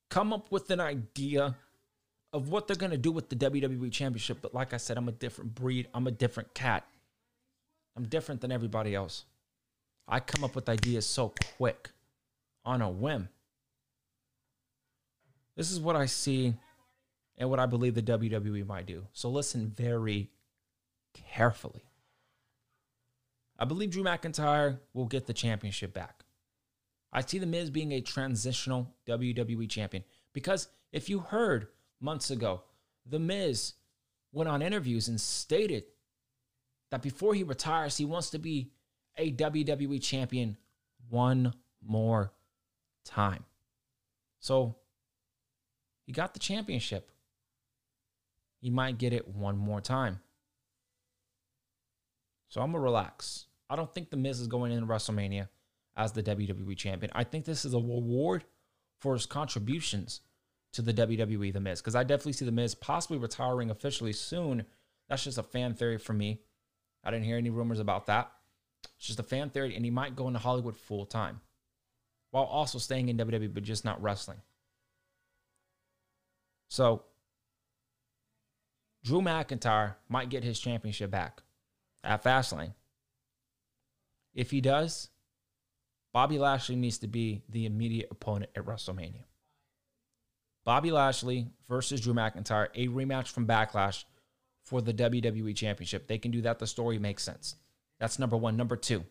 come 0.10 0.34
up 0.34 0.51
with 0.51 0.72
an 0.72 0.80
idea 0.80 1.56
of 2.34 2.49
what 2.49 2.68
they're 2.68 2.76
going 2.76 2.91
to 2.91 2.97
do 2.97 3.12
with 3.12 3.30
the 3.30 3.36
WWE 3.36 3.91
Championship. 3.91 4.39
But 4.41 4.56
like 4.56 4.74
I 4.74 4.78
said, 4.78 4.97
I'm 4.97 5.08
a 5.08 5.12
different 5.12 5.53
breed, 5.53 5.88
I'm 5.93 6.08
a 6.08 6.12
different 6.12 6.53
cat. 6.56 6.84
I'm 7.95 8.08
different 8.08 8.41
than 8.41 8.51
everybody 8.51 8.95
else. 8.95 9.26
I 10.08 10.20
come 10.20 10.43
up 10.43 10.56
with 10.56 10.68
ideas 10.68 11.06
so 11.06 11.34
quick 11.58 11.91
on 12.66 12.82
a 12.82 12.89
whim. 12.89 13.30
This 15.56 15.72
is 15.72 15.80
what 15.80 15.95
I 15.95 16.08
see 16.08 16.56
and 17.38 17.49
what 17.51 17.60
I 17.60 17.68
believe 17.68 17.93
the 17.93 18.01
WWE 18.01 18.66
might 18.66 18.88
do. 18.88 19.06
So 19.14 19.30
listen 19.30 19.72
very 19.76 20.30
carefully. 21.14 21.84
I 23.58 23.66
believe 23.66 23.91
Drew 23.91 24.03
McIntyre 24.03 24.80
will 24.93 25.06
get 25.06 25.28
the 25.28 25.34
championship 25.34 25.93
back. 25.93 26.24
I 27.14 27.22
see 27.22 27.39
The 27.39 27.45
Miz 27.45 27.70
being 27.70 27.93
a 27.93 28.01
transitional 28.01 28.93
WWE 29.08 29.70
champion 29.70 30.03
because 30.34 30.68
if 30.91 31.10
you 31.10 31.20
heard 31.20 31.68
months 32.01 32.30
ago, 32.30 32.64
The 33.06 33.20
Miz 33.20 33.74
went 34.34 34.49
on 34.49 34.62
interviews 34.62 35.08
and 35.08 35.20
stated 35.20 35.86
that 36.91 37.01
before 37.01 37.34
he 37.34 37.43
retires, 37.43 37.97
he 37.97 38.06
wants 38.06 38.30
to 38.32 38.39
be 38.39 38.72
a 39.18 39.32
WWE 39.32 40.01
champion 40.03 40.58
one 41.10 41.53
more 41.82 42.34
time. 43.06 43.45
So 44.39 44.76
he 46.06 46.12
got 46.12 46.34
the 46.34 46.39
championship. 46.39 47.12
He 48.60 48.70
might 48.70 48.97
get 48.97 49.14
it 49.14 49.28
one 49.28 49.58
more 49.58 49.80
time. 49.80 50.20
So 52.56 52.62
I'm 52.62 52.72
to 52.72 52.80
relax. 52.80 53.47
I 53.70 53.76
don't 53.76 53.93
think 53.93 54.10
The 54.10 54.16
Miz 54.16 54.39
is 54.39 54.47
going 54.47 54.72
into 54.72 54.88
WrestleMania. 54.88 55.49
as 55.97 56.14
the 56.14 56.24
WWE 56.24 56.78
champion. 56.78 57.12
I 57.14 57.26
think 57.26 57.43
this 57.43 57.66
is 57.66 57.74
a 57.74 57.78
reward 57.78 58.45
for 58.97 59.12
his 59.12 59.26
contributions 59.26 60.22
to 60.72 60.82
the 60.82 60.93
WWE, 60.93 61.51
The 61.51 61.60
Miz, 61.60 61.82
because 61.82 61.95
I 61.95 62.06
definitely 62.06 62.32
see 62.32 62.45
The 62.45 62.53
Miz 62.53 62.74
possibly 62.74 63.18
retiring 63.18 63.72
officially 63.72 64.14
soon. 64.14 64.64
That's 65.10 65.26
just 65.26 65.38
a 65.38 65.43
fan 65.43 65.74
theory 65.74 65.97
for 65.97 66.14
me. 66.14 66.39
I 67.03 67.12
didn't 67.12 67.26
hear 67.26 67.36
any 67.36 67.49
rumors 67.49 67.82
about 67.82 68.06
that. 68.06 68.32
It's 68.95 69.08
just 69.08 69.20
a 69.20 69.24
fan 69.24 69.49
theory, 69.49 69.76
and 69.76 69.84
he 69.84 69.91
might 69.91 70.16
go 70.16 70.28
into 70.28 70.39
Hollywood 70.39 70.78
full 70.78 71.06
time 71.06 71.41
while 72.32 72.45
also 72.45 72.80
staying 72.80 73.10
in 73.10 73.18
WWE, 73.18 73.53
but 73.53 73.64
just 73.64 73.84
not 73.84 74.01
wrestling. 74.01 74.39
So, 76.70 77.03
Drew 79.03 79.20
McIntyre 79.20 79.95
might 80.08 80.30
get 80.30 80.45
his 80.45 80.58
championship 80.58 81.12
back 81.12 81.41
at 82.06 82.24
Fastlane. 82.24 82.74
If 84.34 84.51
he 84.51 84.62
does, 84.62 85.10
Bobby 86.14 86.39
Lashley 86.39 86.76
needs 86.76 86.97
to 86.99 87.08
be 87.08 87.41
the 87.49 87.66
immediate 87.66 88.10
opponent 88.12 88.51
at 88.56 88.66
WrestleMania. 88.66 89.24
Bobby 90.64 90.91
Lashley 90.91 91.47
versus 91.68 92.01
Drew 92.01 92.14
McIntyre, 92.14 92.70
a 92.74 92.88
rematch 92.88 93.28
from 93.28 93.45
Backlash 93.45 94.03
for 94.64 94.82
the 94.82 94.93
WWE 94.93 95.56
Championship. 95.56 96.08
They 96.08 96.18
can 96.18 96.32
do 96.32 96.41
that. 96.41 96.60
The 96.60 96.68
story 96.68 96.97
makes 96.97 97.24
sense. 97.24 97.56
That's 97.99 98.20
number 98.20 98.36
one. 98.36 98.58
Number 98.58 98.76
two, 98.76 99.06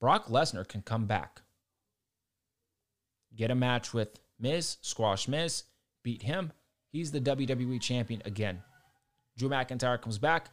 Brock 0.00 0.26
Lesnar 0.26 0.66
can 0.66 0.82
come 0.82 1.06
back, 1.06 1.42
get 3.36 3.50
a 3.50 3.54
match 3.54 3.94
with 3.94 4.18
Miz, 4.38 4.78
squash 4.82 5.28
Miz, 5.28 5.64
beat 6.02 6.22
him. 6.22 6.52
He's 6.88 7.12
the 7.12 7.20
WWE 7.20 7.80
champion 7.80 8.20
again. 8.24 8.62
Drew 9.38 9.48
McIntyre 9.48 10.00
comes 10.00 10.18
back. 10.18 10.50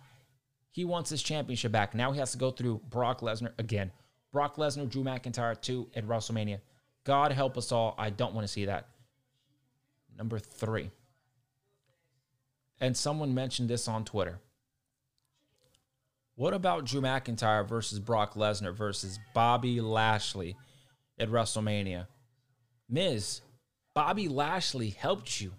He 0.72 0.86
wants 0.86 1.10
his 1.10 1.24
championship 1.24 1.72
back. 1.72 1.96
Now 1.96 2.12
he 2.12 2.20
has 2.20 2.32
to 2.32 2.38
go 2.38 2.52
through 2.52 2.82
Brock 2.90 3.22
Lesnar 3.22 3.52
again. 3.58 3.92
Brock 4.32 4.58
Lesnar, 4.58 4.90
Drew 4.90 5.04
McIntyre 5.04 5.60
2 5.60 5.90
at 5.96 6.08
WrestleMania. 6.08 6.60
God 7.04 7.32
help 7.32 7.58
us 7.58 7.72
all. 7.72 7.96
I 7.98 8.12
don't 8.12 8.36
want 8.36 8.46
to 8.46 8.54
see 8.54 8.66
that. 8.66 8.88
Number 10.18 10.38
three. 10.38 10.92
And 12.80 12.96
someone 12.96 13.34
mentioned 13.34 13.70
this 13.70 13.88
on 13.88 14.06
Twitter. 14.06 14.40
What 16.36 16.54
about 16.54 16.86
Drew 16.86 17.02
McIntyre 17.02 17.68
versus 17.68 18.00
Brock 18.00 18.36
Lesnar 18.36 18.74
versus 18.74 19.20
Bobby 19.34 19.82
Lashley 19.82 20.56
at 21.18 21.30
WrestleMania? 21.30 22.08
Miz, 22.88 23.42
Bobby 23.94 24.30
Lashley 24.30 24.92
helped 24.92 25.42
you 25.42 25.52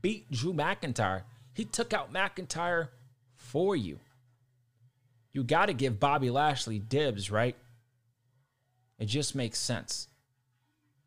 beat 0.00 0.30
Drew 0.30 0.54
McIntyre. 0.54 1.24
He 1.52 1.64
took 1.64 1.92
out 1.92 2.12
McIntyre 2.12 2.88
for 3.36 3.76
you. 3.76 3.98
You 5.32 5.44
got 5.44 5.66
to 5.66 5.72
give 5.72 5.98
Bobby 5.98 6.30
Lashley 6.30 6.78
dibs, 6.78 7.30
right? 7.30 7.56
It 8.98 9.06
just 9.06 9.34
makes 9.34 9.58
sense. 9.58 10.08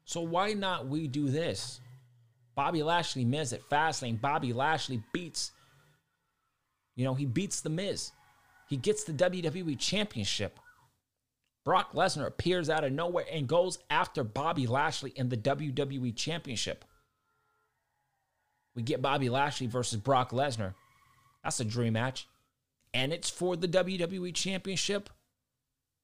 So 0.03 0.21
why 0.21 0.53
not 0.53 0.87
we 0.87 1.07
do 1.07 1.29
this? 1.29 1.79
Bobby 2.55 2.83
Lashley 2.83 3.25
Miz 3.25 3.53
at 3.53 3.67
Fastlane. 3.69 4.19
Bobby 4.19 4.53
Lashley 4.53 5.03
beats, 5.13 5.51
you 6.95 7.03
know, 7.03 7.13
he 7.13 7.25
beats 7.25 7.61
the 7.61 7.69
Miz. 7.69 8.11
He 8.67 8.77
gets 8.77 9.03
the 9.03 9.13
WWE 9.13 9.77
Championship. 9.77 10.59
Brock 11.63 11.93
Lesnar 11.93 12.27
appears 12.27 12.69
out 12.69 12.83
of 12.83 12.91
nowhere 12.91 13.25
and 13.31 13.47
goes 13.47 13.79
after 13.89 14.23
Bobby 14.23 14.67
Lashley 14.67 15.11
in 15.15 15.29
the 15.29 15.37
WWE 15.37 16.15
Championship. 16.15 16.85
We 18.75 18.83
get 18.83 19.01
Bobby 19.01 19.29
Lashley 19.29 19.67
versus 19.67 19.99
Brock 19.99 20.31
Lesnar. 20.31 20.73
That's 21.43 21.59
a 21.59 21.65
dream 21.65 21.93
match. 21.93 22.27
And 22.95 23.11
it's 23.11 23.29
for 23.29 23.57
the 23.57 23.67
WWE 23.67 24.33
Championship. 24.33 25.09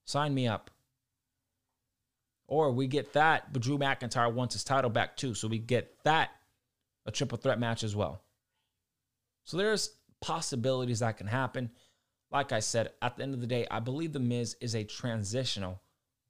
Sign 0.05 0.33
me 0.33 0.45
up. 0.45 0.69
Or 2.47 2.69
we 2.73 2.87
get 2.87 3.13
that, 3.13 3.53
but 3.53 3.61
Drew 3.61 3.77
McIntyre 3.77 4.31
wants 4.31 4.55
his 4.55 4.65
title 4.65 4.89
back 4.89 5.15
too. 5.15 5.33
So 5.33 5.47
we 5.47 5.57
get 5.57 6.03
that 6.03 6.31
a 7.05 7.11
triple 7.11 7.37
threat 7.37 7.59
match 7.59 7.83
as 7.85 7.95
well. 7.95 8.21
So 9.45 9.55
there's 9.55 9.91
possibilities 10.19 10.99
that 10.99 11.15
can 11.15 11.27
happen. 11.27 11.71
Like 12.29 12.51
I 12.51 12.59
said, 12.59 12.91
at 13.01 13.15
the 13.15 13.23
end 13.23 13.35
of 13.35 13.39
the 13.39 13.47
day, 13.47 13.65
I 13.71 13.79
believe 13.79 14.11
The 14.11 14.19
Miz 14.19 14.57
is 14.59 14.75
a 14.75 14.83
transitional 14.83 15.81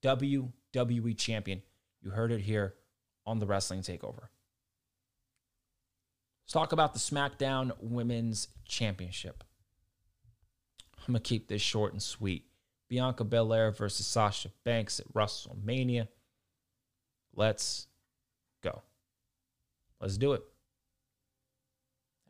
WWE 0.03 1.17
champion. 1.17 1.63
You 2.03 2.11
heard 2.11 2.31
it 2.31 2.41
here 2.41 2.75
on 3.25 3.39
the 3.39 3.47
Wrestling 3.47 3.81
Takeover. 3.81 4.27
Let's 6.43 6.53
talk 6.53 6.71
about 6.71 6.93
the 6.93 6.99
SmackDown 6.99 7.71
Women's 7.79 8.47
Championship. 8.63 9.43
I'm 11.07 11.13
going 11.13 11.21
to 11.21 11.27
keep 11.27 11.47
this 11.47 11.61
short 11.61 11.93
and 11.93 12.01
sweet. 12.01 12.45
Bianca 12.89 13.23
Belair 13.23 13.71
versus 13.71 14.05
Sasha 14.05 14.49
Banks 14.63 14.99
at 14.99 15.11
WrestleMania. 15.13 16.07
Let's 17.35 17.87
go. 18.61 18.81
Let's 19.99 20.17
do 20.17 20.33
it. 20.33 20.43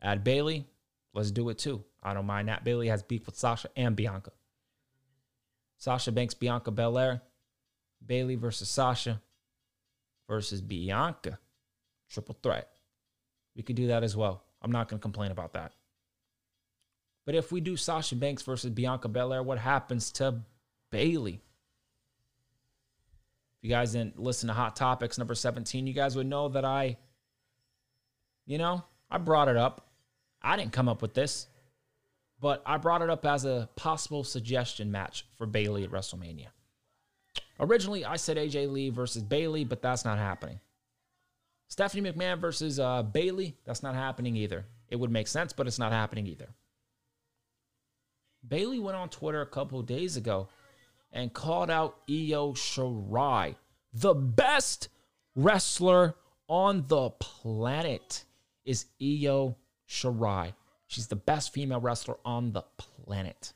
Add 0.00 0.24
Bayley. 0.24 0.66
Let's 1.14 1.30
do 1.30 1.48
it 1.48 1.58
too. 1.58 1.84
I 2.02 2.14
don't 2.14 2.26
mind 2.26 2.48
that. 2.48 2.64
Bayley 2.64 2.88
has 2.88 3.02
beef 3.02 3.26
with 3.26 3.36
Sasha 3.36 3.68
and 3.76 3.94
Bianca. 3.96 4.32
Sasha 5.78 6.12
Banks, 6.12 6.34
Bianca 6.34 6.70
Belair. 6.70 7.22
Bayley 8.04 8.36
versus 8.36 8.68
Sasha 8.68 9.20
versus 10.28 10.60
Bianca. 10.60 11.38
Triple 12.08 12.36
threat. 12.42 12.68
We 13.56 13.62
could 13.62 13.76
do 13.76 13.88
that 13.88 14.02
as 14.02 14.16
well. 14.16 14.44
I'm 14.60 14.72
not 14.72 14.88
going 14.88 14.98
to 14.98 15.02
complain 15.02 15.30
about 15.30 15.52
that. 15.54 15.72
But 17.24 17.34
if 17.34 17.52
we 17.52 17.60
do 17.60 17.76
Sasha 17.76 18.16
Banks 18.16 18.42
versus 18.42 18.70
Bianca 18.70 19.08
Belair, 19.08 19.42
what 19.42 19.58
happens 19.58 20.10
to 20.12 20.40
Bayley? 20.90 21.40
If 23.58 23.68
you 23.68 23.70
guys 23.70 23.92
didn't 23.92 24.18
listen 24.18 24.48
to 24.48 24.54
Hot 24.54 24.74
Topics 24.74 25.18
number 25.18 25.34
17, 25.34 25.86
you 25.86 25.92
guys 25.92 26.16
would 26.16 26.26
know 26.26 26.48
that 26.48 26.64
I, 26.64 26.96
you 28.44 28.58
know, 28.58 28.82
I 29.10 29.18
brought 29.18 29.48
it 29.48 29.56
up. 29.56 29.88
I 30.42 30.56
didn't 30.56 30.72
come 30.72 30.88
up 30.88 31.00
with 31.00 31.14
this, 31.14 31.46
but 32.40 32.60
I 32.66 32.76
brought 32.78 33.02
it 33.02 33.10
up 33.10 33.24
as 33.24 33.44
a 33.44 33.68
possible 33.76 34.24
suggestion 34.24 34.90
match 34.90 35.24
for 35.38 35.46
Bayley 35.46 35.84
at 35.84 35.90
WrestleMania. 35.90 36.48
Originally, 37.60 38.04
I 38.04 38.16
said 38.16 38.36
AJ 38.36 38.72
Lee 38.72 38.90
versus 38.90 39.22
Bayley, 39.22 39.62
but 39.62 39.80
that's 39.80 40.04
not 40.04 40.18
happening. 40.18 40.58
Stephanie 41.68 42.10
McMahon 42.10 42.38
versus 42.38 42.80
uh, 42.80 43.04
Bayley, 43.04 43.56
that's 43.64 43.84
not 43.84 43.94
happening 43.94 44.34
either. 44.34 44.66
It 44.90 44.96
would 44.96 45.12
make 45.12 45.28
sense, 45.28 45.52
but 45.52 45.68
it's 45.68 45.78
not 45.78 45.92
happening 45.92 46.26
either. 46.26 46.48
Bayley 48.46 48.78
went 48.78 48.96
on 48.96 49.08
Twitter 49.08 49.40
a 49.40 49.46
couple 49.46 49.80
days 49.82 50.16
ago 50.16 50.48
and 51.12 51.32
called 51.32 51.70
out 51.70 51.96
Io 52.08 52.52
Shirai, 52.52 53.54
the 53.92 54.14
best 54.14 54.88
wrestler 55.34 56.14
on 56.48 56.84
the 56.86 57.10
planet 57.10 58.24
is 58.64 58.86
Io 59.00 59.56
Shirai. 59.88 60.54
She's 60.86 61.06
the 61.06 61.16
best 61.16 61.52
female 61.52 61.80
wrestler 61.80 62.16
on 62.24 62.52
the 62.52 62.62
planet. 62.76 63.52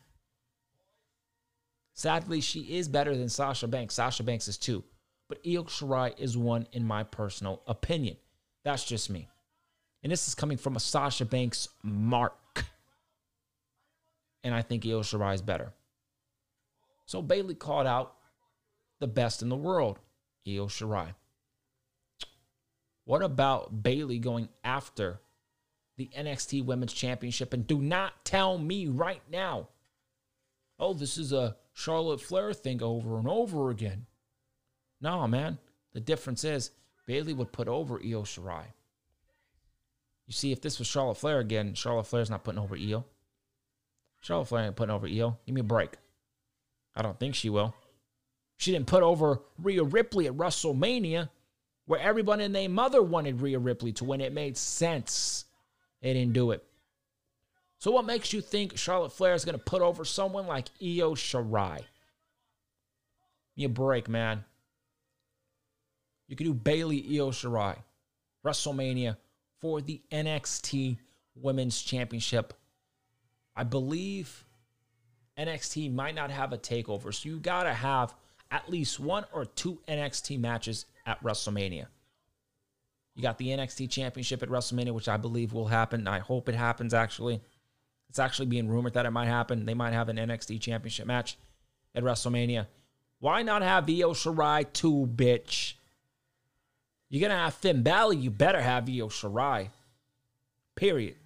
Sadly, 1.95 2.41
she 2.41 2.61
is 2.61 2.89
better 2.89 3.17
than 3.17 3.29
Sasha 3.29 3.67
Banks. 3.67 3.95
Sasha 3.95 4.23
Banks 4.23 4.49
is 4.49 4.59
two, 4.59 4.85
but 5.29 5.39
Io 5.47 5.65
Shirai 5.65 6.19
is 6.19 6.37
one 6.37 6.67
in 6.73 6.85
my 6.85 7.03
personal 7.03 7.63
opinion. 7.67 8.17
That's 8.65 8.85
just 8.85 9.11
me. 9.11 9.29
And 10.03 10.13
this 10.13 10.29
is 10.29 10.35
coming 10.35 10.59
from 10.59 10.77
a 10.77 10.81
Sasha 10.81 11.25
Banks 11.25 11.69
mark. 11.83 12.35
And 14.47 14.55
I 14.55 14.63
think 14.63 14.87
Io 14.87 15.01
Shirai 15.01 15.35
is 15.35 15.43
better. 15.43 15.73
So 17.05 17.21
Bayley 17.21 17.57
called 17.57 17.89
out 17.89 18.15
the 19.01 19.09
best 19.09 19.43
in 19.43 19.49
the 19.49 19.57
world, 19.57 19.99
Io 20.47 20.67
Shirai. 20.67 21.17
What 23.05 23.23
about 23.23 23.83
Bayley 23.83 24.21
going 24.21 24.49
after 24.63 25.19
the 25.97 26.09
NXT 26.17 26.65
Women's 26.65 26.93
Championship? 26.93 27.55
And 27.55 27.67
do 27.67 27.79
not 27.81 28.25
tell 28.25 28.57
me 28.57 28.87
right 28.87 29.23
now, 29.29 29.67
oh, 30.79 30.95
this 30.95 31.19
is 31.19 31.33
a 31.33 31.57
Charlotte 31.73 32.21
Flair 32.21 32.53
thing 32.53 32.81
over 32.85 33.19
and 33.19 33.27
over 33.27 33.71
again. 33.71 34.07
No, 35.01 35.27
man. 35.27 35.59
The 35.93 35.99
difference 35.99 36.45
is 36.45 36.71
Bayley 37.05 37.33
would 37.33 37.51
put 37.51 37.67
over 37.67 37.97
Io 37.97 38.23
Shirai. 38.23 38.67
You 40.29 40.33
see, 40.33 40.53
if 40.53 40.61
this 40.61 40.79
was 40.79 40.87
Charlotte 40.87 41.17
Flair 41.17 41.41
again, 41.41 41.75
Charlotte 41.75 42.07
Flair's 42.07 42.31
not 42.31 42.45
putting 42.45 42.61
over 42.61 42.77
Io. 42.77 43.07
Charlotte 44.27 44.47
Flair 44.47 44.65
ain't 44.65 44.75
putting 44.75 44.93
over 44.93 45.07
Io. 45.07 45.39
Give 45.47 45.55
me 45.55 45.61
a 45.61 45.65
break. 45.65 45.93
I 46.97 47.03
don't 47.03 47.17
think 47.17 47.37
she 47.37 47.49
will. 47.49 47.77
She 48.57 48.73
didn't 48.73 48.89
put 48.89 49.05
over 49.05 49.41
Rhea 49.57 49.85
Ripley 49.85 50.27
at 50.27 50.33
WrestleMania, 50.33 51.29
where 51.85 52.01
everyone 52.01 52.41
and 52.41 52.53
their 52.53 52.69
mother 52.69 53.01
wanted 53.03 53.41
Rhea 53.41 53.61
Ripley 53.61 53.93
to 53.93 54.05
win. 54.05 54.21
It 54.21 54.33
made 54.33 54.57
sense. 54.57 55.45
They 56.03 56.13
didn't 56.13 56.33
do 56.33 56.51
it. 56.51 56.65
So, 57.79 57.93
what 57.93 58.05
makes 58.05 58.33
you 58.33 58.41
think 58.41 58.77
Charlotte 58.77 59.13
Flair 59.13 59.35
is 59.35 59.45
going 59.45 59.57
to 59.57 59.65
put 59.65 59.81
over 59.81 60.05
someone 60.05 60.49
like 60.49 60.71
Io 60.83 61.15
Shirai? 61.15 61.77
Give 61.77 61.87
me 63.57 63.65
a 63.65 63.69
break, 63.69 64.09
man. 64.09 64.45
You 66.27 66.35
could 66.35 66.47
do 66.47 66.55
Bayley 66.55 67.17
Io 67.17 67.31
Shirai, 67.31 67.77
WrestleMania 68.45 69.19
for 69.61 69.81
the 69.81 70.03
NXT 70.11 70.99
Women's 71.37 71.81
Championship. 71.81 72.55
I 73.57 73.65
believe 73.65 74.45
NXT 75.39 75.93
might 75.93 76.15
not 76.15 76.31
have 76.31 76.53
a 76.53 76.59
takeover, 76.59 77.13
so 77.13 77.29
you 77.29 77.39
gotta 77.39 77.73
have 77.73 78.15
at 78.51 78.71
least 78.71 79.01
one 79.01 79.25
or 79.33 79.45
two 79.45 79.79
NXT 79.89 80.39
matches 80.39 80.87
at 81.07 81.23
WrestleMania. 81.23 81.87
You 83.15 83.23
got 83.23 83.39
the 83.39 83.49
NXT 83.49 83.91
Championship 83.91 84.43
at 84.43 84.51
WrestleMania, 84.51 84.93
which 84.93 85.09
I 85.09 85.17
believe 85.17 85.55
will 85.55 85.69
happen. 85.69 86.07
I 86.07 86.19
hope 86.19 86.49
it 86.51 86.55
happens, 86.55 86.93
actually. 86.93 87.41
It's 88.11 88.19
actually 88.19 88.47
being 88.47 88.69
rumored 88.69 88.93
that 88.93 89.07
it 89.07 89.11
might 89.11 89.27
happen. 89.27 89.65
They 89.65 89.75
might 89.75 89.95
have 89.95 90.11
an 90.11 90.17
NXT 90.17 90.61
Championship 90.61 91.07
match 91.07 91.39
at 91.95 92.05
WrestleMania. 92.05 92.67
Why 93.19 93.43
not 93.43 93.63
have 93.63 93.89
Io 93.89 94.13
Shirai 94.13 94.71
too, 94.73 95.09
bitch? 95.15 95.75
You're 97.09 97.21
going 97.21 97.31
to 97.31 97.37
have 97.37 97.55
Finn 97.55 97.83
Balor, 97.83 98.15
you 98.15 98.31
better 98.31 98.61
have 98.61 98.89
Io 98.89 99.09
Shirai. 99.09 99.71
Period. 100.75 101.17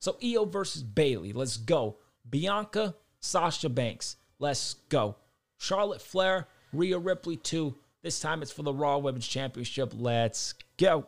So 0.00 0.16
Io 0.22 0.44
versus 0.44 0.82
Bayley. 0.82 1.32
Let's 1.32 1.56
go. 1.56 1.96
Bianca, 2.28 2.94
Sasha 3.20 3.68
Banks. 3.68 4.16
Let's 4.38 4.74
go. 4.88 5.16
Charlotte 5.56 6.02
Flair, 6.02 6.46
Rhea 6.72 6.98
Ripley 6.98 7.36
too. 7.36 7.74
This 8.02 8.20
time 8.20 8.42
it's 8.42 8.52
for 8.52 8.62
the 8.62 8.72
Raw 8.72 8.98
Women's 8.98 9.26
Championship. 9.26 9.92
Let's 9.94 10.54
go. 10.76 11.06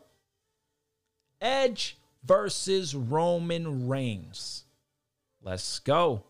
Edge 1.40 1.96
versus 2.24 2.94
Roman 2.94 3.88
Reigns. 3.88 4.64
Let's 5.42 5.78
go. 5.78 6.24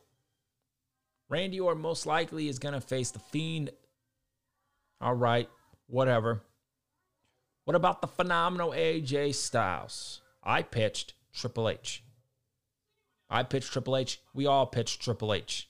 Randy 1.28 1.60
Orton 1.60 1.80
most 1.80 2.06
likely 2.06 2.48
is 2.48 2.58
going 2.58 2.74
to 2.74 2.80
face 2.80 3.10
the 3.10 3.18
Fiend. 3.18 3.70
All 5.00 5.14
right, 5.14 5.48
whatever. 5.86 6.42
What 7.64 7.76
about 7.76 8.00
the 8.00 8.08
phenomenal 8.08 8.70
AJ 8.70 9.34
Styles? 9.34 10.20
I 10.42 10.62
pitched 10.62 11.14
Triple 11.32 11.68
H. 11.68 12.02
I 13.30 13.42
pitched 13.44 13.72
Triple 13.72 13.96
H. 13.96 14.20
We 14.34 14.46
all 14.46 14.66
pitched 14.66 15.00
Triple 15.00 15.32
H. 15.32 15.68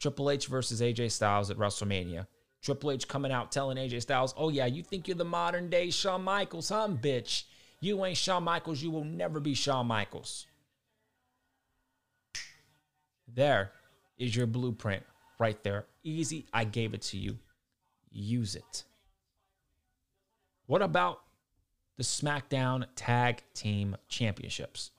Triple 0.00 0.30
H 0.30 0.46
versus 0.46 0.80
AJ 0.80 1.12
Styles 1.12 1.50
at 1.50 1.56
WrestleMania. 1.56 2.26
Triple 2.62 2.90
H 2.90 3.06
coming 3.06 3.32
out 3.32 3.52
telling 3.52 3.76
AJ 3.76 4.02
Styles, 4.02 4.34
oh 4.36 4.48
yeah, 4.48 4.66
you 4.66 4.82
think 4.82 5.06
you're 5.06 5.16
the 5.16 5.24
modern 5.24 5.70
day 5.70 5.90
Shawn 5.90 6.22
Michaels, 6.22 6.68
huh, 6.68 6.88
bitch? 6.88 7.44
You 7.80 8.04
ain't 8.04 8.16
Shawn 8.16 8.42
Michaels. 8.42 8.82
You 8.82 8.90
will 8.90 9.04
never 9.04 9.38
be 9.38 9.54
Shawn 9.54 9.86
Michaels. 9.86 10.46
There 13.32 13.72
is 14.18 14.34
your 14.34 14.46
blueprint 14.46 15.04
right 15.38 15.62
there. 15.62 15.86
Easy. 16.02 16.46
I 16.52 16.64
gave 16.64 16.94
it 16.94 17.02
to 17.02 17.18
you. 17.18 17.38
Use 18.10 18.56
it. 18.56 18.84
What 20.66 20.82
about 20.82 21.20
the 21.96 22.02
SmackDown 22.02 22.86
Tag 22.96 23.42
Team 23.54 23.96
Championships? 24.08 24.90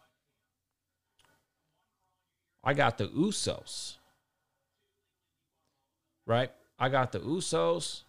I 2.67 2.73
got 2.73 2.97
the 2.97 3.07
Usos. 3.07 3.95
Right? 6.25 6.51
I 6.77 6.89
got 6.89 7.13
the 7.13 7.19
Usos. 7.21 8.01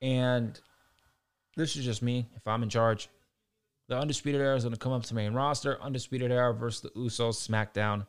And 0.00 0.60
this 1.56 1.76
is 1.76 1.84
just 1.84 2.02
me. 2.02 2.26
If 2.34 2.48
I'm 2.48 2.64
in 2.64 2.68
charge, 2.68 3.08
the 3.88 3.96
Undisputed 3.96 4.40
Era 4.40 4.56
is 4.56 4.64
going 4.64 4.74
to 4.74 4.78
come 4.78 4.90
up 4.90 5.04
to 5.04 5.14
main 5.14 5.34
roster. 5.34 5.80
Undisputed 5.80 6.32
Era 6.32 6.52
versus 6.52 6.80
the 6.80 6.90
Usos 6.98 7.48
SmackDown 7.48 8.08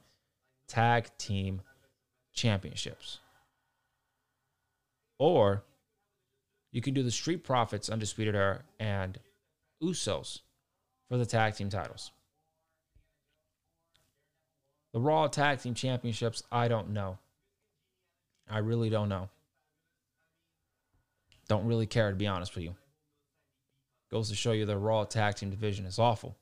Tag 0.67 1.09
Team 1.19 1.61
Championships. 2.33 3.19
Or 5.19 5.63
you 6.71 6.81
can 6.81 6.95
do 6.95 7.03
the 7.03 7.11
Street 7.11 7.43
Profits 7.43 7.87
Undisputed 7.87 8.33
Era 8.33 8.63
and 8.79 9.19
Usos 9.79 10.39
for 11.07 11.19
the 11.19 11.25
tag 11.27 11.53
team 11.53 11.69
titles. 11.69 12.11
The 14.93 14.99
Raw 14.99 15.27
Tag 15.27 15.59
Team 15.59 15.73
Championships, 15.73 16.43
I 16.51 16.67
don't 16.67 16.91
know. 16.91 17.17
I 18.49 18.59
really 18.59 18.89
don't 18.89 19.09
know. 19.09 19.29
Don't 21.47 21.65
really 21.65 21.87
care, 21.87 22.11
to 22.11 22.15
be 22.15 22.27
honest 22.27 22.55
with 22.55 22.63
you. 22.63 22.75
Goes 24.11 24.29
to 24.29 24.35
show 24.35 24.51
you 24.51 24.65
the 24.65 24.77
Raw 24.77 25.03
Tag 25.03 25.35
Team 25.35 25.49
division 25.49 25.85
is 25.85 25.97
awful. 25.97 26.37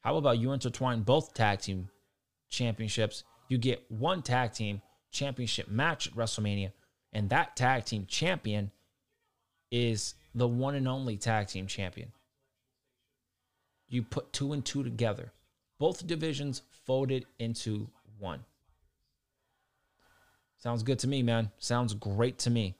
How 0.00 0.16
about 0.16 0.38
you 0.38 0.52
intertwine 0.52 1.02
both 1.02 1.34
tag 1.34 1.60
team 1.60 1.90
championships? 2.48 3.24
You 3.48 3.58
get 3.58 3.84
one 3.90 4.22
tag 4.22 4.52
team 4.52 4.80
championship 5.10 5.68
match 5.68 6.06
at 6.06 6.14
WrestleMania, 6.14 6.70
and 7.12 7.28
that 7.30 7.56
tag 7.56 7.84
team 7.86 8.06
champion 8.06 8.70
is 9.72 10.14
the 10.32 10.46
one 10.46 10.76
and 10.76 10.86
only 10.86 11.16
tag 11.16 11.48
team 11.48 11.66
champion. 11.66 12.12
You 13.88 14.04
put 14.04 14.32
two 14.32 14.52
and 14.52 14.64
two 14.64 14.84
together, 14.84 15.32
both 15.78 16.06
divisions 16.06 16.62
folded 16.84 17.26
into 17.38 17.88
one. 18.18 18.44
Sounds 20.58 20.82
good 20.82 20.98
to 21.00 21.08
me, 21.08 21.22
man. 21.22 21.50
Sounds 21.58 21.94
great 21.94 22.38
to 22.40 22.50
me. 22.50 22.74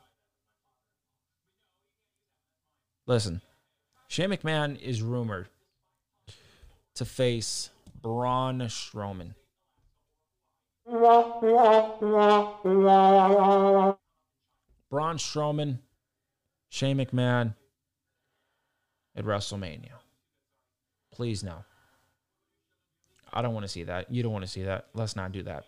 Listen, 3.07 3.40
Shane 4.09 4.30
McMahon 4.30 4.80
is 4.80 5.03
rumored 5.03 5.49
to 6.94 7.05
face 7.05 7.70
Braun 8.03 8.61
Strowman. 8.61 9.34
Braun 14.90 15.18
Strowman, 15.18 15.78
Shane 16.70 16.97
McMahon 16.99 17.55
at 19.14 19.24
WrestleMania. 19.24 19.92
Please 21.12 21.44
no. 21.44 21.64
I 23.32 23.42
don't 23.42 23.54
want 23.54 23.64
to 23.64 23.68
see 23.68 23.84
that. 23.84 24.10
You 24.12 24.22
don't 24.22 24.32
want 24.32 24.44
to 24.44 24.50
see 24.50 24.62
that. 24.62 24.86
Let's 24.94 25.16
not 25.16 25.32
do 25.32 25.42
that. 25.42 25.64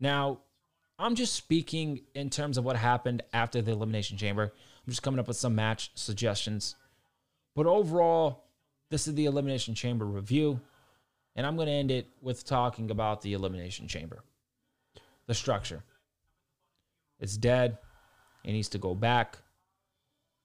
Now, 0.00 0.40
I'm 0.98 1.14
just 1.14 1.34
speaking 1.34 2.02
in 2.14 2.30
terms 2.30 2.58
of 2.58 2.64
what 2.64 2.76
happened 2.76 3.22
after 3.32 3.60
the 3.60 3.72
Elimination 3.72 4.16
Chamber. 4.16 4.44
I'm 4.44 4.90
just 4.90 5.02
coming 5.02 5.18
up 5.18 5.28
with 5.28 5.36
some 5.36 5.54
match 5.54 5.90
suggestions. 5.94 6.76
But 7.54 7.66
overall, 7.66 8.44
this 8.90 9.08
is 9.08 9.14
the 9.14 9.24
Elimination 9.24 9.74
Chamber 9.74 10.04
review. 10.04 10.60
And 11.36 11.46
I'm 11.46 11.56
going 11.56 11.66
to 11.66 11.72
end 11.72 11.90
it 11.90 12.08
with 12.20 12.44
talking 12.44 12.90
about 12.90 13.22
the 13.22 13.32
Elimination 13.32 13.88
Chamber. 13.88 14.22
The 15.26 15.34
structure. 15.34 15.82
It's 17.18 17.36
dead. 17.36 17.78
It 18.44 18.52
needs 18.52 18.68
to 18.70 18.78
go 18.78 18.94
back 18.94 19.38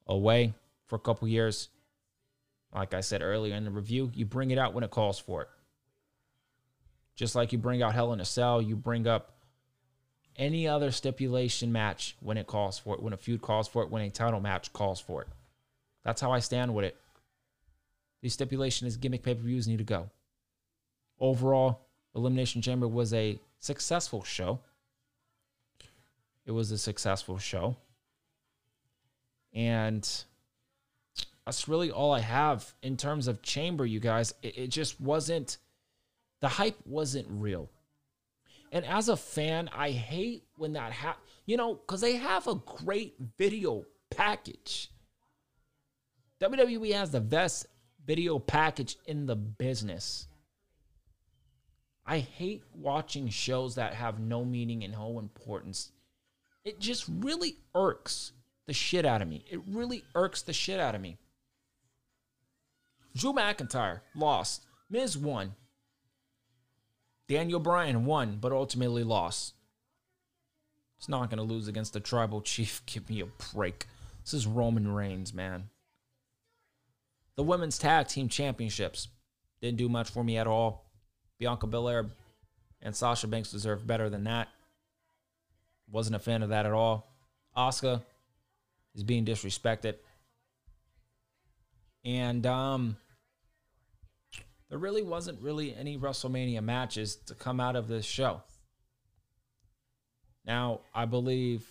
away 0.07 0.53
for 0.88 0.95
a 0.95 0.99
couple 0.99 1.27
years. 1.27 1.69
Like 2.74 2.93
I 2.93 3.01
said 3.01 3.22
earlier 3.22 3.55
in 3.55 3.65
the 3.65 3.72
review, 3.72 4.11
you 4.13 4.26
bring 4.26 4.51
it 4.51 4.57
out 4.57 4.74
when 4.74 4.84
it 4.84 4.91
calls 4.91 5.17
for 5.20 5.41
it. 5.41 5.49
Just 7.15 7.36
like 7.36 7.51
you 7.51 7.57
bring 7.57 7.82
out 7.82 7.93
Hell 7.93 8.13
in 8.13 8.20
a 8.20 8.26
Cell, 8.26 8.61
you 8.61 8.76
bring 8.76 9.07
up 9.07 9.34
any 10.38 10.67
other 10.67 10.91
stipulation 10.91 11.72
match 11.72 12.15
when 12.22 12.38
it 12.38 12.47
calls 12.47 12.80
for 12.80 12.95
it, 12.95 13.01
when 13.01 13.13
a 13.13 13.17
feud 13.17 13.41
calls 13.41 13.67
for 13.67 13.84
it, 13.84 13.89
when 13.89 14.01
a 14.01 14.09
title 14.09 14.39
match 14.39 14.72
calls 14.72 14.99
for 15.01 15.22
it. 15.22 15.28
That's 16.03 16.22
how 16.22 16.32
I 16.32 16.39
stand 16.39 16.74
with 16.74 16.86
it. 16.86 16.95
These 18.22 18.34
stipulation 18.34 18.88
is 18.88 18.97
gimmick 18.97 19.24
pay 19.24 19.36
per 19.36 19.41
views 19.41 19.67
need 19.67 19.80
to 19.80 19.84
go. 19.84 20.09
Overall, 21.20 21.82
Elimination 22.15 22.61
Chamber 22.61 22.88
was 22.88 23.13
a 23.13 23.39
successful 23.59 24.24
show. 24.24 24.59
It 26.45 26.51
was 26.51 26.72
a 26.72 26.78
successful 26.78 27.38
show. 27.38 27.76
And 29.53 30.07
that's 31.50 31.68
really 31.68 31.89
all 31.89 32.14
I 32.14 32.20
have 32.20 32.76
in 32.84 32.95
terms 32.95 33.28
of 33.28 33.41
Chamber, 33.41 33.84
you 33.84 34.00
guys. 34.00 34.36
It, 34.43 34.56
it 34.56 34.68
just 34.68 35.02
wasn't, 35.02 35.58
the 36.41 36.47
hype 36.47 36.78
wasn't 36.86 37.26
real. 37.28 37.72
And 38.72 38.86
as 38.86 39.10
a 39.10 39.18
fan, 39.18 39.68
I 39.74 39.89
hate 39.89 40.43
when 40.58 40.74
that 40.74 40.91
happens, 40.91 41.26
you 41.47 41.58
know, 41.58 41.74
because 41.74 42.02
they 42.02 42.18
have 42.18 42.47
a 42.47 42.54
great 42.54 43.16
video 43.39 43.84
package. 44.12 44.91
WWE 46.39 46.93
has 46.93 47.10
the 47.10 47.20
best 47.20 47.66
video 48.06 48.38
package 48.38 48.97
in 49.08 49.26
the 49.26 49.36
business. 49.36 50.28
I 52.06 52.20
hate 52.20 52.62
watching 52.76 53.28
shows 53.28 53.74
that 53.74 53.95
have 53.95 54.20
no 54.20 54.45
meaning 54.45 54.84
and 54.84 54.93
no 54.93 55.18
importance. 55.18 55.91
It 56.64 56.80
just 56.80 57.06
really 57.08 57.58
irks 57.74 58.34
the 58.68 58.74
shit 58.74 59.04
out 59.04 59.24
of 59.24 59.28
me. 59.28 59.45
It 59.50 59.62
really 59.68 60.04
irks 60.14 60.43
the 60.43 60.54
shit 60.54 60.80
out 60.80 60.93
of 60.93 61.02
me. 61.02 61.18
Drew 63.20 63.34
McIntyre 63.34 63.99
lost. 64.15 64.63
Miz 64.89 65.17
won. 65.17 65.55
Daniel 67.28 67.59
Bryan 67.59 68.05
won, 68.05 68.38
but 68.39 68.53
ultimately 68.53 69.03
lost. 69.03 69.55
It's 70.97 71.09
not 71.09 71.30
going 71.30 71.38
to 71.38 71.43
lose 71.53 71.67
against 71.67 71.91
the 71.91 71.99
tribal 71.99 72.41
chief. 72.41 72.82
Give 72.86 73.09
me 73.09 73.20
a 73.20 73.26
break. 73.53 73.88
This 74.24 74.34
is 74.34 74.47
Roman 74.47 74.93
Reigns, 74.93 75.34
man. 75.34 75.70
The 77.36 77.43
women's 77.43 77.78
tag 77.78 78.07
team 78.07 78.30
championships 78.30 79.09
didn't 79.61 79.78
do 79.78 79.89
much 79.89 80.09
for 80.09 80.24
me 80.24 80.38
at 80.38 80.47
all. 80.47 80.86
Bianca 81.39 81.67
Belair 81.67 82.05
and 82.82 82.95
Sasha 82.95 83.28
Banks 83.28 83.51
deserve 83.51 83.86
better 83.86 84.09
than 84.09 84.24
that. 84.24 84.47
Wasn't 85.91 86.15
a 86.15 86.20
fan 86.20 86.41
of 86.41 86.49
that 86.49 86.65
at 86.65 86.72
all. 86.72 87.11
Asuka 87.57 88.01
is 88.95 89.03
being 89.03 89.26
disrespected. 89.26 89.95
And 92.05 92.45
um 92.45 92.95
there 94.70 94.80
really 94.80 95.01
wasn't 95.01 95.41
really 95.41 95.76
any 95.76 95.97
WrestleMania 95.97 96.61
matches 96.61 97.15
to 97.15 97.34
come 97.34 97.59
out 97.59 97.76
of 97.76 97.88
this 97.88 98.05
show. 98.05 98.41
Now, 100.45 100.82
I 100.93 101.05
believe 101.05 101.65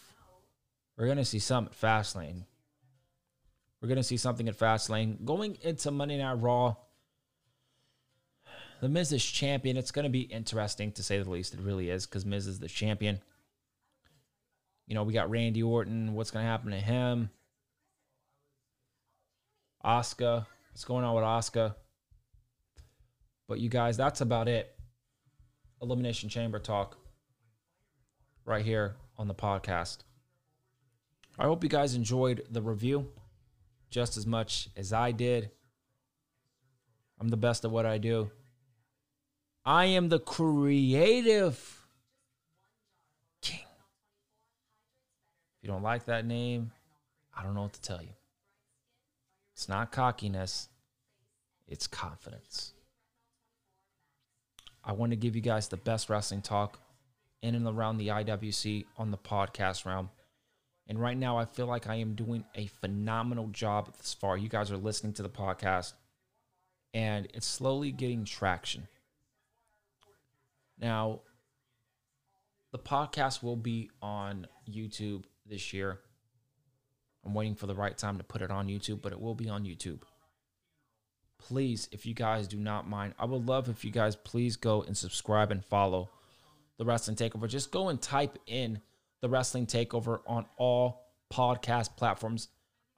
we're 0.97 1.07
going 1.07 1.19
to 1.19 1.25
see 1.25 1.39
some 1.39 1.67
at 1.67 1.81
Fastlane. 1.81 2.45
We're 3.81 3.89
going 3.89 3.97
to 3.97 4.03
see 4.03 4.17
something 4.17 4.49
at 4.49 4.59
Fastlane. 4.59 5.25
Going 5.25 5.57
into 5.63 5.91
Monday 5.93 6.19
Night 6.19 6.35
Raw, 6.35 6.75
The 8.81 8.89
Miz 8.89 9.13
is 9.13 9.25
champion. 9.25 9.77
It's 9.77 9.91
going 9.93 10.05
to 10.05 10.11
be 10.11 10.23
interesting 10.23 10.93
to 10.93 11.03
say 11.03 11.21
the 11.21 11.31
least. 11.31 11.55
It 11.55 11.61
really 11.61 11.91
is 11.91 12.07
because 12.07 12.25
Miz 12.27 12.47
is 12.47 12.59
the 12.59 12.69
champion. 12.69 13.21
You 14.87 14.95
know, 14.95 15.05
we 15.05 15.13
got 15.13 15.31
Randy 15.31 15.63
Orton. 15.63 16.15
What's 16.15 16.31
going 16.31 16.45
to 16.45 16.51
happen 16.51 16.71
to 16.71 16.79
him? 16.79 17.31
Asuka. 19.85 20.47
What's 20.73 20.85
going 20.85 21.05
on 21.05 21.15
with 21.15 21.25
Asuka? 21.25 21.75
But 23.49 23.61
you 23.61 23.71
guys, 23.71 23.97
that's 23.97 24.21
about 24.21 24.47
it. 24.47 24.75
Elimination 25.81 26.29
Chamber 26.29 26.59
talk 26.59 26.99
right 28.45 28.65
here 28.65 28.97
on 29.17 29.27
the 29.27 29.35
podcast. 29.35 29.99
I 31.39 31.45
hope 31.45 31.63
you 31.63 31.71
guys 31.71 31.95
enjoyed 31.95 32.45
the 32.51 32.61
review 32.61 33.09
just 33.91 34.17
as 34.17 34.27
much 34.27 34.69
as 34.77 34.93
I 34.93 35.13
did. 35.13 35.51
I'm 37.19 37.29
the 37.29 37.37
best 37.37 37.65
at 37.65 37.71
what 37.71 37.87
I 37.87 37.99
do. 37.99 38.31
I 39.65 39.87
am 39.87 40.09
the 40.09 40.19
creative 40.19 41.87
king. 43.41 43.61
If 45.57 45.63
you 45.63 45.69
don't 45.69 45.83
like 45.83 46.07
that 46.07 46.27
name, 46.27 46.73
I 47.37 47.43
don't 47.43 47.55
know 47.55 47.63
what 47.63 47.73
to 47.75 47.83
tell 47.83 48.03
you. 48.03 48.15
It's 49.55 49.69
not 49.69 49.91
cockiness, 49.91 50.69
it's 51.67 51.87
confidence. 51.87 52.73
I 54.89 54.93
want 54.93 55.13
to 55.13 55.17
give 55.17 55.37
you 55.37 55.43
guys 55.43 55.69
the 55.69 55.77
best 55.77 56.09
wrestling 56.09 56.41
talk 56.41 56.81
in 57.43 57.55
and 57.55 57.67
around 57.67 57.99
the 57.99 58.09
IWC 58.09 58.87
on 58.97 59.11
the 59.11 59.19
podcast 59.19 59.85
realm. 59.85 60.09
And 60.87 60.99
right 60.99 61.17
now, 61.17 61.37
I 61.37 61.45
feel 61.45 61.67
like 61.67 61.87
I 61.87 61.97
am 61.97 62.15
doing 62.15 62.43
a 62.55 62.69
phenomenal 62.81 63.49
job 63.49 63.95
thus 63.99 64.15
far. 64.15 64.39
You 64.39 64.49
guys 64.49 64.73
are 64.73 64.79
listening 64.79 65.13
to 65.15 65.23
the 65.23 65.29
podcast, 65.29 65.93
and 66.95 67.29
it's 67.35 67.47
slowly 67.47 67.93
getting 67.93 68.25
traction. 68.25 68.89
Now, 70.81 71.21
the 72.73 72.79
podcast 72.79 73.43
will 73.43 73.57
be 73.57 73.91
on 74.01 74.47
YouTube 74.67 75.25
this 75.45 75.75
year. 75.75 76.01
I'm 77.27 77.35
waiting 77.35 77.57
for 77.57 77.67
the 77.67 77.75
right 77.75 77.97
time 77.97 78.17
to 78.17 78.25
put 78.25 78.41
it 78.41 78.51
on 78.51 78.69
YouTube, 78.69 79.03
but 79.03 79.13
it 79.13 79.21
will 79.21 79.35
be 79.35 79.51
on 79.51 79.65
YouTube. 79.65 80.01
Please, 81.39 81.89
if 81.93 82.05
you 82.05 82.15
guys 82.15 82.49
do 82.49 82.59
not 82.59 82.89
mind, 82.89 83.15
I 83.19 83.25
would 83.25 83.47
love 83.47 83.69
if 83.69 83.85
you 83.85 83.91
guys 83.91 84.17
please 84.17 84.57
go 84.57 84.83
and 84.83 84.97
subscribe 84.97 85.51
and 85.51 85.65
follow 85.65 86.11
the 86.77 86.85
Wrestling 86.85 87.17
Takeover. 87.17 87.49
Just 87.49 87.71
go 87.71 87.89
and 87.89 88.01
type 88.01 88.39
in 88.47 88.81
the 89.21 89.29
Wrestling 89.29 89.67
Takeover 89.67 90.21
on 90.27 90.47
all 90.57 91.07
podcast 91.33 91.97
platforms 91.97 92.49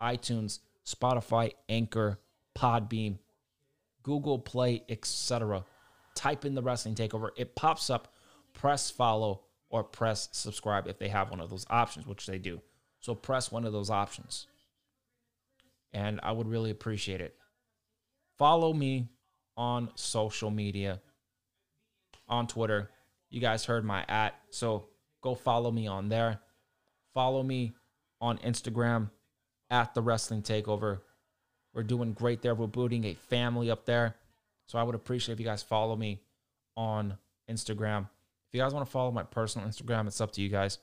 iTunes, 0.00 0.60
Spotify, 0.86 1.52
Anchor, 1.68 2.18
Podbean, 2.56 3.18
Google 4.02 4.38
Play, 4.38 4.82
etc. 4.88 5.64
Type 6.14 6.44
in 6.44 6.54
the 6.54 6.62
Wrestling 6.62 6.94
Takeover. 6.94 7.30
It 7.36 7.54
pops 7.54 7.90
up. 7.90 8.14
Press 8.52 8.90
follow 8.90 9.42
or 9.68 9.84
press 9.84 10.28
subscribe 10.32 10.88
if 10.88 10.98
they 10.98 11.08
have 11.08 11.30
one 11.30 11.40
of 11.40 11.50
those 11.50 11.66
options, 11.70 12.06
which 12.06 12.26
they 12.26 12.38
do. 12.38 12.60
So 12.98 13.14
press 13.14 13.52
one 13.52 13.64
of 13.64 13.72
those 13.72 13.90
options. 13.90 14.46
And 15.92 16.20
I 16.22 16.32
would 16.32 16.48
really 16.48 16.70
appreciate 16.70 17.20
it. 17.20 17.36
Follow 18.40 18.72
me 18.72 19.06
on 19.58 19.90
social 19.96 20.50
media, 20.50 21.02
on 22.26 22.46
Twitter. 22.46 22.88
You 23.28 23.38
guys 23.38 23.66
heard 23.66 23.84
my 23.84 24.02
at, 24.08 24.34
so 24.48 24.86
go 25.20 25.34
follow 25.34 25.70
me 25.70 25.86
on 25.86 26.08
there. 26.08 26.40
Follow 27.12 27.42
me 27.42 27.74
on 28.18 28.38
Instagram 28.38 29.10
at 29.68 29.92
the 29.92 30.00
Wrestling 30.00 30.40
Takeover. 30.40 31.00
We're 31.74 31.82
doing 31.82 32.14
great 32.14 32.40
there. 32.40 32.54
We're 32.54 32.66
booting 32.66 33.04
a 33.04 33.12
family 33.12 33.70
up 33.70 33.84
there. 33.84 34.16
So 34.68 34.78
I 34.78 34.84
would 34.84 34.94
appreciate 34.94 35.34
if 35.34 35.38
you 35.38 35.44
guys 35.44 35.62
follow 35.62 35.94
me 35.94 36.22
on 36.78 37.18
Instagram. 37.50 38.04
If 38.48 38.54
you 38.54 38.60
guys 38.62 38.72
want 38.72 38.86
to 38.86 38.90
follow 38.90 39.10
my 39.10 39.24
personal 39.24 39.68
Instagram, 39.68 40.06
it's 40.06 40.22
up 40.22 40.32
to 40.32 40.40
you 40.40 40.48
guys. 40.48 40.78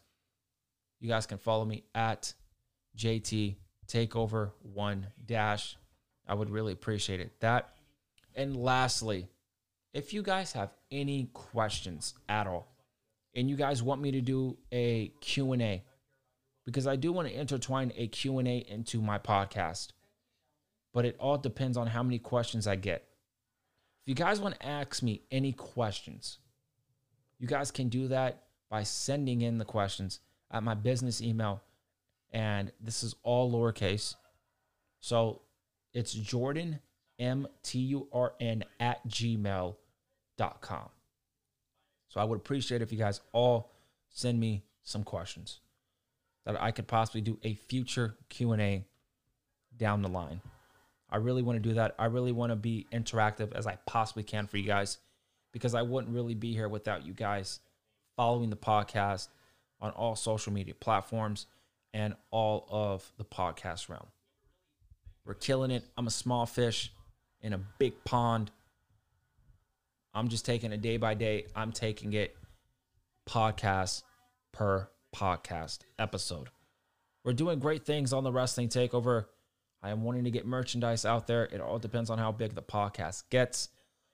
You 0.99 1.09
guys 1.09 1.25
can 1.25 1.39
follow 1.39 1.65
me 1.65 1.85
at 1.95 2.35
JT 2.95 3.55
Takeover 3.87 4.51
One 4.61 5.07
Dash. 5.25 5.75
I 6.27 6.33
would 6.33 6.49
really 6.49 6.73
appreciate 6.73 7.19
it. 7.19 7.39
That. 7.39 7.73
And 8.35 8.55
lastly, 8.55 9.27
if 9.93 10.13
you 10.13 10.21
guys 10.21 10.51
have 10.53 10.71
any 10.91 11.29
questions 11.33 12.13
at 12.29 12.45
all, 12.47 12.73
and 13.33 13.49
you 13.49 13.55
guys 13.55 13.83
want 13.83 14.01
me 14.01 14.11
to 14.11 14.21
do 14.21 14.57
a 14.71 15.09
Q&A, 15.21 15.83
because 16.65 16.87
I 16.87 16.95
do 16.95 17.11
want 17.11 17.27
to 17.27 17.39
intertwine 17.39 17.93
a 17.95 18.07
Q&A 18.07 18.65
into 18.67 19.01
my 19.01 19.17
podcast, 19.19 19.89
but 20.93 21.05
it 21.05 21.15
all 21.19 21.37
depends 21.37 21.77
on 21.77 21.87
how 21.87 22.03
many 22.03 22.19
questions 22.19 22.67
I 22.67 22.75
get. 22.75 23.07
If 24.01 24.09
you 24.09 24.15
guys 24.15 24.39
want 24.39 24.59
to 24.59 24.65
ask 24.65 25.03
me 25.03 25.21
any 25.31 25.53
questions, 25.53 26.39
you 27.39 27.47
guys 27.47 27.71
can 27.71 27.89
do 27.89 28.07
that 28.07 28.43
by 28.69 28.83
sending 28.83 29.41
in 29.41 29.57
the 29.57 29.65
questions 29.65 30.19
at 30.51 30.63
my 30.63 30.73
business 30.73 31.21
email. 31.21 31.61
And 32.31 32.71
this 32.81 33.03
is 33.03 33.15
all 33.23 33.51
lowercase. 33.51 34.15
So 34.99 35.41
it's 35.93 36.13
Jordan, 36.13 36.79
M 37.19 37.47
T 37.63 37.79
U 37.79 38.07
R 38.11 38.33
N, 38.39 38.63
at 38.79 39.07
gmail.com. 39.07 40.89
So 42.09 42.19
I 42.19 42.23
would 42.23 42.37
appreciate 42.37 42.81
if 42.81 42.91
you 42.91 42.97
guys 42.97 43.21
all 43.31 43.71
send 44.09 44.39
me 44.39 44.63
some 44.83 45.03
questions 45.03 45.59
that 46.45 46.61
I 46.61 46.71
could 46.71 46.87
possibly 46.87 47.21
do 47.21 47.37
a 47.43 47.55
future 47.55 48.15
Q&A 48.29 48.85
down 49.75 50.01
the 50.01 50.07
line. 50.07 50.41
I 51.09 51.17
really 51.17 51.41
want 51.41 51.61
to 51.61 51.69
do 51.69 51.75
that. 51.75 51.95
I 51.99 52.05
really 52.05 52.31
want 52.31 52.51
to 52.51 52.55
be 52.55 52.87
interactive 52.91 53.53
as 53.53 53.67
I 53.67 53.77
possibly 53.85 54.23
can 54.23 54.47
for 54.47 54.57
you 54.57 54.63
guys 54.63 54.97
because 55.51 55.75
I 55.75 55.81
wouldn't 55.81 56.13
really 56.13 56.35
be 56.35 56.53
here 56.53 56.69
without 56.69 57.05
you 57.05 57.13
guys 57.13 57.59
following 58.15 58.49
the 58.49 58.55
podcast 58.57 59.27
on 59.79 59.91
all 59.91 60.15
social 60.15 60.51
media 60.51 60.73
platforms 60.73 61.45
and 61.93 62.15
all 62.31 62.65
of 62.69 63.11
the 63.17 63.25
podcast 63.25 63.89
realm. 63.89 64.07
We're 65.27 65.33
killing 65.33 65.71
it. 65.71 65.83
I'm 65.97 66.07
a 66.07 66.11
small 66.11 66.45
fish 66.45 66.93
in 67.41 67.51
a 67.51 67.59
big 67.79 68.05
pond. 68.05 68.49
I'm 70.13 70.29
just 70.29 70.45
taking 70.45 70.71
it 70.71 70.81
day 70.81 70.95
by 70.95 71.15
day. 71.15 71.47
I'm 71.53 71.73
taking 71.73 72.13
it 72.13 72.33
podcast 73.27 74.03
per 74.53 74.89
podcast 75.13 75.79
episode. 75.99 76.47
We're 77.25 77.33
doing 77.33 77.59
great 77.59 77.85
things 77.85 78.13
on 78.13 78.23
the 78.23 78.31
Wrestling 78.31 78.69
Takeover. 78.69 79.25
I 79.83 79.89
am 79.89 80.03
wanting 80.03 80.23
to 80.23 80.31
get 80.31 80.47
merchandise 80.47 81.03
out 81.03 81.27
there. 81.27 81.43
It 81.43 81.59
all 81.59 81.77
depends 81.77 82.09
on 82.09 82.17
how 82.17 82.31
big 82.31 82.55
the 82.55 82.61
podcast 82.61 83.23
gets. 83.29 83.67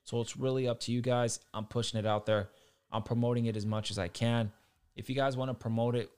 So 0.05 0.19
it's 0.19 0.35
really 0.35 0.67
up 0.67 0.79
to 0.81 0.91
you 0.91 1.01
guys. 1.01 1.39
I'm 1.53 1.65
pushing 1.65 1.99
it 1.99 2.07
out 2.07 2.25
there. 2.25 2.49
I'm 2.91 3.03
promoting 3.03 3.45
it 3.45 3.55
as 3.55 3.67
much 3.67 3.91
as 3.91 3.99
I 3.99 4.07
can. 4.07 4.51
If 4.95 5.09
you 5.09 5.15
guys 5.15 5.37
want 5.37 5.49
to 5.49 5.53
promote 5.53 5.95
it, 5.95 6.09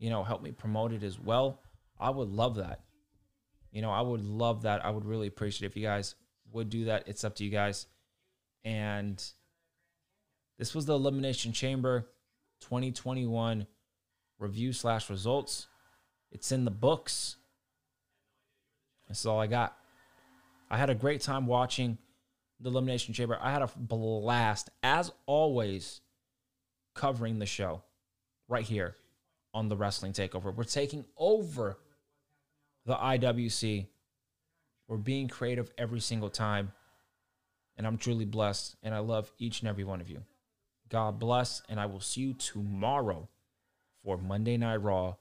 you 0.00 0.10
know, 0.10 0.24
help 0.24 0.42
me 0.42 0.50
promote 0.50 0.92
it 0.92 1.04
as 1.04 1.20
well. 1.20 1.60
I 2.00 2.10
would 2.10 2.28
love 2.28 2.56
that. 2.56 2.80
You 3.72 3.82
know, 3.82 3.90
I 3.90 4.00
would 4.00 4.24
love 4.24 4.62
that. 4.62 4.84
I 4.84 4.90
would 4.90 5.04
really 5.04 5.26
appreciate 5.26 5.66
it 5.66 5.70
if 5.70 5.76
you 5.76 5.82
guys 5.82 6.14
would 6.52 6.70
do 6.70 6.86
that. 6.86 7.04
It's 7.06 7.24
up 7.24 7.36
to 7.36 7.44
you 7.44 7.50
guys. 7.50 7.86
And 8.64 9.22
this 10.58 10.74
was 10.74 10.86
the 10.86 10.94
Elimination 10.94 11.52
Chamber 11.52 12.08
2021 12.62 13.66
review 14.38 14.72
slash 14.72 15.08
results. 15.08 15.66
It's 16.32 16.52
in 16.52 16.64
the 16.64 16.70
books. 16.70 17.36
This 19.08 19.20
is 19.20 19.26
all 19.26 19.40
I 19.40 19.46
got. 19.46 19.76
I 20.70 20.76
had 20.76 20.90
a 20.90 20.94
great 20.94 21.20
time 21.20 21.46
watching 21.46 21.98
the 22.60 22.70
Elimination 22.70 23.14
Chamber. 23.14 23.38
I 23.40 23.50
had 23.50 23.62
a 23.62 23.70
blast, 23.76 24.70
as 24.82 25.10
always, 25.26 26.00
covering 26.94 27.38
the 27.38 27.46
show 27.46 27.82
right 28.48 28.64
here 28.64 28.94
on 29.52 29.68
the 29.68 29.76
Wrestling 29.76 30.12
Takeover. 30.12 30.54
We're 30.54 30.64
taking 30.64 31.04
over 31.16 31.78
the 32.90 32.96
IWC. 32.96 33.86
We're 34.88 34.96
being 34.96 35.28
creative 35.28 35.70
every 35.78 36.00
single 36.00 36.28
time. 36.28 36.72
And 37.76 37.86
I'm 37.86 37.96
truly 37.96 38.24
blessed. 38.24 38.74
And 38.82 38.92
I 38.92 38.98
love 38.98 39.30
each 39.38 39.60
and 39.60 39.68
every 39.68 39.84
one 39.84 40.00
of 40.00 40.10
you. 40.10 40.22
God 40.88 41.20
bless. 41.20 41.62
And 41.68 41.78
I 41.78 41.86
will 41.86 42.00
see 42.00 42.20
you 42.22 42.34
tomorrow 42.34 43.28
for 44.02 44.18
Monday 44.18 44.56
Night 44.56 44.82
Raw 44.82 45.14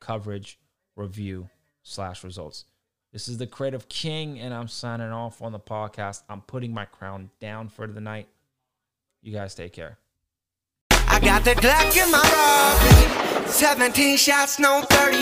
coverage, 0.00 0.60
review, 0.96 1.48
slash 1.82 2.22
results. 2.22 2.66
This 3.12 3.26
is 3.26 3.38
the 3.38 3.46
Creative 3.46 3.88
King, 3.88 4.38
and 4.38 4.52
I'm 4.52 4.68
signing 4.68 5.10
off 5.10 5.40
on 5.40 5.50
the 5.50 5.58
podcast. 5.58 6.22
I'm 6.28 6.42
putting 6.42 6.74
my 6.74 6.84
crown 6.84 7.30
down 7.40 7.68
for 7.68 7.86
the 7.86 8.02
night. 8.02 8.28
You 9.22 9.32
guys 9.32 9.54
take 9.54 9.72
care. 9.72 9.98
I 10.90 11.18
got 11.18 11.42
the 11.42 11.54
Glock 11.54 11.96
in 11.96 12.12
my. 12.12 13.24
17 13.50 14.16
shots, 14.16 14.58
no 14.58 14.82
38. 14.90 15.18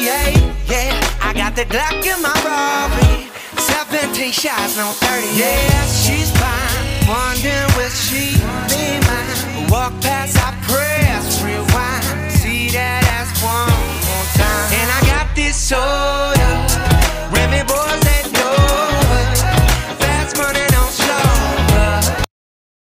Yeah, 0.68 1.18
I 1.22 1.32
got 1.32 1.54
the 1.54 1.64
Glock 1.64 2.04
in 2.04 2.20
my 2.20 2.34
robbery. 2.44 3.30
17 3.56 4.32
shots, 4.32 4.76
no 4.76 4.90
38. 4.92 5.38
Yeah, 5.38 5.86
she's 5.86 6.30
fine. 6.32 7.08
Wondering 7.08 7.70
will 7.76 7.88
she 7.90 8.34
be 8.68 8.98
mine? 9.06 9.70
Walk 9.70 9.92
past, 10.02 10.36
I 10.38 10.52
press 10.66 11.42
rewind. 11.42 12.32
See 12.32 12.68
that 12.70 13.04
ass 13.16 13.30
one 13.42 13.70
more 14.06 14.26
time. 14.34 14.72
And 14.74 14.90
I 14.90 15.00
got 15.06 15.34
this 15.36 15.56
soda. 15.56 16.65